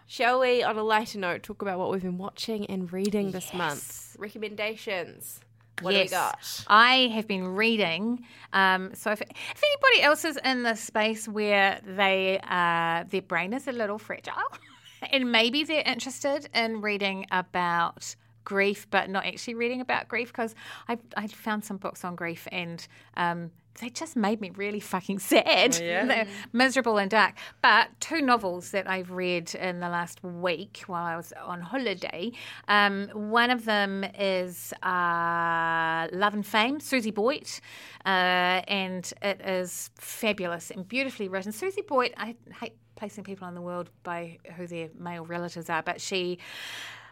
Shall 0.06 0.40
we, 0.40 0.62
on 0.62 0.76
a 0.76 0.82
lighter 0.82 1.18
note, 1.18 1.42
talk 1.42 1.62
about 1.62 1.78
what 1.78 1.90
we've 1.90 2.02
been 2.02 2.18
watching 2.18 2.66
and 2.66 2.92
reading 2.92 3.30
this 3.32 3.52
month? 3.54 4.14
Recommendations. 4.18 5.40
What 5.80 5.90
do 5.92 5.98
we 5.98 6.06
got? 6.08 6.38
I 6.68 7.08
have 7.14 7.26
been 7.26 7.48
reading. 7.48 8.24
Um, 8.52 8.94
so 8.94 9.10
if, 9.10 9.20
if 9.22 9.62
anybody 9.62 10.02
else 10.02 10.24
is 10.24 10.38
in 10.44 10.62
the 10.62 10.76
space 10.76 11.26
where 11.26 11.80
they 11.84 12.38
uh, 12.48 13.04
their 13.08 13.22
brain 13.22 13.52
is 13.52 13.66
a 13.66 13.72
little 13.72 13.98
fragile, 13.98 14.34
and 15.12 15.30
maybe 15.30 15.64
they're 15.64 15.82
interested 15.86 16.48
in 16.54 16.80
reading 16.80 17.26
about 17.30 18.16
grief, 18.44 18.86
but 18.90 19.08
not 19.08 19.24
actually 19.24 19.54
reading 19.54 19.80
about 19.80 20.08
grief, 20.08 20.28
because 20.28 20.54
I 20.88 20.98
I 21.16 21.26
found 21.26 21.64
some 21.64 21.76
books 21.76 22.04
on 22.04 22.14
grief 22.16 22.46
and. 22.50 22.86
Um, 23.16 23.50
they 23.80 23.90
just 23.90 24.16
made 24.16 24.40
me 24.40 24.50
really 24.50 24.80
fucking 24.80 25.18
sad. 25.18 25.72
They're 25.72 26.28
miserable 26.52 26.98
and 26.98 27.10
dark. 27.10 27.34
But 27.62 27.88
two 28.00 28.20
novels 28.20 28.70
that 28.70 28.88
I've 28.88 29.10
read 29.10 29.54
in 29.54 29.80
the 29.80 29.88
last 29.88 30.22
week 30.22 30.84
while 30.86 31.04
I 31.04 31.16
was 31.16 31.32
on 31.44 31.60
holiday. 31.60 32.32
Um, 32.68 33.08
one 33.12 33.50
of 33.50 33.64
them 33.64 34.04
is 34.18 34.72
uh, 34.82 36.08
Love 36.12 36.34
and 36.34 36.46
Fame, 36.46 36.80
Susie 36.80 37.10
Boyt, 37.10 37.60
uh, 38.06 38.62
and 38.68 39.12
it 39.22 39.40
is 39.40 39.90
fabulous 39.96 40.70
and 40.70 40.86
beautifully 40.86 41.28
written. 41.28 41.52
Susie 41.52 41.82
Boyt, 41.82 42.12
I 42.16 42.36
hate 42.60 42.76
placing 42.96 43.24
people 43.24 43.48
in 43.48 43.54
the 43.54 43.60
world 43.60 43.90
by 44.02 44.38
who 44.56 44.66
their 44.66 44.88
male 44.98 45.24
relatives 45.24 45.68
are, 45.68 45.82
but 45.82 46.00
she 46.00 46.38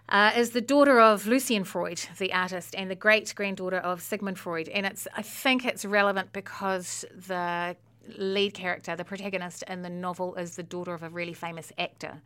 uh, 0.08 0.32
is 0.36 0.50
the 0.50 0.60
daughter 0.60 1.00
of 1.00 1.26
Lucian 1.26 1.64
Freud, 1.64 2.00
the 2.18 2.32
artist, 2.32 2.74
and 2.76 2.90
the 2.90 2.94
great 2.94 3.32
granddaughter 3.34 3.78
of 3.78 4.02
Sigmund 4.02 4.38
Freud. 4.38 4.68
And 4.68 4.84
it's 4.84 5.08
I 5.16 5.22
think 5.22 5.64
it's 5.64 5.84
relevant 5.84 6.32
because 6.32 7.04
the 7.14 7.76
lead 8.16 8.54
character, 8.54 8.96
the 8.96 9.04
protagonist 9.04 9.64
in 9.68 9.82
the 9.82 9.90
novel, 9.90 10.34
is 10.34 10.56
the 10.56 10.62
daughter 10.62 10.94
of 10.94 11.02
a 11.02 11.08
really 11.08 11.34
famous 11.34 11.72
actor, 11.78 12.20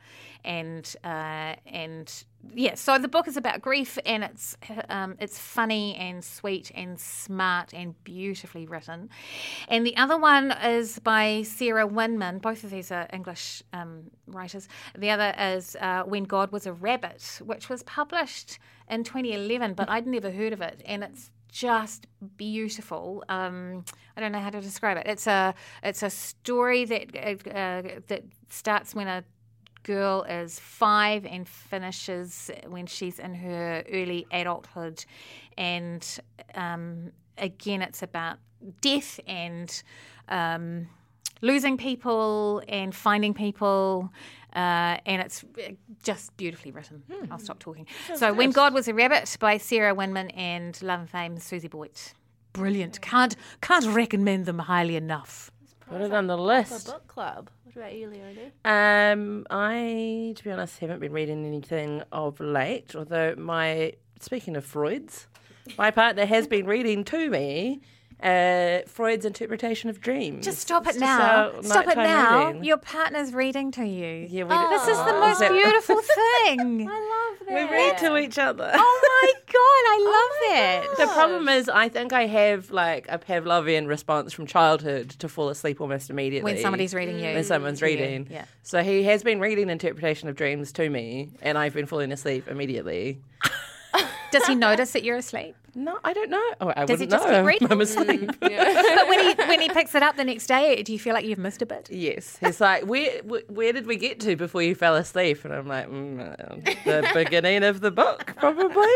and 0.44 0.94
uh, 1.04 1.54
and 1.66 2.24
yeah. 2.54 2.74
So 2.74 2.98
the 2.98 3.08
book 3.08 3.28
is 3.28 3.36
about 3.36 3.60
grief, 3.60 3.98
and 4.04 4.24
it's 4.24 4.56
um, 4.88 5.16
it's 5.20 5.38
funny 5.38 5.94
and 5.96 6.24
sweet 6.24 6.70
and 6.74 6.98
smart 6.98 7.72
and 7.72 8.02
beautifully 8.04 8.66
written. 8.66 9.10
And 9.68 9.86
the 9.86 9.96
other 9.96 10.18
one 10.18 10.52
is 10.52 10.98
by 10.98 11.42
Sarah 11.42 11.86
Winman. 11.86 12.40
Both 12.40 12.64
of 12.64 12.70
these 12.70 12.90
are 12.90 13.08
English 13.12 13.62
um, 13.72 14.10
writers. 14.26 14.68
The 14.96 15.10
other 15.10 15.34
is 15.38 15.76
uh, 15.80 16.02
When 16.04 16.24
God 16.24 16.52
Was 16.52 16.66
a 16.66 16.72
Rabbit, 16.72 17.40
which 17.44 17.68
was 17.68 17.82
published 17.82 18.58
in 18.88 19.04
2011, 19.04 19.74
but 19.74 19.88
I'd 19.88 20.06
never 20.06 20.30
heard 20.30 20.52
of 20.52 20.60
it, 20.60 20.82
and 20.86 21.02
it's 21.02 21.30
just 21.57 22.07
beautiful. 22.36 23.24
Um, 23.30 23.84
I 24.14 24.20
don't 24.20 24.32
know 24.32 24.40
how 24.40 24.50
to 24.50 24.61
describe 24.61 24.98
it. 24.98 25.07
It's 25.07 25.26
a 25.26 25.54
it's 25.82 26.02
a 26.02 26.11
story 26.11 26.84
that 26.84 27.16
uh, 27.16 28.00
that 28.09 28.24
starts 28.50 28.94
when 28.94 29.09
a 29.09 29.24
girl 29.82 30.24
is 30.24 30.59
five 30.59 31.24
and 31.24 31.48
finishes 31.48 32.50
when 32.68 32.86
she's 32.86 33.18
in 33.18 33.34
her 33.34 33.82
early 33.90 34.26
adulthood, 34.32 35.04
and 35.57 36.20
um, 36.54 37.11
again, 37.38 37.80
it's 37.82 38.02
about 38.02 38.38
death 38.80 39.18
and. 39.26 39.82
Um, 40.28 40.88
losing 41.42 41.76
people 41.76 42.62
and 42.66 42.94
finding 42.94 43.34
people, 43.34 44.11
uh, 44.57 44.96
and 45.07 45.22
it's 45.22 45.44
uh, 45.44 45.72
just 46.02 46.36
beautifully 46.36 46.72
written. 46.72 47.02
I'll 47.30 47.38
stop 47.38 47.59
talking. 47.59 47.86
so, 48.14 48.32
When 48.32 48.50
God 48.50 48.72
Was 48.74 48.88
a 48.88 48.94
Rabbit 48.94 49.36
by 49.38 49.59
Sarah 49.59 49.94
Winman 49.94 50.30
and 50.36 50.80
Love 50.82 51.00
and 51.00 51.11
Fame 51.11 51.38
Susie 51.38 51.68
Boyt. 51.68 52.14
brilliant. 52.52 53.00
Can't 53.02 53.36
can't 53.61 53.86
recommend 53.86 54.46
them 54.46 54.59
highly 54.61 54.96
enough. 54.96 55.50
Put 55.88 56.00
it 56.00 56.12
on 56.12 56.26
the 56.26 56.36
A 56.36 56.40
list. 56.40 56.86
book 56.86 57.07
club. 57.07 57.50
What 57.64 57.76
about 57.76 57.94
you, 57.94 58.09
Leonie? 58.09 58.50
Um, 58.64 59.46
I, 59.50 60.32
to 60.36 60.42
be 60.44 60.50
honest, 60.50 60.78
haven't 60.80 60.98
been 61.00 61.12
reading 61.12 61.44
anything 61.46 62.02
of 62.11 62.40
late. 62.40 62.96
Although 62.96 63.34
my, 63.36 63.92
speaking 64.18 64.57
of 64.57 64.64
Freud's, 64.64 65.26
my 65.78 65.90
partner 65.90 66.24
has 66.24 66.48
been 66.48 66.66
reading 66.66 67.04
to 67.04 67.28
me 67.30 67.82
uh, 68.22 68.80
Freud's 68.86 69.24
interpretation 69.26 69.90
of 69.90 70.00
dreams. 70.00 70.44
Just 70.44 70.58
stop 70.58 70.86
it 70.86 70.96
now. 70.98 71.52
Stop 71.60 71.86
it 71.88 71.96
now. 71.96 72.46
reading. 72.46 72.64
Your 72.64 72.78
partner's 72.78 73.32
reading 73.34 73.70
to 73.72 73.84
you. 73.84 74.26
Yeah, 74.28 74.44
we 74.44 74.74
This 74.76 74.88
is 74.88 74.96
the 74.98 75.14
Oh. 75.14 75.20
most 75.20 75.38
that- 75.40 75.52
beautiful 75.52 75.96
thing. 76.46 76.88
I 76.88 76.92
love 77.38 77.46
that. 77.48 77.54
We 77.70 77.76
read 77.76 77.98
to 77.98 78.16
each 78.16 78.38
other. 78.38 78.70
oh 78.74 79.22
my 79.22 79.32
god, 79.46 79.54
I 79.58 79.98
love 80.04 80.52
that. 80.56 81.06
The 81.06 81.12
problem 81.12 81.48
is, 81.48 81.68
I 81.68 81.88
think 81.88 82.12
I 82.12 82.26
have 82.26 82.70
like 82.70 83.06
a 83.08 83.18
Pavlovian 83.18 83.86
response 83.86 84.32
from 84.32 84.46
childhood 84.46 85.10
to 85.10 85.28
fall 85.28 85.48
asleep 85.50 85.80
almost 85.80 86.10
immediately 86.10 86.52
When 86.54 86.60
somebody's 86.62 86.94
reading 86.94 87.18
you. 87.18 87.34
when 87.34 87.44
someone's 87.44 87.82
reading. 87.82 88.28
yeah. 88.30 88.46
So 88.62 88.82
he 88.82 89.04
has 89.04 89.22
been 89.22 89.38
reading 89.40 89.68
interpretation 89.70 90.28
of 90.28 90.36
dreams 90.36 90.72
to 90.72 90.88
me, 90.88 91.28
and 91.42 91.56
I've 91.58 91.74
been 91.74 91.86
falling 91.86 92.12
asleep 92.12 92.48
immediately. 92.48 93.20
Does 94.39 94.47
he 94.49 94.55
notice 94.55 94.93
that 94.93 95.03
you're 95.05 95.16
asleep? 95.16 95.55
No, 95.74 95.99
I 96.05 96.12
don't 96.14 96.30
know. 96.30 96.43
Oh, 96.61 96.72
I 96.74 96.84
Does 96.87 97.01
he 97.01 97.07
wouldn't 97.07 97.11
just 97.11 97.26
know. 97.28 97.39
keep 97.39 97.47
reading? 97.47 97.68
I'm 97.70 97.80
asleep. 97.80 98.30
But 98.41 99.09
when 99.09 99.20
he 99.20 99.34
when 99.34 99.61
he 99.61 99.68
picks 99.68 99.95
it 99.95 100.03
up 100.03 100.16
the 100.16 100.24
next 100.24 100.47
day, 100.47 100.82
do 100.82 100.93
you 100.93 100.99
feel 100.99 101.12
like 101.14 101.24
you've 101.26 101.39
missed 101.39 101.61
a 101.62 101.66
bit? 101.66 101.89
Yes, 101.91 102.39
he's 102.41 102.61
like, 102.61 102.84
where, 102.84 103.20
wh- 103.22 103.51
where 103.51 103.72
did 103.72 103.87
we 103.87 103.97
get 103.97 104.18
to 104.20 104.37
before 104.37 104.62
you 104.62 104.74
fell 104.74 104.95
asleep? 104.97 105.45
And 105.45 105.53
I'm 105.53 105.66
like, 105.68 105.89
mm, 105.89 106.18
uh, 106.20 106.70
the 106.84 107.11
beginning 107.14 107.62
of 107.62 107.80
the 107.80 107.91
book, 107.91 108.34
probably. 108.37 108.87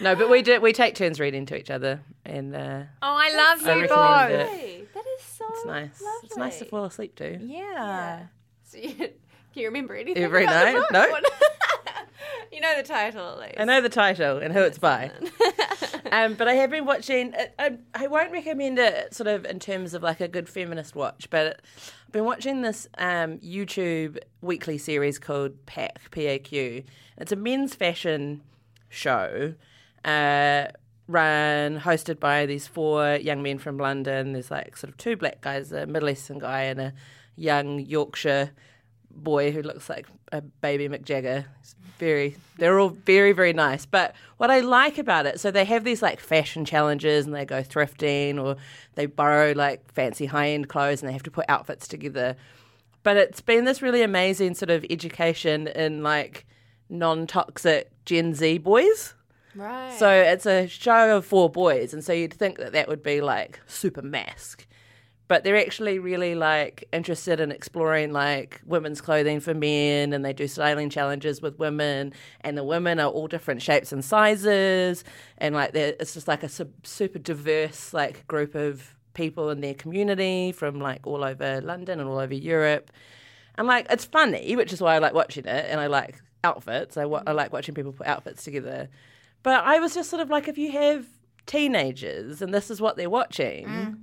No, 0.00 0.14
but 0.14 0.28
we 0.30 0.42
do. 0.42 0.60
We 0.60 0.72
take 0.74 0.94
turns 0.94 1.18
reading 1.18 1.46
to 1.46 1.56
each 1.56 1.70
other, 1.70 2.00
and 2.24 2.54
uh, 2.54 2.82
Oh, 3.02 3.14
I 3.18 3.34
love 3.34 3.66
I 3.66 3.74
you 3.76 3.80
recommend 3.82 3.88
both. 3.88 4.30
it. 4.40 4.48
Hey, 4.60 4.84
that 4.94 5.04
is 5.18 5.22
so 5.24 5.44
It's 5.50 5.64
nice. 5.66 6.02
It's 6.24 6.36
nice 6.36 6.58
to 6.58 6.64
fall 6.66 6.84
asleep 6.84 7.14
to. 7.16 7.38
Yeah. 7.42 8.26
So 8.64 8.78
you, 8.78 8.90
can 8.94 9.10
you 9.54 9.66
remember 9.66 9.94
anything 9.94 10.22
Every 10.22 10.44
about 10.44 10.66
the 10.66 10.72
night? 10.72 10.80
book? 10.80 10.92
No. 10.92 11.08
What- 11.08 11.24
you 12.52 12.60
know 12.60 12.76
the 12.76 12.82
title, 12.82 13.28
at 13.32 13.38
least. 13.38 13.54
I 13.58 13.64
know 13.64 13.80
the 13.80 13.88
title 13.88 14.38
and 14.38 14.52
who 14.52 14.60
it's 14.62 14.78
by. 14.78 15.10
um, 16.12 16.34
but 16.34 16.48
I 16.48 16.54
have 16.54 16.70
been 16.70 16.84
watching. 16.86 17.34
uh, 17.34 17.46
I, 17.58 17.78
I 17.94 18.06
won't 18.06 18.32
recommend 18.32 18.78
it 18.78 19.14
sort 19.14 19.26
of 19.28 19.44
in 19.44 19.58
terms 19.58 19.94
of 19.94 20.02
like 20.02 20.20
a 20.20 20.28
good 20.28 20.48
feminist 20.48 20.94
watch, 20.94 21.28
but 21.30 21.60
I've 22.06 22.12
been 22.12 22.24
watching 22.24 22.62
this 22.62 22.86
um, 22.98 23.38
YouTube 23.38 24.18
weekly 24.40 24.78
series 24.78 25.18
called 25.18 25.66
PAQ, 25.66 25.90
P-A-Q. 26.10 26.82
It's 27.18 27.32
a 27.32 27.36
men's 27.36 27.74
fashion 27.74 28.42
show. 28.88 29.54
Uh, 30.04 30.66
run 31.08 31.80
hosted 31.80 32.18
by 32.18 32.46
these 32.46 32.66
four 32.66 33.16
young 33.16 33.42
men 33.42 33.58
from 33.58 33.78
London. 33.78 34.32
There's 34.32 34.50
like 34.50 34.76
sort 34.76 34.90
of 34.90 34.96
two 34.96 35.16
black 35.16 35.40
guys, 35.40 35.72
a 35.72 35.86
Middle 35.86 36.08
Eastern 36.10 36.38
guy, 36.38 36.62
and 36.62 36.80
a 36.80 36.92
young 37.36 37.78
Yorkshire 37.80 38.50
boy 39.10 39.50
who 39.50 39.62
looks 39.62 39.88
like 39.88 40.06
a 40.32 40.40
baby 40.40 40.88
Mick 40.88 41.04
Jagger. 41.04 41.46
He's 41.60 41.74
very, 41.98 42.36
they're 42.58 42.78
all 42.78 42.90
very, 42.90 43.32
very 43.32 43.52
nice. 43.52 43.86
But 43.86 44.14
what 44.36 44.50
I 44.50 44.60
like 44.60 44.98
about 44.98 45.26
it, 45.26 45.40
so 45.40 45.50
they 45.50 45.64
have 45.64 45.84
these 45.84 46.02
like 46.02 46.20
fashion 46.20 46.64
challenges 46.64 47.26
and 47.26 47.34
they 47.34 47.44
go 47.44 47.62
thrifting 47.62 48.42
or 48.42 48.56
they 48.94 49.06
borrow 49.06 49.52
like 49.52 49.90
fancy 49.92 50.26
high 50.26 50.50
end 50.50 50.68
clothes 50.68 51.02
and 51.02 51.08
they 51.08 51.12
have 51.12 51.22
to 51.24 51.30
put 51.30 51.46
outfits 51.48 51.88
together. 51.88 52.36
But 53.02 53.16
it's 53.16 53.40
been 53.40 53.64
this 53.64 53.82
really 53.82 54.02
amazing 54.02 54.54
sort 54.54 54.70
of 54.70 54.84
education 54.90 55.68
in 55.68 56.02
like 56.02 56.46
non 56.88 57.26
toxic 57.26 57.90
Gen 58.04 58.34
Z 58.34 58.58
boys. 58.58 59.14
right. 59.54 59.92
So 59.98 60.08
it's 60.10 60.46
a 60.46 60.66
show 60.66 61.16
of 61.16 61.24
four 61.24 61.48
boys, 61.50 61.92
and 61.94 62.02
so 62.04 62.12
you'd 62.12 62.34
think 62.34 62.58
that 62.58 62.72
that 62.72 62.88
would 62.88 63.02
be 63.02 63.20
like 63.20 63.60
super 63.66 64.02
mask, 64.02 64.66
but 65.28 65.42
they're 65.44 65.56
actually 65.56 65.98
really 65.98 66.34
like 66.34 66.88
interested 66.92 67.40
in 67.40 67.50
exploring 67.50 68.12
like 68.12 68.60
women's 68.64 69.00
clothing 69.00 69.40
for 69.40 69.54
men, 69.54 70.12
and 70.12 70.24
they 70.24 70.32
do 70.32 70.46
styling 70.46 70.90
challenges 70.90 71.42
with 71.42 71.58
women, 71.58 72.12
and 72.42 72.56
the 72.56 72.64
women 72.64 73.00
are 73.00 73.10
all 73.10 73.26
different 73.26 73.62
shapes 73.62 73.92
and 73.92 74.04
sizes, 74.04 75.04
and 75.38 75.54
like 75.54 75.74
it's 75.74 76.14
just 76.14 76.28
like 76.28 76.42
a 76.42 76.48
super 76.48 77.18
diverse 77.18 77.92
like 77.92 78.26
group 78.26 78.54
of 78.54 78.94
people 79.14 79.50
in 79.50 79.60
their 79.60 79.74
community 79.74 80.52
from 80.52 80.78
like 80.78 81.06
all 81.06 81.24
over 81.24 81.60
London 81.62 82.00
and 82.00 82.08
all 82.08 82.18
over 82.18 82.34
Europe. 82.34 82.90
And 83.58 83.66
like 83.66 83.86
it's 83.90 84.04
funny, 84.04 84.54
which 84.54 84.72
is 84.72 84.80
why 84.80 84.94
I 84.94 84.98
like 84.98 85.14
watching 85.14 85.46
it, 85.46 85.66
and 85.68 85.80
I 85.80 85.86
like 85.86 86.20
outfits. 86.44 86.96
I, 86.96 87.04
wa- 87.06 87.22
I 87.26 87.32
like 87.32 87.52
watching 87.52 87.74
people 87.74 87.92
put 87.92 88.06
outfits 88.06 88.44
together. 88.44 88.88
But 89.42 89.64
I 89.64 89.78
was 89.78 89.94
just 89.94 90.10
sort 90.10 90.22
of 90.22 90.30
like, 90.30 90.48
if 90.48 90.58
you 90.58 90.72
have 90.72 91.06
teenagers 91.46 92.42
and 92.42 92.52
this 92.52 92.70
is 92.70 92.80
what 92.80 92.96
they're 92.96 93.10
watching, 93.10 93.66
mm. 93.66 93.98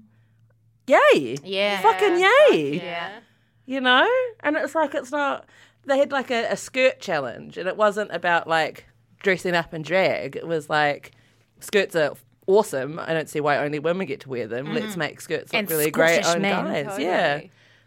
Yay, 0.88 1.38
Yeah. 1.44 1.82
fucking 1.82 2.20
yay, 2.20 2.82
yeah. 2.84 3.20
you 3.66 3.82
know. 3.82 4.08
And 4.42 4.56
it's 4.58 4.76
like 4.76 4.94
it's 4.96 5.12
not. 5.12 5.46
They 5.86 5.98
had 5.98 6.12
like 6.12 6.32
a, 6.32 6.46
a 6.52 6.58
skirt 6.58 7.00
challenge, 7.00 7.58
and 7.58 7.68
it 7.68 7.76
wasn't 7.78 8.12
about 8.12 8.48
like 8.48 8.86
dressing 9.22 9.56
up 9.56 9.74
in 9.74 9.82
drag. 9.82 10.36
It 10.36 10.48
was 10.48 10.70
like 10.70 11.12
skirts 11.60 11.96
are 11.96 12.14
awesome. 12.48 13.00
I 13.00 13.14
don't 13.14 13.30
see 13.30 13.40
why 13.40 13.58
only 13.58 13.80
women 13.80 14.08
get 14.08 14.22
to 14.22 14.30
wear 14.30 14.48
them. 14.48 14.68
Mm-hmm. 14.68 14.76
Let's 14.76 14.98
make 14.98 15.22
skirts 15.22 15.52
look 15.54 15.60
And 15.60 15.70
really 15.70 15.92
great 15.92 16.26
on 16.26 16.42
guys. 16.42 17.00
Yeah, 17.00 17.42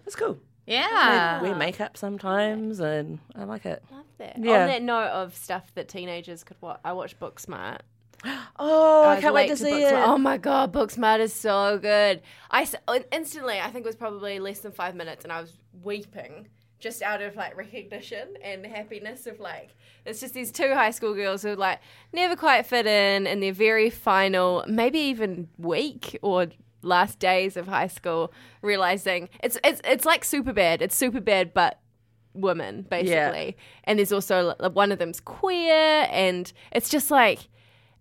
That's 0.04 0.16
cool. 0.16 0.38
Yeah. 0.66 1.42
We 1.42 1.48
Wear 1.48 1.56
makeup 1.58 1.96
sometimes, 1.96 2.80
and 2.80 3.20
I 3.34 3.44
like 3.44 3.64
it. 3.66 3.82
Love 3.92 4.04
that. 4.18 4.36
Yeah. 4.38 4.62
On 4.62 4.68
that 4.68 4.82
note 4.82 5.08
of 5.10 5.34
stuff 5.34 5.72
that 5.74 5.88
teenagers 5.88 6.42
could 6.42 6.56
watch, 6.60 6.80
I 6.84 6.92
watched 6.92 7.20
Booksmart. 7.20 7.80
Oh, 8.58 9.04
I 9.04 9.14
was 9.14 9.20
can't 9.20 9.34
wait 9.34 9.48
to 9.48 9.56
see 9.56 9.82
it. 9.82 9.92
Oh 9.92 10.18
my 10.18 10.36
god, 10.38 10.72
Booksmart 10.72 11.20
is 11.20 11.32
so 11.32 11.78
good. 11.78 12.22
I 12.50 12.66
instantly, 13.12 13.60
I 13.60 13.70
think 13.70 13.84
it 13.84 13.88
was 13.88 13.96
probably 13.96 14.38
less 14.38 14.60
than 14.60 14.72
five 14.72 14.94
minutes, 14.94 15.24
and 15.24 15.32
I 15.32 15.40
was 15.40 15.52
weeping 15.82 16.48
just 16.78 17.02
out 17.02 17.22
of 17.22 17.36
like 17.36 17.56
recognition 17.56 18.34
and 18.42 18.64
happiness 18.66 19.26
of 19.26 19.40
like 19.40 19.74
it's 20.04 20.20
just 20.20 20.34
these 20.34 20.52
two 20.52 20.74
high 20.74 20.90
school 20.90 21.14
girls 21.14 21.42
who 21.42 21.54
like 21.54 21.80
never 22.12 22.36
quite 22.36 22.66
fit 22.66 22.86
in 22.86 23.26
in 23.26 23.40
their 23.40 23.52
very 23.52 23.90
final, 23.90 24.64
maybe 24.68 24.98
even 24.98 25.48
week 25.58 26.18
or 26.22 26.48
last 26.82 27.18
days 27.18 27.56
of 27.56 27.66
high 27.66 27.88
school, 27.88 28.32
realizing 28.62 29.28
it's 29.42 29.58
it's 29.64 29.80
it's 29.84 30.04
like 30.04 30.22
Superbad. 30.24 30.80
It's 30.80 30.98
Superbad, 31.00 31.52
but 31.54 31.80
women 32.34 32.86
basically 32.90 33.56
and 33.84 33.98
there's 33.98 34.12
also 34.12 34.54
one 34.74 34.92
of 34.92 34.98
them's 34.98 35.20
queer 35.20 36.06
and 36.10 36.52
it's 36.70 36.90
just 36.90 37.10
like 37.10 37.48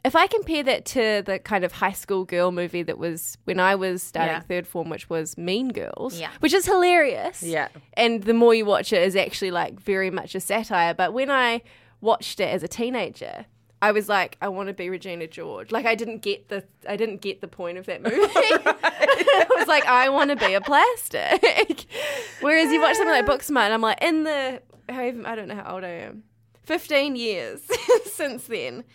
if 0.05 0.15
i 0.15 0.27
compare 0.27 0.63
that 0.63 0.85
to 0.85 1.21
the 1.25 1.39
kind 1.39 1.63
of 1.63 1.71
high 1.73 1.91
school 1.91 2.23
girl 2.25 2.51
movie 2.51 2.83
that 2.83 2.97
was 2.97 3.37
when 3.45 3.59
i 3.59 3.75
was 3.75 4.01
starting 4.03 4.35
Yeah. 4.35 4.39
third 4.41 4.67
form 4.67 4.89
which 4.89 5.09
was 5.09 5.37
mean 5.37 5.69
girls 5.69 6.17
Yeah. 6.19 6.29
which 6.39 6.53
is 6.53 6.65
hilarious 6.65 7.41
Yeah. 7.43 7.67
and 7.93 8.23
the 8.23 8.33
more 8.33 8.53
you 8.53 8.65
watch 8.65 8.93
it 8.93 9.01
is 9.03 9.15
actually 9.15 9.51
like 9.51 9.79
very 9.79 10.09
much 10.11 10.35
a 10.35 10.39
satire 10.39 10.93
but 10.93 11.11
when 11.13 11.29
i 11.31 11.61
watched 12.01 12.39
it 12.39 12.49
as 12.53 12.63
a 12.63 12.67
teenager 12.67 13.45
I 13.81 13.91
was 13.91 14.07
like, 14.09 14.37
I 14.41 14.47
want 14.47 14.67
to 14.69 14.73
be 14.73 14.89
Regina 14.89 15.27
George. 15.27 15.69
Like, 15.69 15.85
I 15.85 15.93
didn't 15.95 16.19
get 16.23 16.47
the, 16.47 16.63
I 16.89 16.95
didn't 16.95 17.21
get 17.21 17.41
the 17.41 17.47
point 17.47 17.77
of 17.77 17.85
that 17.85 18.01
movie. 18.01 18.15
I 18.19 19.45
was 19.59 19.67
like, 19.67 19.85
I 19.85 20.09
want 20.09 20.31
to 20.31 20.37
be 20.37 20.53
a 20.55 20.61
plastic. 20.61 21.85
Whereas 22.41 22.71
you 22.71 22.81
watch 22.81 22.95
something 22.95 23.11
like 23.13 23.25
Booksmart, 23.27 23.65
and 23.65 23.73
I'm 23.73 23.81
like, 23.81 24.01
in 24.01 24.23
the, 24.23 24.61
I 24.89 25.11
don't 25.35 25.47
know 25.49 25.55
how 25.55 25.75
old 25.75 25.83
I 25.83 25.89
am, 25.89 26.23
15 26.63 27.15
years 27.15 27.61
since 28.05 28.45
then, 28.47 28.85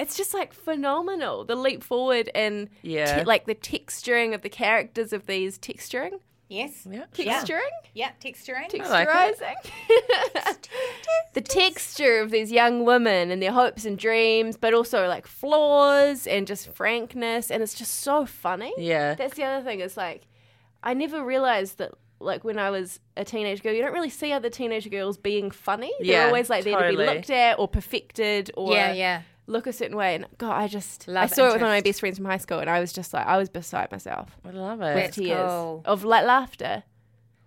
it's 0.00 0.16
just 0.16 0.32
like 0.34 0.52
phenomenal. 0.54 1.44
The 1.44 1.54
leap 1.56 1.82
forward 1.84 2.30
and 2.34 2.68
Yeah. 2.82 3.22
like 3.26 3.44
the 3.46 3.54
texturing 3.54 4.34
of 4.34 4.42
the 4.42 4.48
characters 4.48 5.12
of 5.12 5.26
these 5.26 5.58
texturing, 5.58 6.20
Yes. 6.48 6.86
Yeah. 6.90 7.04
texturing, 7.12 7.60
Yeah. 7.94 8.10
Texturing. 8.20 8.76
like 8.88 9.08
texturizing. 9.08 9.54
the 11.34 11.40
texture 11.40 12.20
of 12.20 12.30
these 12.30 12.50
young 12.50 12.84
women 12.84 13.30
and 13.30 13.40
their 13.42 13.52
hopes 13.52 13.84
and 13.84 13.96
dreams, 13.98 14.56
but 14.56 14.74
also 14.74 15.06
like 15.06 15.26
flaws 15.26 16.26
and 16.26 16.46
just 16.46 16.68
frankness, 16.74 17.50
and 17.50 17.62
it's 17.62 17.74
just 17.74 18.00
so 18.00 18.26
funny. 18.26 18.72
Yeah. 18.78 19.14
That's 19.14 19.34
the 19.36 19.44
other 19.44 19.64
thing. 19.64 19.80
Is 19.80 19.96
like, 19.96 20.22
I 20.82 20.94
never 20.94 21.24
realized 21.24 21.78
that. 21.78 21.92
Like 22.22 22.44
when 22.44 22.58
I 22.58 22.68
was 22.68 23.00
a 23.16 23.24
teenage 23.24 23.62
girl, 23.62 23.72
you 23.72 23.80
don't 23.80 23.94
really 23.94 24.10
see 24.10 24.30
other 24.30 24.50
teenage 24.50 24.90
girls 24.90 25.16
being 25.16 25.50
funny. 25.50 25.90
They're 26.02 26.26
always 26.26 26.50
like 26.50 26.64
there 26.64 26.78
to 26.78 26.88
be 26.90 26.96
looked 27.02 27.30
at 27.30 27.58
or 27.58 27.66
perfected 27.66 28.50
or 28.58 28.74
Yeah, 28.74 28.92
yeah. 28.92 29.22
Look 29.50 29.66
a 29.66 29.72
certain 29.72 29.96
way. 29.96 30.14
And 30.14 30.26
God, 30.38 30.52
I 30.52 30.66
just 30.68 31.08
I 31.08 31.12
Love 31.12 31.30
saw 31.30 31.48
it 31.48 31.52
with 31.54 31.62
one 31.62 31.70
of 31.70 31.74
my 31.76 31.80
best 31.80 32.00
friends 32.00 32.16
from 32.18 32.26
high 32.26 32.38
school, 32.38 32.58
and 32.60 32.70
I 32.70 32.80
was 32.80 32.92
just 32.92 33.12
like, 33.12 33.26
I 33.26 33.36
was 33.36 33.48
beside 33.48 33.90
myself 33.90 34.36
I 34.44 34.50
love 34.50 34.78
with 34.78 34.96
it. 34.96 35.12
tears 35.12 35.38
cool. 35.38 35.82
of 35.84 36.04
like 36.04 36.24
laughter, 36.24 36.84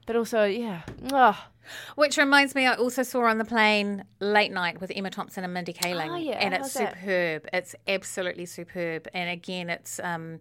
but 0.05 0.15
also 0.15 0.43
yeah, 0.45 0.81
oh, 1.11 1.47
Which 1.95 2.17
reminds 2.17 2.55
me, 2.55 2.65
I 2.67 2.73
also 2.75 3.03
saw 3.03 3.21
on 3.25 3.37
the 3.37 3.45
plane 3.45 4.03
Late 4.19 4.51
Night 4.51 4.81
with 4.81 4.91
Emma 4.93 5.09
Thompson 5.09 5.43
and 5.45 5.53
Mindy 5.53 5.71
Kaling, 5.73 6.09
Oh, 6.11 6.15
yeah. 6.17 6.33
and 6.33 6.53
it's 6.53 6.63
How's 6.63 6.73
that? 6.73 6.93
superb. 6.99 7.47
It's 7.53 7.73
absolutely 7.87 8.45
superb. 8.45 9.07
And 9.13 9.29
again, 9.29 9.69
it's 9.69 9.99
um, 10.03 10.39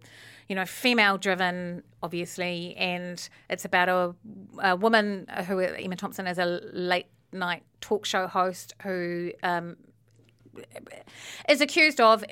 you 0.49 0.55
know 0.55 0.65
female 0.65 1.17
driven, 1.17 1.83
obviously, 2.03 2.75
and 2.75 3.17
it's 3.49 3.63
about 3.63 3.87
a, 3.89 4.15
a 4.61 4.75
woman 4.75 5.27
who 5.47 5.59
Emma 5.59 5.95
Thompson 5.95 6.27
is 6.27 6.37
a 6.37 6.45
late 6.73 7.07
night 7.31 7.63
talk 7.79 8.05
show 8.05 8.27
host 8.27 8.73
who 8.83 9.31
um, 9.43 9.77
is 11.49 11.61
accused 11.61 11.99
of 12.01 12.23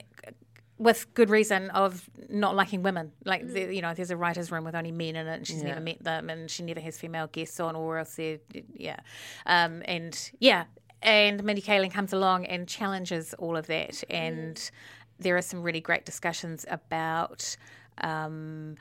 with 0.77 1.13
good 1.13 1.29
reason 1.29 1.69
of 1.71 2.09
not 2.29 2.55
liking 2.55 2.81
women. 2.81 3.11
Like, 3.23 3.43
Mm. 3.43 3.53
the, 3.53 3.75
you 3.75 3.81
know, 3.83 3.93
there's 3.93 4.09
a 4.09 4.17
writer's 4.17 4.51
room 4.51 4.63
with 4.63 4.73
only 4.73 4.91
men 4.91 5.15
in 5.15 5.27
it, 5.27 5.35
and 5.35 5.45
she's 5.47 5.61
Yeah. 5.61 5.69
never 5.69 5.81
met 5.81 6.03
them, 6.03 6.29
and 6.29 6.49
she 6.49 6.63
never 6.63 6.79
has 6.79 6.97
female 6.97 7.27
guests 7.27 7.59
on, 7.59 7.75
or 7.75 7.99
else 7.99 8.15
they're, 8.15 8.39
yeah. 8.73 8.97
Um, 9.45 9.83
and 9.85 10.31
yeah, 10.39 10.65
and 11.03 11.43
Mindy 11.43 11.61
Kaling 11.61 11.91
comes 11.91 12.13
along 12.13 12.45
and 12.45 12.67
challenges 12.67 13.33
all 13.35 13.55
of 13.57 13.67
that. 13.67 14.03
And 14.09 14.71
there 15.19 15.37
are 15.37 15.41
some 15.43 15.61
really 15.61 15.81
great 15.81 16.05
discussions 16.05 16.65
about. 16.69 17.55
Um, 17.99 18.75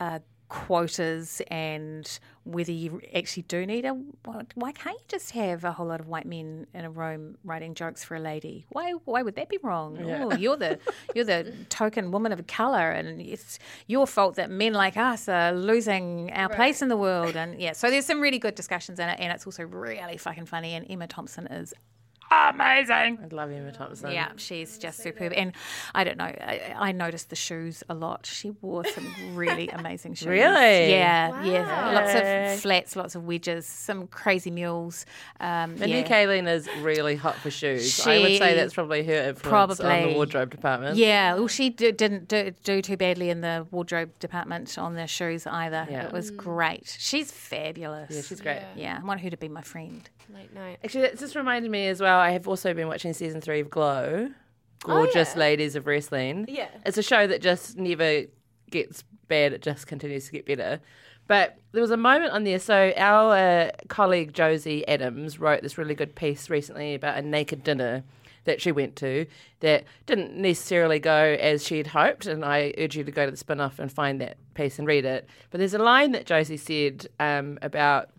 uh, 0.00 0.20
quotas 0.52 1.40
and 1.48 2.18
whether 2.44 2.72
you 2.72 3.00
actually 3.14 3.42
do 3.44 3.64
need 3.64 3.86
a 3.86 3.94
why 4.54 4.70
can't 4.72 4.98
you 4.98 5.04
just 5.08 5.30
have 5.30 5.64
a 5.64 5.72
whole 5.72 5.86
lot 5.86 5.98
of 5.98 6.08
white 6.08 6.26
men 6.26 6.66
in 6.74 6.84
a 6.84 6.90
room 6.90 7.38
writing 7.42 7.72
jokes 7.74 8.04
for 8.04 8.16
a 8.16 8.20
lady? 8.20 8.66
Why 8.68 8.92
why 9.06 9.22
would 9.22 9.34
that 9.36 9.48
be 9.48 9.58
wrong? 9.62 9.96
Oh, 9.98 10.34
you're 10.34 10.58
the 10.58 10.78
you're 11.14 11.24
the 11.24 11.54
token 11.70 12.10
woman 12.10 12.32
of 12.32 12.46
color 12.46 12.90
and 12.90 13.18
it's 13.22 13.58
your 13.86 14.06
fault 14.06 14.34
that 14.34 14.50
men 14.50 14.74
like 14.74 14.98
us 14.98 15.26
are 15.26 15.52
losing 15.52 16.30
our 16.32 16.50
place 16.50 16.82
in 16.82 16.88
the 16.88 16.98
world 16.98 17.34
and 17.34 17.58
yeah 17.58 17.72
so 17.72 17.88
there's 17.88 18.04
some 18.04 18.20
really 18.20 18.38
good 18.38 18.54
discussions 18.54 19.00
in 19.00 19.08
it 19.08 19.18
and 19.20 19.32
it's 19.32 19.46
also 19.46 19.62
really 19.62 20.18
fucking 20.18 20.44
funny 20.44 20.74
and 20.74 20.84
Emma 20.90 21.06
Thompson 21.06 21.46
is 21.46 21.72
amazing 22.54 23.18
I 23.22 23.34
love 23.34 23.50
Emma 23.50 23.72
Thompson. 23.72 24.10
yeah, 24.12 24.32
she's 24.36 24.78
just 24.78 25.02
superb. 25.02 25.32
And 25.34 25.52
I 25.94 26.04
don't 26.04 26.16
know, 26.16 26.24
I, 26.24 26.74
I 26.76 26.92
noticed 26.92 27.30
the 27.30 27.36
shoes 27.36 27.82
a 27.88 27.94
lot. 27.94 28.26
She 28.26 28.50
wore 28.60 28.84
some 28.84 29.06
really 29.34 29.68
amazing 29.72 30.14
shoes. 30.14 30.28
Really? 30.28 30.90
Yeah, 30.90 31.42
yeah. 31.44 31.92
Lots 31.92 32.14
of 32.14 32.60
flats, 32.60 32.96
lots 32.96 33.14
of 33.14 33.24
wedges, 33.24 33.66
some 33.66 34.06
crazy 34.06 34.50
mules. 34.50 35.06
Um, 35.40 35.78
Mindy 35.78 35.98
yeah. 35.98 36.08
Kaling 36.08 36.48
is 36.48 36.68
really 36.80 37.16
hot 37.16 37.36
for 37.36 37.50
shoes. 37.50 38.06
I 38.06 38.18
would 38.18 38.38
say 38.38 38.54
that's 38.54 38.74
probably 38.74 39.04
her 39.04 39.28
influence 39.30 39.80
on 39.80 40.08
the 40.08 40.14
wardrobe 40.14 40.50
department. 40.50 40.96
Yeah, 40.96 41.34
well, 41.34 41.48
she 41.48 41.70
d- 41.70 41.92
didn't 41.92 42.28
do, 42.28 42.52
do 42.64 42.82
too 42.82 42.96
badly 42.96 43.30
in 43.30 43.40
the 43.40 43.66
wardrobe 43.70 44.10
department 44.18 44.78
on 44.78 44.94
the 44.94 45.06
shoes 45.06 45.46
either. 45.46 45.86
Yeah. 45.90 46.06
It 46.06 46.12
was 46.12 46.30
great. 46.30 46.96
She's 46.98 47.30
fabulous. 47.30 48.10
Yeah, 48.14 48.22
she's 48.22 48.40
great. 48.40 48.62
Yeah, 48.76 48.98
I 49.00 49.04
want 49.04 49.20
her 49.20 49.30
to 49.30 49.36
be 49.36 49.48
my 49.48 49.62
friend. 49.62 50.08
Late 50.34 50.54
night. 50.54 50.78
Actually, 50.82 51.02
that 51.02 51.18
just 51.18 51.34
reminded 51.34 51.70
me 51.70 51.88
as 51.88 52.00
well. 52.00 52.18
I 52.22 52.30
have 52.30 52.48
also 52.48 52.72
been 52.72 52.88
watching 52.88 53.12
season 53.12 53.40
three 53.40 53.60
of 53.60 53.68
Glow, 53.68 54.30
Gorgeous 54.80 55.34
yeah. 55.34 55.40
Ladies 55.40 55.76
of 55.76 55.86
Wrestling. 55.86 56.46
Yeah. 56.48 56.68
It's 56.86 56.98
a 56.98 57.02
show 57.02 57.26
that 57.26 57.42
just 57.42 57.76
never 57.76 58.22
gets 58.70 59.04
bad, 59.28 59.52
it 59.52 59.62
just 59.62 59.86
continues 59.86 60.26
to 60.26 60.32
get 60.32 60.46
better. 60.46 60.80
But 61.28 61.58
there 61.72 61.80
was 61.80 61.90
a 61.90 61.96
moment 61.96 62.32
on 62.32 62.44
there. 62.44 62.58
So, 62.58 62.92
our 62.96 63.36
uh, 63.36 63.70
colleague 63.88 64.32
Josie 64.34 64.86
Adams 64.88 65.38
wrote 65.38 65.62
this 65.62 65.78
really 65.78 65.94
good 65.94 66.14
piece 66.14 66.50
recently 66.50 66.94
about 66.94 67.16
a 67.16 67.22
naked 67.22 67.62
dinner 67.62 68.02
that 68.44 68.60
she 68.60 68.72
went 68.72 68.96
to 68.96 69.26
that 69.60 69.84
didn't 70.06 70.36
necessarily 70.36 70.98
go 70.98 71.36
as 71.40 71.64
she'd 71.64 71.88
hoped. 71.88 72.26
And 72.26 72.44
I 72.44 72.74
urge 72.76 72.96
you 72.96 73.04
to 73.04 73.12
go 73.12 73.24
to 73.24 73.30
the 73.30 73.36
spin 73.36 73.60
off 73.60 73.78
and 73.78 73.90
find 73.90 74.20
that 74.20 74.36
piece 74.54 74.78
and 74.78 74.86
read 74.86 75.04
it. 75.04 75.28
But 75.50 75.58
there's 75.58 75.74
a 75.74 75.78
line 75.78 76.12
that 76.12 76.26
Josie 76.26 76.56
said 76.56 77.06
um, 77.20 77.58
about 77.62 78.10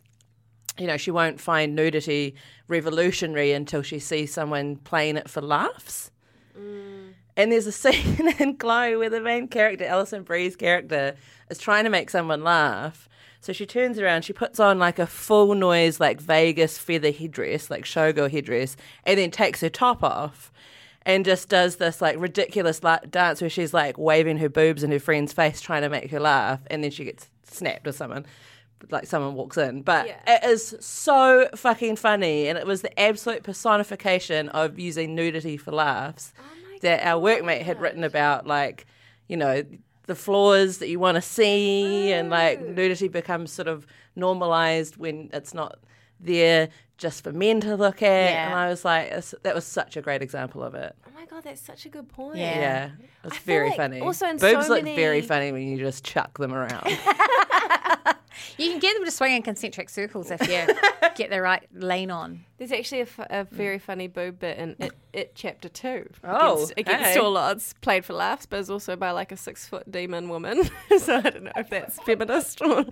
you 0.78 0.88
know, 0.88 0.97
she 0.97 1.11
won't 1.11 1.39
find 1.39 1.76
nudity 1.76 2.36
revolutionary 2.67 3.51
until 3.51 3.82
she 3.82 3.99
sees 3.99 4.34
someone 4.34 4.78
playing 4.78 5.17
it 5.17 5.30
for 5.30 5.41
laughs. 5.41 6.11
Mm. 6.57 7.13
And 7.36 7.51
there's 7.51 7.67
a 7.67 7.71
scene 7.74 8.34
in 8.39 8.55
Glow 8.55 8.99
where 8.99 9.09
the 9.09 9.21
main 9.21 9.47
character, 9.47 9.86
Alison 9.86 10.24
Brie's 10.24 10.55
character, 10.55 11.15
is 11.49 11.59
trying 11.59 11.84
to 11.84 11.89
make 11.89 12.09
someone 12.09 12.43
laugh. 12.43 13.07
So 13.41 13.51
she 13.51 13.65
turns 13.65 13.99
around, 13.99 14.24
she 14.24 14.32
puts 14.32 14.59
on 14.59 14.80
like 14.80 14.99
a 14.99 15.05
full 15.05 15.53
noise, 15.53 15.99
like 15.99 16.21
Vegas 16.21 16.78
feather 16.78 17.11
headdress, 17.11 17.69
like 17.69 17.84
showgirl 17.84 18.32
headdress, 18.32 18.78
and 19.05 19.19
then 19.19 19.32
takes 19.32 19.59
her 19.61 19.69
top 19.69 20.01
off 20.01 20.51
and 21.05 21.26
just 21.26 21.49
does 21.49 21.76
this 21.76 22.01
like 22.01 22.17
ridiculous 22.17 22.84
la- 22.84 22.99
dance 23.09 23.41
where 23.41 23.49
she's 23.49 23.74
like 23.74 23.97
waving 23.97 24.38
her 24.38 24.49
boobs 24.49 24.84
in 24.84 24.91
her 24.91 24.99
friend's 24.99 25.34
face 25.34 25.59
trying 25.59 25.82
to 25.82 25.89
make 25.89 26.09
her 26.11 26.19
laugh, 26.19 26.61
and 26.67 26.84
then 26.84 26.91
she 26.91 27.03
gets 27.03 27.30
snapped 27.43 27.88
or 27.88 27.91
someone. 27.91 28.26
Like 28.89 29.05
someone 29.07 29.36
walks 29.36 29.57
in, 29.57 29.81
but 29.81 30.07
Yeah. 30.07 30.17
it 30.27 30.43
is 30.49 30.75
so 30.79 31.49
fucking 31.55 31.95
funny, 31.95 32.47
and 32.47 32.57
it 32.57 32.65
was 32.65 32.81
the 32.81 32.99
absolute 32.99 33.43
personification 33.43 34.49
of 34.49 34.77
using 34.77 35.15
nudity 35.15 35.57
for 35.57 35.71
laughs 35.71 36.34
oh 36.38 36.43
that 36.81 37.05
our 37.05 37.21
workmate 37.21 37.61
had 37.61 37.79
written 37.79 38.03
about, 38.03 38.45
like 38.45 38.86
you 39.27 39.38
know 39.38 39.63
the 40.05 40.15
flaws 40.15 40.79
that 40.79 40.89
you 40.89 40.99
want 40.99 41.15
to 41.15 41.21
see, 41.21 42.11
and 42.11 42.29
like 42.29 42.59
oh. 42.61 42.71
nudity 42.71 43.07
becomes 43.07 43.51
sort 43.51 43.67
of 43.67 43.88
normalized 44.15 44.97
when 44.97 45.29
it's 45.34 45.53
not 45.53 45.79
there 46.19 46.69
just 46.97 47.23
for 47.23 47.31
men 47.31 47.59
to 47.61 47.75
look 47.75 48.01
at. 48.01 48.31
Yeah. 48.31 48.45
And 48.45 48.55
I 48.55 48.69
was 48.69 48.86
like, 48.86 49.11
that 49.43 49.55
was 49.55 49.65
such 49.65 49.97
a 49.97 50.01
great 50.01 50.21
example 50.21 50.63
of 50.63 50.75
it. 50.75 50.95
Oh 51.24 51.26
my 51.26 51.38
god, 51.38 51.43
that's 51.45 51.61
such 51.61 51.86
a 51.86 51.89
good 51.89 52.09
point. 52.09 52.36
Yeah. 52.36 52.59
Yeah, 52.59 52.86
it 52.86 53.24
was 53.24 53.34
I 53.34 53.39
very 53.45 53.67
like 53.69 53.78
funny. 53.78 54.01
also 54.01 54.26
in 54.28 54.38
Boobs 54.38 54.67
so 54.67 54.74
look 54.74 54.84
very 54.84 55.21
funny 55.21 55.53
when 55.53 55.61
you 55.61 55.78
just 55.78 56.03
chuck 56.03 56.38
them 56.38 56.53
around. 56.53 56.86
You 58.57 58.69
can 58.69 58.80
get 58.80 58.95
them 58.95 59.05
to 59.05 59.11
swing 59.11 59.36
in 59.36 59.41
concentric 59.41 59.89
circles 59.89 60.30
if 60.32 60.41
you 60.41 60.76
get 61.15 61.30
the 61.30 61.41
right 61.41 61.63
lane 61.74 62.11
on. 62.11 62.45
There's 62.57 62.71
actually 62.71 63.01
a, 63.01 63.03
f- 63.03 63.28
a 63.30 63.43
very 63.45 63.80
funny 63.80 64.07
boob 64.07 64.39
bit 64.39 64.57
in 64.57 64.76
it, 64.80 64.91
it 65.13 65.32
chapter 65.36 65.69
two. 65.69 66.09
Oh, 66.24 66.55
against, 66.55 66.74
against 66.78 67.03
hey. 67.05 67.17
all 67.17 67.38
odds, 67.38 67.74
played 67.82 68.05
for 68.05 68.13
laughs, 68.13 68.45
but 68.45 68.59
is 68.59 68.69
also 68.69 68.95
by 68.95 69.11
like 69.11 69.32
a 69.32 69.38
six 69.38 69.65
foot 69.67 69.89
demon 69.91 70.30
woman. 70.30 70.69
so 70.97 71.17
I 71.17 71.21
don't 71.21 71.43
know 71.43 71.51
if 71.55 71.69
that's 71.69 71.99
feminist 72.01 72.61
or, 72.61 72.86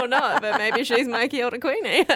or 0.00 0.08
not, 0.08 0.42
but 0.42 0.58
maybe 0.58 0.84
she's 0.84 1.08
my 1.08 1.28
Kia 1.28 1.44
ora 1.46 1.58
Queenie. 1.58 2.06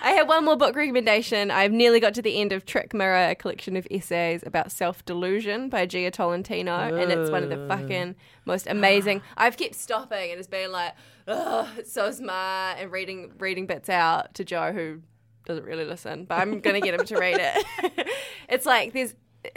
I 0.00 0.12
have 0.12 0.28
one 0.28 0.44
more 0.44 0.56
book 0.56 0.76
recommendation. 0.76 1.50
I've 1.50 1.72
nearly 1.72 2.00
got 2.00 2.14
to 2.14 2.22
the 2.22 2.40
end 2.40 2.52
of 2.52 2.64
Trick 2.64 2.94
Mirror, 2.94 3.30
a 3.30 3.34
collection 3.34 3.76
of 3.76 3.86
essays 3.90 4.42
about 4.46 4.70
self 4.70 5.04
delusion 5.04 5.68
by 5.68 5.86
Jia 5.86 6.12
Tolentino, 6.12 6.96
and 6.96 7.10
it's 7.10 7.30
one 7.30 7.42
of 7.42 7.50
the 7.50 7.66
fucking 7.68 8.14
most 8.44 8.66
amazing. 8.66 9.22
I've 9.36 9.56
kept 9.56 9.74
stopping 9.74 10.30
and 10.30 10.38
it's 10.38 10.48
been 10.48 10.72
like, 10.72 10.94
oh, 11.26 11.68
it's 11.76 11.92
so 11.92 12.10
smart, 12.10 12.78
and 12.78 12.92
reading 12.92 13.32
reading 13.38 13.66
bits 13.66 13.88
out 13.88 14.34
to 14.34 14.44
Joe 14.44 14.72
who 14.72 15.02
doesn't 15.44 15.64
really 15.64 15.84
listen, 15.84 16.24
but 16.26 16.36
I'm 16.36 16.60
gonna 16.60 16.80
get 16.80 16.94
him 16.94 17.04
to 17.06 17.16
read 17.18 17.38
it. 17.40 18.08
it's 18.48 18.66
like 18.66 18.92
there's. 18.92 19.14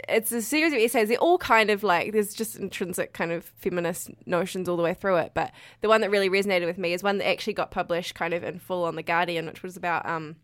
It's 0.08 0.32
a 0.32 0.42
series 0.42 0.72
of 0.72 0.78
essays. 0.78 1.08
They're 1.08 1.18
all 1.18 1.38
kind 1.38 1.70
of 1.70 1.82
like 1.82 2.12
there's 2.12 2.34
just 2.34 2.56
intrinsic 2.56 3.12
kind 3.12 3.32
of 3.32 3.44
feminist 3.44 4.10
notions 4.26 4.68
all 4.68 4.76
the 4.76 4.82
way 4.82 4.94
through 4.94 5.16
it. 5.16 5.32
But 5.34 5.52
the 5.80 5.88
one 5.88 6.00
that 6.00 6.10
really 6.10 6.30
resonated 6.30 6.66
with 6.66 6.78
me 6.78 6.92
is 6.92 7.02
one 7.02 7.18
that 7.18 7.28
actually 7.28 7.54
got 7.54 7.70
published 7.70 8.14
kind 8.14 8.34
of 8.34 8.42
in 8.44 8.58
full 8.58 8.84
on 8.84 8.96
the 8.96 9.02
Guardian, 9.02 9.46
which 9.46 9.62
was 9.62 9.76
about 9.76 10.06
um, 10.08 10.36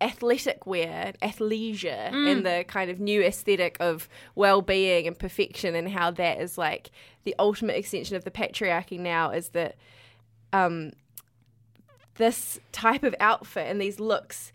athletic 0.00 0.66
wear, 0.66 1.14
athleisure, 1.22 2.12
and 2.12 2.44
the 2.44 2.64
kind 2.68 2.90
of 2.90 3.00
new 3.00 3.22
aesthetic 3.22 3.76
of 3.80 4.08
well-being 4.34 5.06
and 5.06 5.18
perfection, 5.18 5.74
and 5.74 5.88
how 5.88 6.10
that 6.10 6.40
is 6.40 6.58
like 6.58 6.90
the 7.24 7.34
ultimate 7.38 7.76
extension 7.76 8.16
of 8.16 8.24
the 8.24 8.30
patriarchy 8.30 8.98
now 8.98 9.30
is 9.30 9.50
that 9.50 9.76
um, 10.52 10.92
this 12.16 12.60
type 12.72 13.02
of 13.02 13.14
outfit 13.20 13.66
and 13.68 13.80
these 13.80 13.98
looks 14.00 14.52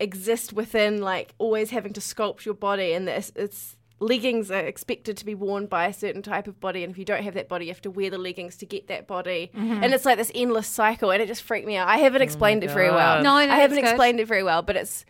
exist 0.00 0.52
within 0.52 1.00
like 1.00 1.34
always 1.38 1.70
having 1.70 1.92
to 1.94 2.00
sculpt 2.00 2.44
your 2.44 2.54
body, 2.54 2.92
and 2.92 3.06
this 3.06 3.32
it's 3.36 3.76
leggings 4.00 4.50
are 4.50 4.58
expected 4.58 5.16
to 5.16 5.24
be 5.24 5.34
worn 5.34 5.66
by 5.66 5.86
a 5.86 5.92
certain 5.92 6.22
type 6.22 6.48
of 6.48 6.58
body 6.58 6.82
and 6.82 6.90
if 6.90 6.98
you 6.98 7.04
don't 7.04 7.22
have 7.22 7.34
that 7.34 7.48
body 7.48 7.66
you 7.66 7.70
have 7.70 7.80
to 7.80 7.88
wear 7.88 8.10
the 8.10 8.18
leggings 8.18 8.56
to 8.56 8.66
get 8.66 8.88
that 8.88 9.06
body 9.06 9.48
mm-hmm. 9.56 9.80
and 9.80 9.94
it's 9.94 10.04
like 10.04 10.18
this 10.18 10.32
endless 10.34 10.66
cycle 10.66 11.12
and 11.12 11.22
it 11.22 11.26
just 11.26 11.40
freaked 11.40 11.68
me 11.68 11.76
out 11.76 11.86
i 11.86 11.98
haven't 11.98 12.20
oh 12.20 12.24
explained 12.24 12.64
it 12.64 12.70
very 12.72 12.90
well 12.90 13.22
No, 13.22 13.22
no, 13.22 13.36
i 13.36 13.44
haven't 13.44 13.76
that's 13.76 13.86
good. 13.86 13.90
explained 13.90 14.18
it 14.18 14.26
very 14.26 14.42
well 14.42 14.60
but 14.60 14.74
it's 14.74 15.04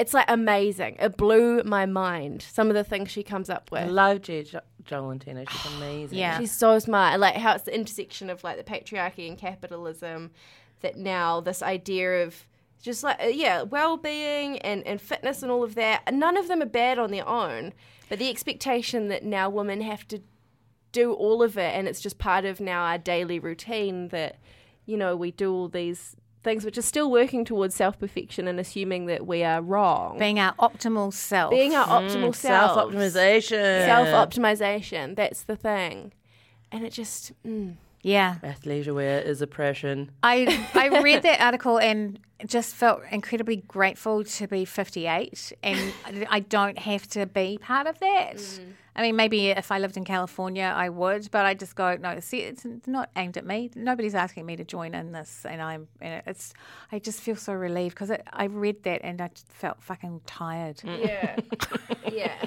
it's 0.00 0.12
like 0.12 0.24
amazing 0.28 0.96
it 0.98 1.16
blew 1.16 1.62
my 1.62 1.86
mind 1.86 2.42
some 2.42 2.66
of 2.66 2.74
the 2.74 2.82
things 2.82 3.08
she 3.08 3.22
comes 3.22 3.48
up 3.48 3.70
with 3.70 3.82
I 3.82 3.84
with 3.84 3.94
love 3.94 4.18
Jia 4.18 4.50
jo- 4.50 4.60
Jolentino. 4.84 5.48
She's 5.48 5.72
amazing. 5.76 6.18
Yeah. 6.18 6.38
She's 6.38 6.52
so 6.52 6.78
smart. 6.78 7.14
And, 7.14 7.20
Like 7.20 7.36
how 7.36 7.54
it's 7.54 7.64
the 7.64 7.74
intersection 7.74 8.30
of 8.30 8.42
like 8.42 8.56
the 8.56 8.64
patriarchy 8.64 9.28
and 9.28 9.36
capitalism 9.38 10.30
that 10.80 10.96
now 10.96 11.40
this 11.40 11.62
idea 11.62 12.24
of 12.24 12.46
just 12.82 13.02
like 13.02 13.20
uh, 13.22 13.26
yeah, 13.26 13.62
well-being 13.62 14.58
and 14.60 14.86
and 14.86 15.00
fitness 15.00 15.42
and 15.42 15.50
all 15.50 15.62
of 15.64 15.74
that. 15.74 16.12
None 16.12 16.36
of 16.36 16.48
them 16.48 16.62
are 16.62 16.66
bad 16.66 16.98
on 16.98 17.10
their 17.10 17.26
own, 17.28 17.72
but 18.08 18.18
the 18.18 18.28
expectation 18.30 19.08
that 19.08 19.24
now 19.24 19.48
women 19.50 19.80
have 19.80 20.06
to 20.08 20.20
do 20.90 21.12
all 21.12 21.42
of 21.42 21.58
it 21.58 21.74
and 21.74 21.86
it's 21.86 22.00
just 22.00 22.16
part 22.18 22.46
of 22.46 22.60
now 22.60 22.82
our 22.82 22.96
daily 22.96 23.38
routine 23.38 24.08
that 24.08 24.38
you 24.86 24.96
know 24.96 25.14
we 25.14 25.30
do 25.30 25.52
all 25.52 25.68
these 25.68 26.16
things 26.42 26.64
which 26.64 26.78
are 26.78 26.82
still 26.82 27.10
working 27.10 27.44
towards 27.44 27.74
self-perfection 27.74 28.48
and 28.48 28.58
assuming 28.58 29.04
that 29.04 29.26
we 29.26 29.44
are 29.44 29.60
wrong 29.60 30.18
Being 30.18 30.38
our 30.38 30.54
optimal 30.54 31.12
self. 31.12 31.50
being 31.50 31.74
our 31.74 31.86
optimal 31.86 32.34
self 32.34 32.72
Self 32.74 32.90
optimization. 32.90 33.84
self 33.84 34.08
optimization. 34.08 35.14
That's 35.14 35.42
the 35.42 35.56
thing, 35.56 36.14
and 36.72 36.86
it 36.86 36.92
just 36.94 37.32
mm, 37.46 37.74
Yeah. 38.02 38.36
Athleisure 38.42 38.94
wear 38.94 39.20
is 39.20 39.42
oppression. 39.42 40.10
I 40.22 40.66
I 40.72 41.02
read 41.02 41.22
that 41.24 41.40
article 41.44 41.78
and 41.78 42.18
just 42.46 42.74
felt 42.74 43.02
incredibly 43.10 43.56
grateful 43.56 44.22
to 44.24 44.46
be 44.46 44.64
58 44.64 45.52
and 45.62 45.92
I 46.30 46.40
don't 46.40 46.78
have 46.78 47.08
to 47.08 47.26
be 47.26 47.58
part 47.60 47.86
of 47.86 47.98
that. 47.98 48.60
I 48.94 49.02
mean, 49.02 49.16
maybe 49.16 49.48
if 49.50 49.70
I 49.70 49.78
lived 49.78 49.96
in 49.96 50.04
California, 50.04 50.72
I 50.74 50.88
would, 50.88 51.30
but 51.30 51.46
I 51.46 51.54
just 51.54 51.76
go, 51.76 51.96
no, 51.96 52.18
see, 52.20 52.38
it's 52.40 52.64
not 52.86 53.10
aimed 53.16 53.36
at 53.36 53.46
me. 53.46 53.70
Nobody's 53.76 54.14
asking 54.14 54.44
me 54.46 54.56
to 54.56 54.64
join 54.64 54.92
in 54.94 55.12
this, 55.12 55.46
and 55.48 55.62
I'm, 55.62 55.86
and 56.00 56.20
it's, 56.26 56.52
I 56.90 56.98
just 56.98 57.20
feel 57.20 57.36
so 57.36 57.52
relieved 57.52 57.94
because 57.94 58.10
I 58.32 58.44
read 58.46 58.82
that 58.82 59.02
and 59.04 59.20
I 59.20 59.28
just 59.28 59.48
felt 59.52 59.80
fucking 59.82 60.22
tired. 60.26 60.80
Yeah. 60.84 61.36
yeah. 62.12 62.44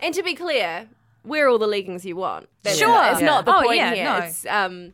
And 0.00 0.14
to 0.14 0.22
be 0.22 0.34
clear, 0.34 0.88
wear 1.24 1.48
all 1.48 1.58
the 1.58 1.66
leggings 1.66 2.04
you 2.04 2.16
want. 2.16 2.48
That's 2.62 2.78
Sure. 2.78 2.88
not- 2.88 3.12
it's 3.12 3.22
not 3.22 3.44
the 3.44 3.54
Oh, 3.56 3.62
point 3.62 3.76
yeah, 3.78 3.94
here. 3.94 4.04
no. 4.04 4.16
It's, 4.18 4.46
um, 4.46 4.92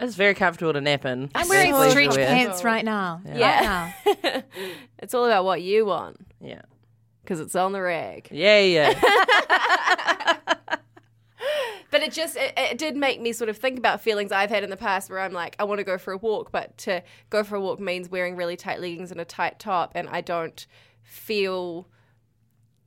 It's 0.00 0.14
very 0.16 0.34
comfortable 0.34 0.72
to 0.72 0.80
nap 0.80 1.04
in. 1.04 1.30
I'm 1.34 1.48
wearing 1.48 1.72
Athleisure 1.72 1.90
stretch 1.90 2.16
wear. 2.16 2.26
pants 2.26 2.64
right 2.64 2.84
now. 2.84 3.20
Yeah. 3.26 3.92
Right 4.06 4.22
now. 4.24 4.42
it's 4.98 5.12
all 5.14 5.26
about 5.26 5.44
what 5.44 5.60
you 5.62 5.84
want 5.86 6.16
Yeah. 6.40 6.62
because 7.22 7.38
it's 7.40 7.54
on 7.54 7.72
the 7.72 7.80
rag. 7.82 8.28
Yeah, 8.30 8.60
yeah. 8.60 10.44
But 11.92 12.02
it 12.04 12.12
just 12.12 12.36
it, 12.36 12.52
it 12.56 12.78
did 12.78 12.96
make 12.96 13.20
me 13.20 13.32
sort 13.32 13.50
of 13.50 13.56
think 13.56 13.76
about 13.76 14.00
feelings 14.00 14.30
I've 14.30 14.48
had 14.50 14.62
in 14.62 14.70
the 14.70 14.76
past 14.76 15.10
where 15.10 15.18
I'm 15.18 15.32
like 15.32 15.56
I 15.58 15.64
want 15.64 15.78
to 15.80 15.84
go 15.84 15.98
for 15.98 16.12
a 16.12 16.16
walk, 16.16 16.52
but 16.52 16.78
to 16.78 17.02
go 17.30 17.42
for 17.42 17.56
a 17.56 17.60
walk 17.60 17.80
means 17.80 18.08
wearing 18.08 18.36
really 18.36 18.56
tight 18.56 18.80
leggings 18.80 19.10
and 19.10 19.20
a 19.20 19.24
tight 19.24 19.58
top, 19.58 19.90
and 19.96 20.08
I 20.08 20.20
don't 20.20 20.64
feel 21.02 21.88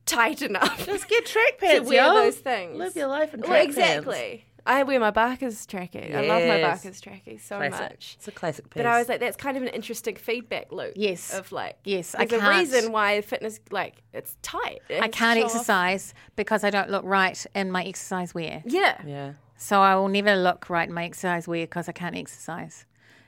tight 0.05 0.41
enough 0.41 0.85
Just 0.85 1.09
get 1.09 1.25
track 1.25 1.57
pants, 1.57 1.73
to 1.73 1.79
pants, 1.81 1.89
wear 1.89 2.05
yo. 2.05 2.13
those 2.13 2.37
things. 2.37 2.77
Live 2.77 2.95
your 2.95 3.07
life 3.07 3.33
in 3.33 3.41
track 3.41 3.67
Well, 3.75 3.75
pants. 3.75 4.43
Exactly. 4.65 4.79
I 4.81 4.83
wear 4.83 4.99
my 4.99 5.11
Barker's 5.11 5.65
trackie. 5.67 6.13
I 6.15 6.21
love 6.21 6.41
my 6.41 6.57
Yes. 6.57 6.83
Barker's 6.83 7.01
trackie 7.01 7.41
so 7.41 7.57
Classic. 7.57 7.79
much. 7.91 8.13
It's 8.17 8.27
a 8.27 8.31
classic 8.31 8.69
piece. 8.69 8.79
But 8.81 8.85
I 8.85 8.97
was 8.99 9.09
like, 9.09 9.19
that's 9.19 9.37
kind 9.37 9.57
of 9.57 9.63
an 9.63 9.69
interesting 9.69 10.15
feedback 10.15 10.71
loop. 10.71 10.93
Yes. 10.95 11.33
Of 11.33 11.51
like, 11.51 11.77
Yes, 11.83 12.15
I 12.15 12.25
there's 12.25 12.41
a 12.41 12.45
can't- 12.45 12.57
reason 12.57 12.91
why 12.91 13.21
fitness, 13.21 13.59
like, 13.71 14.01
it's 14.13 14.37
tight. 14.41 14.79
It 14.89 15.01
I 15.03 15.07
can't 15.07 15.39
show 15.39 15.45
off- 15.45 15.51
exercise 15.55 16.13
because 16.35 16.63
I 16.63 16.69
don't 16.69 16.89
look 16.89 17.03
right 17.05 17.45
in 17.55 17.71
my 17.71 17.83
exercise 17.83 18.33
wear. 18.33 18.63
Yeah. 18.65 19.01
yeah. 19.05 19.33
So 19.57 19.81
I 19.81 19.95
will 19.95 20.09
never 20.09 20.35
look 20.35 20.69
right 20.69 20.87
in 20.87 20.93
my 20.93 21.05
exercise 21.05 21.47
wear 21.47 21.65
because 21.65 21.87
I 21.87 21.93
can't 21.93 22.15
exercise. 22.15 22.85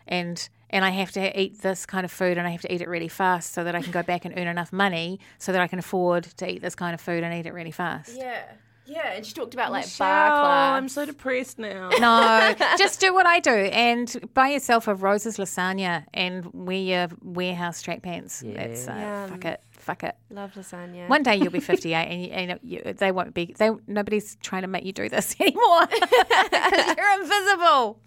And 0.07 0.47
and 0.71 0.83
I 0.83 0.89
have 0.89 1.11
to 1.13 1.39
eat 1.39 1.61
this 1.61 1.85
kind 1.85 2.03
of 2.03 2.11
food 2.11 2.37
and 2.37 2.45
I 2.45 2.49
have 2.49 2.61
to 2.61 2.73
eat 2.73 2.81
it 2.81 2.89
really 2.89 3.07
fast 3.07 3.53
so 3.53 3.63
that 3.63 3.75
I 3.75 3.81
can 3.81 3.91
go 3.91 4.03
back 4.03 4.25
and 4.25 4.37
earn 4.37 4.47
enough 4.47 4.73
money 4.73 5.19
so 5.37 5.51
that 5.51 5.61
I 5.61 5.67
can 5.67 5.79
afford 5.79 6.23
to 6.37 6.49
eat 6.51 6.61
this 6.61 6.75
kind 6.75 6.93
of 6.93 6.99
food 6.99 7.23
and 7.23 7.33
eat 7.33 7.45
it 7.45 7.53
really 7.53 7.71
fast. 7.71 8.17
Yeah. 8.17 8.43
Yeah. 8.87 9.13
And 9.13 9.25
she 9.25 9.33
talked 9.33 9.53
about 9.53 9.71
like 9.71 9.85
Michelle, 9.85 10.07
bar 10.07 10.29
class. 10.41 10.77
I'm 10.77 10.89
so 10.89 11.05
depressed 11.05 11.57
now. 11.59 11.89
No, 11.99 12.55
just 12.77 12.99
do 12.99 13.13
what 13.13 13.25
I 13.25 13.39
do 13.39 13.51
and 13.51 14.29
buy 14.33 14.49
yourself 14.49 14.87
a 14.87 14.95
Rose's 14.95 15.37
lasagna 15.37 16.05
and 16.13 16.45
wear 16.53 16.77
your 16.77 17.07
warehouse 17.23 17.81
track 17.81 18.01
pants. 18.01 18.43
That's 18.45 18.87
uh, 18.87 18.93
Yum. 18.93 19.29
fuck 19.29 19.45
it, 19.45 19.61
fuck 19.71 20.03
it. 20.03 20.15
Love 20.29 20.53
lasagna. 20.53 21.07
One 21.07 21.23
day 21.23 21.35
you'll 21.37 21.51
be 21.51 21.59
58 21.59 21.95
and, 21.95 22.21
you, 22.21 22.29
and 22.31 22.59
you, 22.63 22.93
they 22.97 23.11
won't 23.11 23.33
be. 23.33 23.53
They 23.57 23.71
nobody's 23.87 24.35
trying 24.43 24.61
to 24.63 24.67
make 24.67 24.85
you 24.85 24.93
do 24.93 25.09
this 25.09 25.35
anymore 25.39 25.87
because 25.87 26.95
you're 26.97 27.21
invisible. 27.21 27.99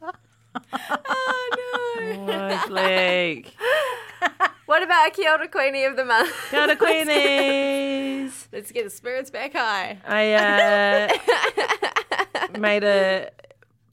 oh, 0.72 1.51
no. 1.57 2.26
Oh, 2.29 2.64
Blake. 2.68 3.55
What 4.69 4.83
about 4.83 5.14
Kia 5.14 5.31
ora 5.31 5.49
Queenie 5.49 5.85
of 5.85 5.97
the 5.97 6.05
month? 6.05 6.31
Kia 6.51 6.61
ora, 6.64 6.77
Queenies. 6.77 8.49
Let's 8.53 8.71
get 8.71 8.85
the 8.85 8.91
spirits 8.91 9.31
back 9.31 9.55
high. 9.55 9.97
I 10.07 11.09
uh, 12.53 12.59
made 12.59 12.85
a 12.85 13.31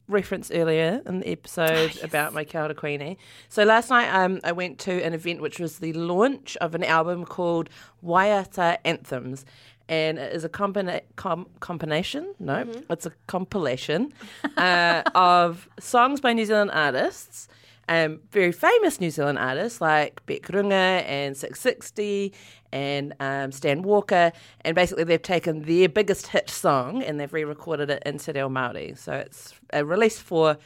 reference 0.10 0.52
earlier 0.52 1.02
in 1.06 1.22
the 1.22 1.30
episode 1.30 1.98
about 2.04 2.34
my 2.34 2.44
Kia 2.44 2.64
ora 2.64 2.76
Queenie. 2.76 3.18
So 3.48 3.64
last 3.64 3.90
night 3.90 4.10
um, 4.10 4.42
I 4.44 4.52
went 4.52 4.78
to 4.80 5.02
an 5.02 5.14
event 5.14 5.42
which 5.42 5.60
was 5.60 5.80
the 5.80 5.94
launch 5.94 6.58
of 6.58 6.76
an 6.76 6.84
album 6.84 7.24
called 7.24 7.70
Waiata 8.04 8.78
Anthems. 8.84 9.46
And 9.88 10.18
it 10.18 10.34
is 10.34 10.44
a 10.44 10.50
combina- 10.50 11.04
com- 11.16 11.48
combination, 11.62 12.34
no, 12.40 12.70
it's 12.90 13.06
a 13.06 13.14
compilation 13.28 14.12
uh, 14.58 15.04
of 15.16 15.70
songs 15.80 16.20
by 16.20 16.34
New 16.34 16.46
Zealand 16.46 16.72
artists 16.74 17.48
um, 17.88 18.20
very 18.32 18.52
famous 18.52 19.00
New 19.00 19.12
Zealand 19.12 19.38
artists 19.38 19.80
like 19.80 20.26
Bic 20.26 20.48
Runga 20.48 21.04
and 21.06 21.36
Six60 21.36 22.34
and 22.72 23.14
um, 23.20 23.52
Stan 23.52 23.84
Walker. 23.84 24.32
And 24.62 24.76
basically, 24.76 25.04
they've 25.04 25.22
taken 25.22 25.64
their 25.64 25.88
biggest 25.88 26.28
hit 26.28 26.50
song 26.50 27.04
and 27.04 27.20
they've 27.20 27.32
re 27.32 27.44
recorded 27.44 27.90
it 27.90 28.02
in 28.06 28.18
Te 28.18 28.32
Reo 28.32 28.50
Māori. 28.50 28.98
So 28.98 29.14
it's 29.14 29.54
a 29.72 29.86
release 29.86 30.20
for 30.20 30.58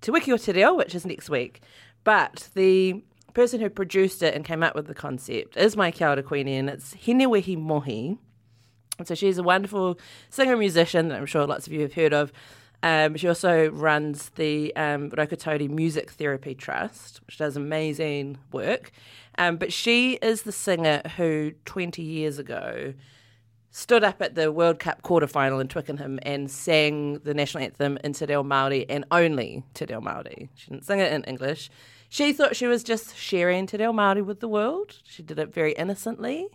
Te 0.00 0.10
Wiki 0.10 0.32
o 0.32 0.36
Te 0.36 0.52
Reo, 0.52 0.74
which 0.74 0.94
is 0.94 1.06
next 1.06 1.30
week. 1.30 1.62
But 2.04 2.50
the 2.54 3.02
person 3.34 3.60
who 3.60 3.68
produced 3.68 4.22
it 4.22 4.34
and 4.34 4.44
came 4.44 4.62
up 4.62 4.74
with 4.74 4.86
the 4.86 4.94
concept 4.94 5.56
is 5.56 5.76
my 5.76 5.90
Kia 5.90 6.08
ora 6.08 6.22
Queenie, 6.22 6.56
and 6.56 6.70
it's 6.70 6.94
Hinewehi 6.94 7.56
Mohi. 7.56 8.18
So 9.04 9.14
she's 9.14 9.36
a 9.36 9.42
wonderful 9.42 9.98
singer 10.30 10.56
musician 10.56 11.08
that 11.08 11.18
I'm 11.18 11.26
sure 11.26 11.46
lots 11.46 11.66
of 11.66 11.72
you 11.72 11.82
have 11.82 11.94
heard 11.94 12.14
of. 12.14 12.32
Um, 12.86 13.16
she 13.16 13.26
also 13.26 13.68
runs 13.70 14.28
the 14.36 14.74
um, 14.76 15.10
Raukatauri 15.10 15.68
Music 15.68 16.12
Therapy 16.12 16.54
Trust, 16.54 17.20
which 17.26 17.36
does 17.36 17.56
amazing 17.56 18.38
work. 18.52 18.92
Um, 19.38 19.56
but 19.56 19.72
she 19.72 20.12
is 20.22 20.42
the 20.42 20.52
singer 20.52 21.02
who 21.16 21.54
20 21.64 22.00
years 22.00 22.38
ago 22.38 22.94
stood 23.72 24.04
up 24.04 24.22
at 24.22 24.36
the 24.36 24.52
World 24.52 24.78
Cup 24.78 25.02
quarterfinal 25.02 25.60
in 25.60 25.66
Twickenham 25.66 26.20
and 26.22 26.48
sang 26.48 27.18
the 27.24 27.34
national 27.34 27.64
anthem 27.64 27.98
in 28.04 28.12
Te 28.12 28.24
Reo 28.24 28.44
Māori 28.44 28.86
and 28.88 29.04
only 29.10 29.64
Te 29.74 29.86
Reo 29.86 30.00
Māori. 30.00 30.48
She 30.54 30.70
didn't 30.70 30.84
sing 30.84 31.00
it 31.00 31.12
in 31.12 31.24
English. 31.24 31.70
She 32.08 32.32
thought 32.32 32.54
she 32.54 32.68
was 32.68 32.84
just 32.84 33.16
sharing 33.16 33.66
Te 33.66 33.78
Reo 33.78 33.92
Māori 33.92 34.24
with 34.24 34.38
the 34.38 34.48
world. 34.48 35.00
She 35.02 35.24
did 35.24 35.40
it 35.40 35.52
very 35.52 35.72
innocently. 35.72 36.46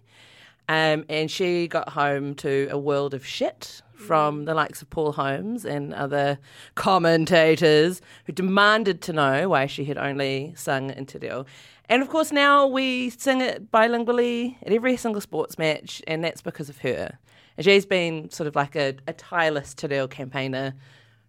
Um, 0.70 1.04
and 1.10 1.30
she 1.30 1.68
got 1.68 1.90
home 1.90 2.36
to 2.36 2.70
a 2.72 2.78
world 2.78 3.14
of 3.14 3.26
shit 3.26 3.82
from 4.08 4.46
the 4.46 4.54
likes 4.54 4.82
of 4.82 4.90
Paul 4.90 5.14
Holmes 5.14 5.66
and 5.66 5.94
other 5.94 6.40
commentators 6.76 8.02
who 8.26 8.34
demanded 8.34 9.02
to 9.04 9.14
know 9.14 9.50
why 9.50 9.66
she 9.66 9.86
had 9.86 9.98
only 9.98 10.54
sung 10.56 10.90
in 10.92 11.06
Te 11.06 11.20
Reo. 11.20 11.46
And 11.90 12.02
of 12.02 12.10
course, 12.10 12.32
now 12.32 12.68
we 12.68 13.10
sing 13.10 13.42
it 13.42 13.72
bilingually 13.72 14.58
at 14.64 14.72
every 14.72 14.96
single 14.98 15.22
sports 15.22 15.58
match, 15.58 16.02
and 16.08 16.24
that's 16.24 16.42
because 16.42 16.70
of 16.70 16.80
her. 16.80 17.20
And 17.58 17.66
she's 17.66 17.86
been 17.86 18.30
sort 18.30 18.48
of 18.48 18.56
like 18.56 18.76
a, 18.76 18.96
a 19.08 19.14
tireless 19.14 19.74
Te 19.74 19.88
Reo 19.88 20.08
campaigner 20.08 20.74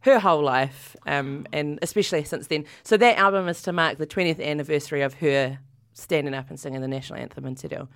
her 0.02 0.18
whole 0.18 0.42
life, 0.42 0.96
um, 1.06 1.46
and 1.52 1.78
especially 1.82 2.24
since 2.24 2.48
then. 2.48 2.64
So 2.82 2.96
that 2.96 3.18
album 3.18 3.48
is 3.48 3.62
to 3.62 3.72
mark 3.72 3.98
the 3.98 4.06
20th 4.06 4.44
anniversary 4.44 5.02
of 5.02 5.14
her 5.14 5.58
standing 5.94 6.34
up 6.34 6.48
and 6.50 6.58
singing 6.58 6.80
the 6.80 6.88
national 6.88 7.18
anthem 7.18 7.44
in 7.44 7.54
Te 7.54 7.68
Reo. 7.68 7.88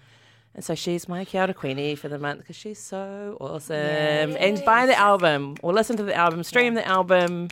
And 0.57 0.64
so 0.64 0.74
she's 0.74 1.07
my 1.09 1.24
Kia 1.26 1.42
ora 1.42 1.52
Queenie 1.54 1.94
for 1.96 2.09
the 2.09 2.18
month 2.18 2.40
because 2.40 2.57
she's 2.57 2.78
so 2.78 3.36
awesome. 3.40 3.76
And 3.76 4.64
buy 4.64 4.86
the 4.86 4.98
album 4.98 5.57
or 5.62 5.72
listen 5.74 5.96
to 5.98 6.02
the 6.02 6.14
album, 6.14 6.42
stream 6.42 6.72
the 6.74 6.86
album, 6.88 7.48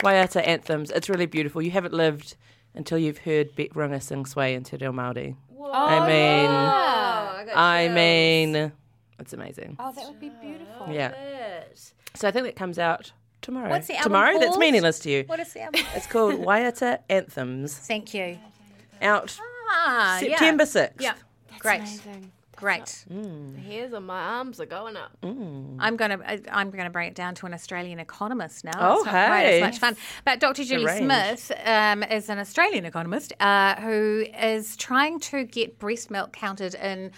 Waiata 0.00 0.44
Anthems. 0.46 0.90
It's 0.90 1.08
really 1.08 1.26
beautiful. 1.26 1.62
You 1.62 1.70
haven't 1.70 1.94
lived 1.94 2.34
until 2.74 2.98
you've 2.98 3.18
heard 3.18 3.54
Bic 3.54 3.74
Runga 3.74 4.02
sing 4.02 4.26
Sway 4.26 4.54
in 4.54 4.64
Te 4.64 4.76
Reo 4.76 4.90
Māori. 4.92 5.36
I 5.72 6.06
mean, 6.06 6.50
Oh, 6.50 7.54
I, 7.54 7.84
I 7.84 7.88
mean, 7.88 8.72
it's 9.20 9.32
amazing. 9.32 9.76
Oh, 9.78 9.92
that 9.92 10.04
would 10.06 10.18
be 10.20 10.30
beautiful. 10.40 10.88
Yeah. 10.90 11.10
It. 11.12 11.92
So 12.14 12.26
I 12.26 12.32
think 12.32 12.46
that 12.46 12.56
comes 12.56 12.78
out 12.78 13.12
tomorrow. 13.40 13.70
What's 13.70 13.86
the 13.86 13.94
album 13.94 14.10
tomorrow? 14.10 14.38
That's 14.40 14.58
meaningless 14.58 14.98
to 15.00 15.10
you. 15.10 15.22
What 15.28 15.38
is 15.38 15.52
the 15.52 15.60
album? 15.62 15.80
It's 15.94 16.08
called 16.08 16.34
Waiata 16.34 16.98
Anthems. 17.08 17.78
Thank 17.78 18.12
you. 18.14 18.38
Out 19.00 19.38
Ah, 19.70 20.16
September 20.20 20.64
6th. 20.64 21.00
Yeah. 21.00 21.14
Great. 21.58 21.80
Amazing. 21.80 22.32
Great. 22.54 23.04
The 23.08 23.60
hairs 23.60 23.92
on 23.92 24.04
my 24.04 24.20
arms 24.20 24.60
are 24.60 24.66
going 24.66 24.96
up. 24.96 25.16
I'm 25.22 25.96
gonna 25.96 26.20
I- 26.24 26.42
I'm 26.52 26.70
gonna 26.70 26.90
bring 26.90 27.08
it 27.08 27.14
down 27.14 27.34
to 27.36 27.46
an 27.46 27.54
Australian 27.54 27.98
economist 27.98 28.64
now. 28.64 28.72
Oh, 28.78 28.96
it's 28.98 29.06
not 29.06 29.10
quite 29.10 29.40
hey. 29.40 29.56
as 29.56 29.60
much 29.62 29.78
fun. 29.78 29.96
But 30.24 30.38
Dr. 30.38 30.62
Julie 30.62 30.84
range. 30.84 31.04
Smith 31.04 31.52
um, 31.64 32.02
is 32.04 32.28
an 32.28 32.38
Australian 32.38 32.84
economist 32.84 33.32
uh, 33.40 33.80
who 33.80 34.26
is 34.38 34.76
trying 34.76 35.18
to 35.20 35.44
get 35.44 35.78
breast 35.78 36.10
milk 36.10 36.32
counted 36.32 36.74
in 36.74 37.10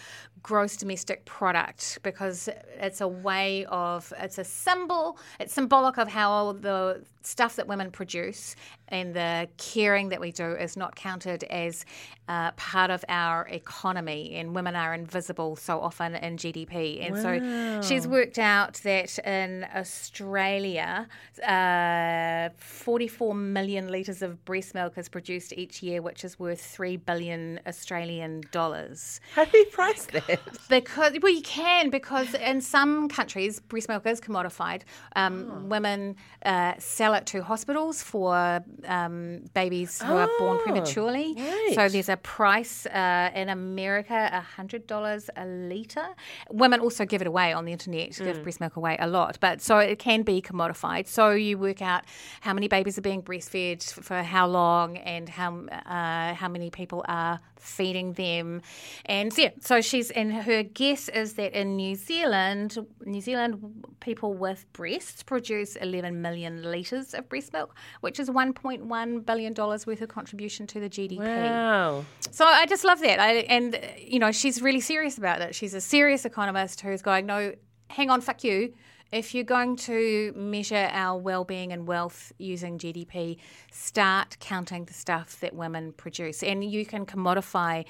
gross 0.43 0.77
domestic 0.77 1.25
product 1.25 1.99
because 2.03 2.49
it's 2.79 3.01
a 3.01 3.09
way 3.09 3.65
of 3.71 4.13
it's 4.19 4.37
a 4.37 4.45
symbol 4.45 5.19
it's 5.41 5.55
symbolic 5.55 5.97
of 5.97 6.07
how 6.07 6.53
the 6.53 7.03
stuff 7.27 7.57
that 7.57 7.67
women 7.67 7.91
produce 7.91 8.57
and 8.89 9.15
the 9.15 9.49
caring 9.57 10.11
that 10.11 10.21
we 10.21 10.31
do 10.31 10.53
is 10.53 10.77
not 10.77 10.95
counted 10.95 11.43
as 11.45 11.85
uh, 12.29 12.51
part 12.53 12.91
of 12.91 13.05
our 13.09 13.47
economy 13.49 14.35
and 14.37 14.55
women 14.55 14.77
are 14.77 14.95
invisible 14.95 15.57
so 15.57 15.81
often 15.81 16.15
in 16.15 16.37
GDP 16.37 17.07
and 17.07 17.17
so 17.17 17.87
she's 17.87 18.07
worked 18.07 18.39
out 18.39 18.75
that 18.85 19.19
in 19.21 19.67
Australia 19.75 21.07
uh, 21.47 22.49
44 22.57 23.35
million 23.35 23.89
litres 23.89 24.23
of 24.23 24.45
breast 24.45 24.75
milk 24.75 24.97
is 24.99 25.09
produced 25.09 25.53
each 25.55 25.83
year 25.83 26.03
which 26.03 26.25
is 26.25 26.39
worth 26.39 26.61
3 26.61 26.97
billion 26.99 27.61
Australian 27.67 28.43
dollars 28.53 29.21
How 29.35 29.45
do 29.45 29.57
you 29.59 29.67
price 29.67 30.07
that? 30.07 30.41
because 30.69 31.13
well, 31.23 31.33
you 31.33 31.43
can 31.43 31.91
because 31.91 32.35
in 32.35 32.61
some 32.61 33.09
countries 33.09 33.61
breast 33.61 33.89
milk 33.89 34.07
is 34.07 34.21
commodified. 34.21 34.83
Um, 35.17 35.45
Oh. 35.45 35.61
Women 35.67 36.17
uh, 36.45 36.75
sell 36.79 37.14
sell 37.15 37.21
it 37.21 37.27
to 37.27 37.43
hospitals 37.43 38.03
for 38.03 38.65
um, 38.87 39.45
babies 39.55 40.03
who 40.03 40.13
are 40.15 40.29
born 40.39 40.59
prematurely. 40.63 41.35
right. 41.37 41.73
So 41.75 41.89
there's 41.89 42.09
a 42.09 42.17
price 42.17 42.87
uh, 42.87 43.31
in 43.35 43.49
America, 43.49 44.45
$100 44.59 45.29
a 45.37 45.47
litre. 45.47 46.07
Women 46.51 46.81
also 46.81 47.05
give 47.05 47.21
it 47.21 47.27
away 47.27 47.53
on 47.53 47.65
the 47.65 47.73
internet, 47.73 48.17
give 48.17 48.43
breast 48.43 48.61
milk 48.61 48.77
away 48.77 48.97
a 48.99 49.07
lot. 49.07 49.39
But 49.41 49.61
so 49.61 49.79
it 49.79 49.99
can 49.99 50.23
be 50.23 50.43
commodified. 50.43 51.07
So 51.07 51.31
you 51.31 51.59
work 51.59 51.83
out 51.83 52.05
how 52.41 52.53
many 52.53 52.69
babies 52.69 52.99
are 52.99 53.03
being 53.03 53.23
breastfed 53.23 53.83
for 53.93 54.23
how 54.23 54.47
long 54.47 54.97
and 54.99 55.29
how, 55.29 55.67
uh, 55.67 56.35
how 56.35 56.49
many 56.49 56.71
people 56.71 57.05
are 57.09 57.41
feeding 57.65 58.13
them. 58.13 58.63
And 59.07 59.37
yeah, 59.37 59.51
so 59.61 59.81
she's, 59.81 60.11
and 60.11 60.33
her 60.33 60.63
guess 60.63 61.09
is 61.09 61.35
that 61.35 61.59
in 61.59 61.77
New 61.77 61.95
Zealand, 61.95 62.79
New 63.05 63.21
Zealand 63.21 63.85
people 64.01 64.35
with 64.35 64.71
breasts 64.73 65.23
produce 65.23 65.77
11 65.77 66.21
million 66.21 66.63
litres 66.63 67.15
of 67.15 67.29
breast 67.29 67.53
milk, 67.53 67.75
which 68.01 68.21
is 68.21 68.29
$1.1 68.29 69.27
billion 69.27 69.55
worth 69.55 69.89
of 69.89 70.09
contribution 70.09 70.67
to 70.67 70.81
the 70.81 70.91
GDP. 70.91 71.19
Wow. 71.19 72.05
So 72.31 72.45
I 72.45 72.67
just 72.67 72.85
love 72.85 73.01
that. 73.01 73.19
I, 73.19 73.33
and, 73.49 73.81
you 73.99 74.19
know, 74.19 74.33
she's 74.33 74.61
really 74.61 74.81
serious 74.81 75.19
about 75.19 75.41
it. 75.41 75.55
She's 75.55 75.75
a 75.75 75.81
serious 75.81 76.25
economist 76.25 76.83
who's 76.83 77.03
going, 77.03 77.27
no, 77.27 77.55
hang 77.89 78.11
on, 78.11 78.21
fuck 78.21 78.45
you. 78.45 78.75
If 79.15 79.33
you're 79.33 79.45
going 79.45 79.77
to 79.77 80.33
measure 80.35 80.89
our 80.91 81.17
well-being 81.17 81.73
and 81.73 81.87
wealth 81.87 82.33
using 82.39 82.79
GDP, 82.79 83.37
start 83.71 84.37
counting 84.41 84.87
the 84.87 84.93
stuff 84.93 85.39
that 85.39 85.55
women 85.55 85.93
produce, 85.93 86.43
and 86.43 86.65
you 86.65 86.85
can 86.85 87.07
commodify 87.07 87.85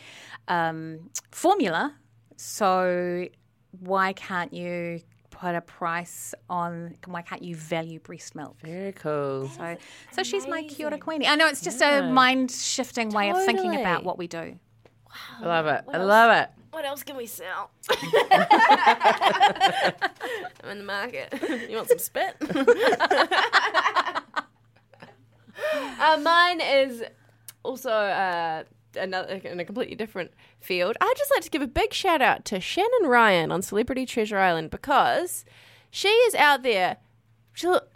um, 0.48 1.08
formula. 1.30 1.94
So 2.36 3.26
why 3.80 4.12
can't 4.12 4.52
you 4.52 5.00
put 5.30 5.54
a 5.54 5.62
price 5.62 6.34
on? 6.50 6.96
Why 7.06 7.22
can't 7.22 7.42
you 7.42 7.56
value 7.56 8.00
breast 8.00 8.34
milk? 8.34 8.58
Very 8.60 8.92
cool. 8.92 9.48
So, 9.48 9.78
so 10.12 10.22
she's 10.22 10.46
my 10.46 10.64
Kia 10.64 10.88
ora 10.88 10.98
Queenie. 10.98 11.26
I 11.26 11.36
know 11.36 11.46
it's 11.46 11.62
just 11.62 11.80
a 11.80 12.02
mind-shifting 12.02 13.08
way 13.08 13.30
of 13.30 13.42
thinking 13.46 13.76
about 13.76 14.04
what 14.04 14.18
we 14.18 14.26
do. 14.26 14.58
I 15.40 15.46
love 15.46 15.66
it. 15.68 15.84
I 15.88 15.96
love 15.96 16.36
it. 16.36 16.50
What 16.70 16.84
else 16.84 17.02
can 17.02 17.16
we 17.16 17.24
sell? 17.26 17.70
Market. 20.86 21.32
You 21.68 21.76
want 21.76 21.88
some 21.88 21.98
spit? 21.98 22.36
uh, 26.00 26.20
mine 26.22 26.60
is 26.60 27.02
also 27.62 27.90
uh, 27.90 28.64
another 28.96 29.34
in 29.44 29.60
a 29.60 29.64
completely 29.64 29.96
different 29.96 30.32
field. 30.60 30.96
I'd 31.00 31.14
just 31.16 31.30
like 31.34 31.42
to 31.44 31.50
give 31.50 31.62
a 31.62 31.66
big 31.66 31.92
shout 31.92 32.22
out 32.22 32.44
to 32.46 32.60
Shannon 32.60 33.04
Ryan 33.08 33.50
on 33.50 33.62
Celebrity 33.62 34.06
Treasure 34.06 34.38
Island 34.38 34.70
because 34.70 35.44
she 35.90 36.08
is 36.08 36.34
out 36.34 36.62
there 36.62 36.98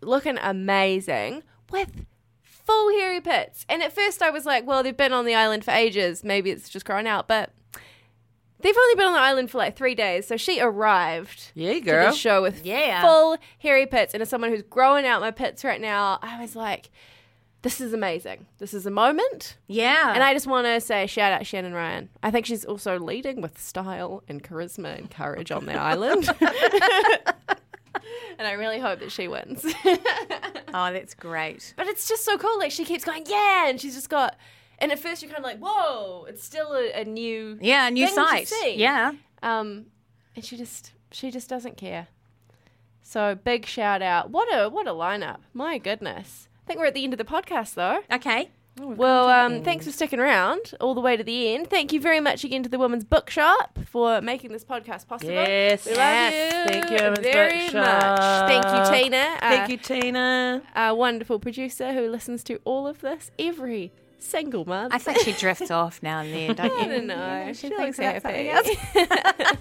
looking 0.02 0.38
amazing 0.38 1.42
with 1.70 2.06
full 2.42 2.90
hairy 2.90 3.20
pits. 3.20 3.64
And 3.68 3.82
at 3.82 3.94
first 3.94 4.22
I 4.22 4.30
was 4.30 4.46
like, 4.46 4.66
well, 4.66 4.82
they've 4.82 4.96
been 4.96 5.12
on 5.12 5.24
the 5.24 5.34
island 5.34 5.64
for 5.64 5.70
ages. 5.70 6.22
Maybe 6.22 6.50
it's 6.50 6.68
just 6.68 6.84
growing 6.84 7.06
out. 7.06 7.26
But 7.26 7.50
they've 8.60 8.76
only 8.76 8.94
been 8.96 9.06
on 9.06 9.12
the 9.12 9.18
island 9.20 9.50
for 9.50 9.58
like 9.58 9.76
three 9.76 9.94
days. 9.94 10.26
So 10.26 10.36
she 10.36 10.60
arrived 10.60 11.52
Yeah, 11.54 11.78
girl. 11.78 12.06
to 12.06 12.10
the 12.12 12.16
show 12.16 12.42
with 12.42 12.64
Yeah. 12.66 13.02
full 13.02 13.36
hairy 13.58 13.86
pits. 13.86 14.14
And 14.14 14.22
as 14.22 14.28
someone 14.28 14.50
who's 14.50 14.62
growing 14.62 15.06
out 15.06 15.20
my 15.20 15.30
pits 15.30 15.64
right 15.64 15.80
now, 15.80 16.18
I 16.22 16.40
was 16.40 16.54
like, 16.56 16.90
this 17.62 17.80
is 17.80 17.92
amazing. 17.92 18.46
This 18.58 18.72
is 18.72 18.86
a 18.86 18.90
moment. 18.90 19.56
Yeah. 19.66 20.12
And 20.14 20.22
I 20.22 20.32
just 20.32 20.46
want 20.46 20.66
to 20.66 20.80
say 20.80 21.06
shout 21.08 21.32
out 21.32 21.38
to 21.38 21.44
Shannon 21.44 21.72
Ryan. 21.74 22.08
I 22.22 22.30
think 22.30 22.46
she's 22.46 22.64
also 22.64 22.98
leading 23.00 23.40
with 23.40 23.58
style 23.60 24.22
and 24.28 24.42
charisma 24.42 24.96
and 24.96 25.10
courage 25.10 25.50
on 25.50 25.66
the 25.66 25.74
island. 25.80 26.28
and 28.38 28.46
I 28.46 28.52
really 28.52 28.78
hope 28.78 29.00
that 29.00 29.10
she 29.10 29.26
wins. 29.28 29.64
oh, 29.84 30.92
that's 30.92 31.14
great. 31.14 31.74
But 31.76 31.86
it's 31.88 32.08
just 32.08 32.24
so 32.24 32.38
cool. 32.38 32.58
Like 32.58 32.70
she 32.70 32.84
keeps 32.84 33.04
going, 33.04 33.24
yeah, 33.26 33.68
and 33.68 33.80
she's 33.80 33.94
just 33.94 34.08
got. 34.10 34.36
And 34.78 34.92
at 34.92 34.98
first 34.98 35.22
you're 35.22 35.30
kind 35.30 35.38
of 35.38 35.44
like, 35.44 35.58
whoa, 35.58 36.24
it's 36.28 36.44
still 36.44 36.72
a, 36.72 37.00
a 37.00 37.04
new, 37.04 37.58
Yeah, 37.60 37.88
a 37.88 37.90
new 37.90 38.06
thing 38.06 38.46
site. 38.46 38.76
Yeah. 38.76 39.12
Um, 39.42 39.86
and 40.36 40.44
she 40.44 40.56
just 40.56 40.92
she 41.10 41.30
just 41.30 41.48
doesn't 41.48 41.76
care. 41.76 42.08
So 43.02 43.34
big 43.34 43.66
shout 43.66 44.02
out. 44.02 44.30
What 44.30 44.48
a 44.52 44.68
what 44.68 44.86
a 44.86 44.92
lineup. 44.92 45.38
My 45.52 45.78
goodness. 45.78 46.48
I 46.64 46.66
think 46.66 46.78
we're 46.78 46.86
at 46.86 46.94
the 46.94 47.04
end 47.04 47.14
of 47.14 47.18
the 47.18 47.24
podcast 47.24 47.74
though. 47.74 48.00
Okay. 48.12 48.50
Well, 48.80 49.28
um, 49.28 49.64
thanks 49.64 49.86
for 49.86 49.90
sticking 49.92 50.20
around 50.20 50.72
all 50.80 50.94
the 50.94 51.00
way 51.00 51.16
to 51.16 51.24
the 51.24 51.54
end. 51.54 51.68
Thank 51.68 51.92
you 51.92 52.00
very 52.00 52.20
much 52.20 52.44
again 52.44 52.62
to 52.62 52.68
the 52.68 52.78
Women's 52.78 53.04
Bookshop 53.04 53.76
for 53.86 54.20
making 54.20 54.52
this 54.52 54.64
podcast 54.64 55.08
possible. 55.08 55.32
Yes. 55.32 55.84
we 55.84 55.92
love 55.92 55.98
yes. 55.98 56.52
you. 56.54 56.72
Thank 56.72 56.90
you, 56.90 56.96
Women's 56.96 57.18
very 57.18 57.58
Bookshop. 57.58 58.18
much. 58.18 58.48
Thank 58.48 58.64
you, 58.66 59.02
Tina. 59.02 59.16
Uh, 59.16 59.38
Thank 59.40 59.70
you, 59.70 59.76
Tina. 59.78 60.62
our 60.76 60.94
wonderful 60.94 61.40
producer 61.40 61.92
who 61.92 62.08
listens 62.08 62.44
to 62.44 62.60
all 62.64 62.86
of 62.86 63.00
this 63.00 63.32
every 63.36 63.92
single 64.18 64.64
month. 64.64 64.94
I 64.94 64.98
think 64.98 65.18
she 65.20 65.32
drifts 65.32 65.70
off 65.70 66.02
now 66.02 66.20
and 66.20 66.32
then, 66.32 66.54
don't 66.56 66.72
you? 66.72 66.78
I 66.78 66.86
don't 66.86 67.06
know. 67.06 67.52
she 67.52 67.68
She 67.68 67.68
thinks 67.74 67.98
looks 67.98 68.24
about 68.24 68.36
happy. 68.36 68.74
something 68.74 69.58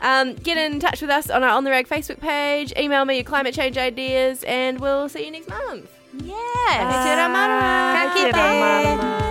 um, 0.00 0.34
get 0.34 0.58
in 0.58 0.80
touch 0.80 1.00
with 1.00 1.10
us 1.10 1.30
on 1.30 1.42
our 1.42 1.50
On 1.50 1.64
the 1.64 1.70
Rag 1.70 1.88
Facebook 1.88 2.20
page. 2.20 2.72
Email 2.78 3.04
me 3.04 3.16
your 3.16 3.24
climate 3.24 3.54
change 3.54 3.76
ideas, 3.78 4.44
and 4.44 4.80
we'll 4.80 5.08
see 5.08 5.24
you 5.24 5.30
next 5.30 5.48
month. 5.48 5.90
Yes. 6.24 7.04
Te 7.04 7.10
rā 7.16 7.30
mara. 7.30 7.60
Ka 7.94 8.14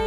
kite. 0.01 0.06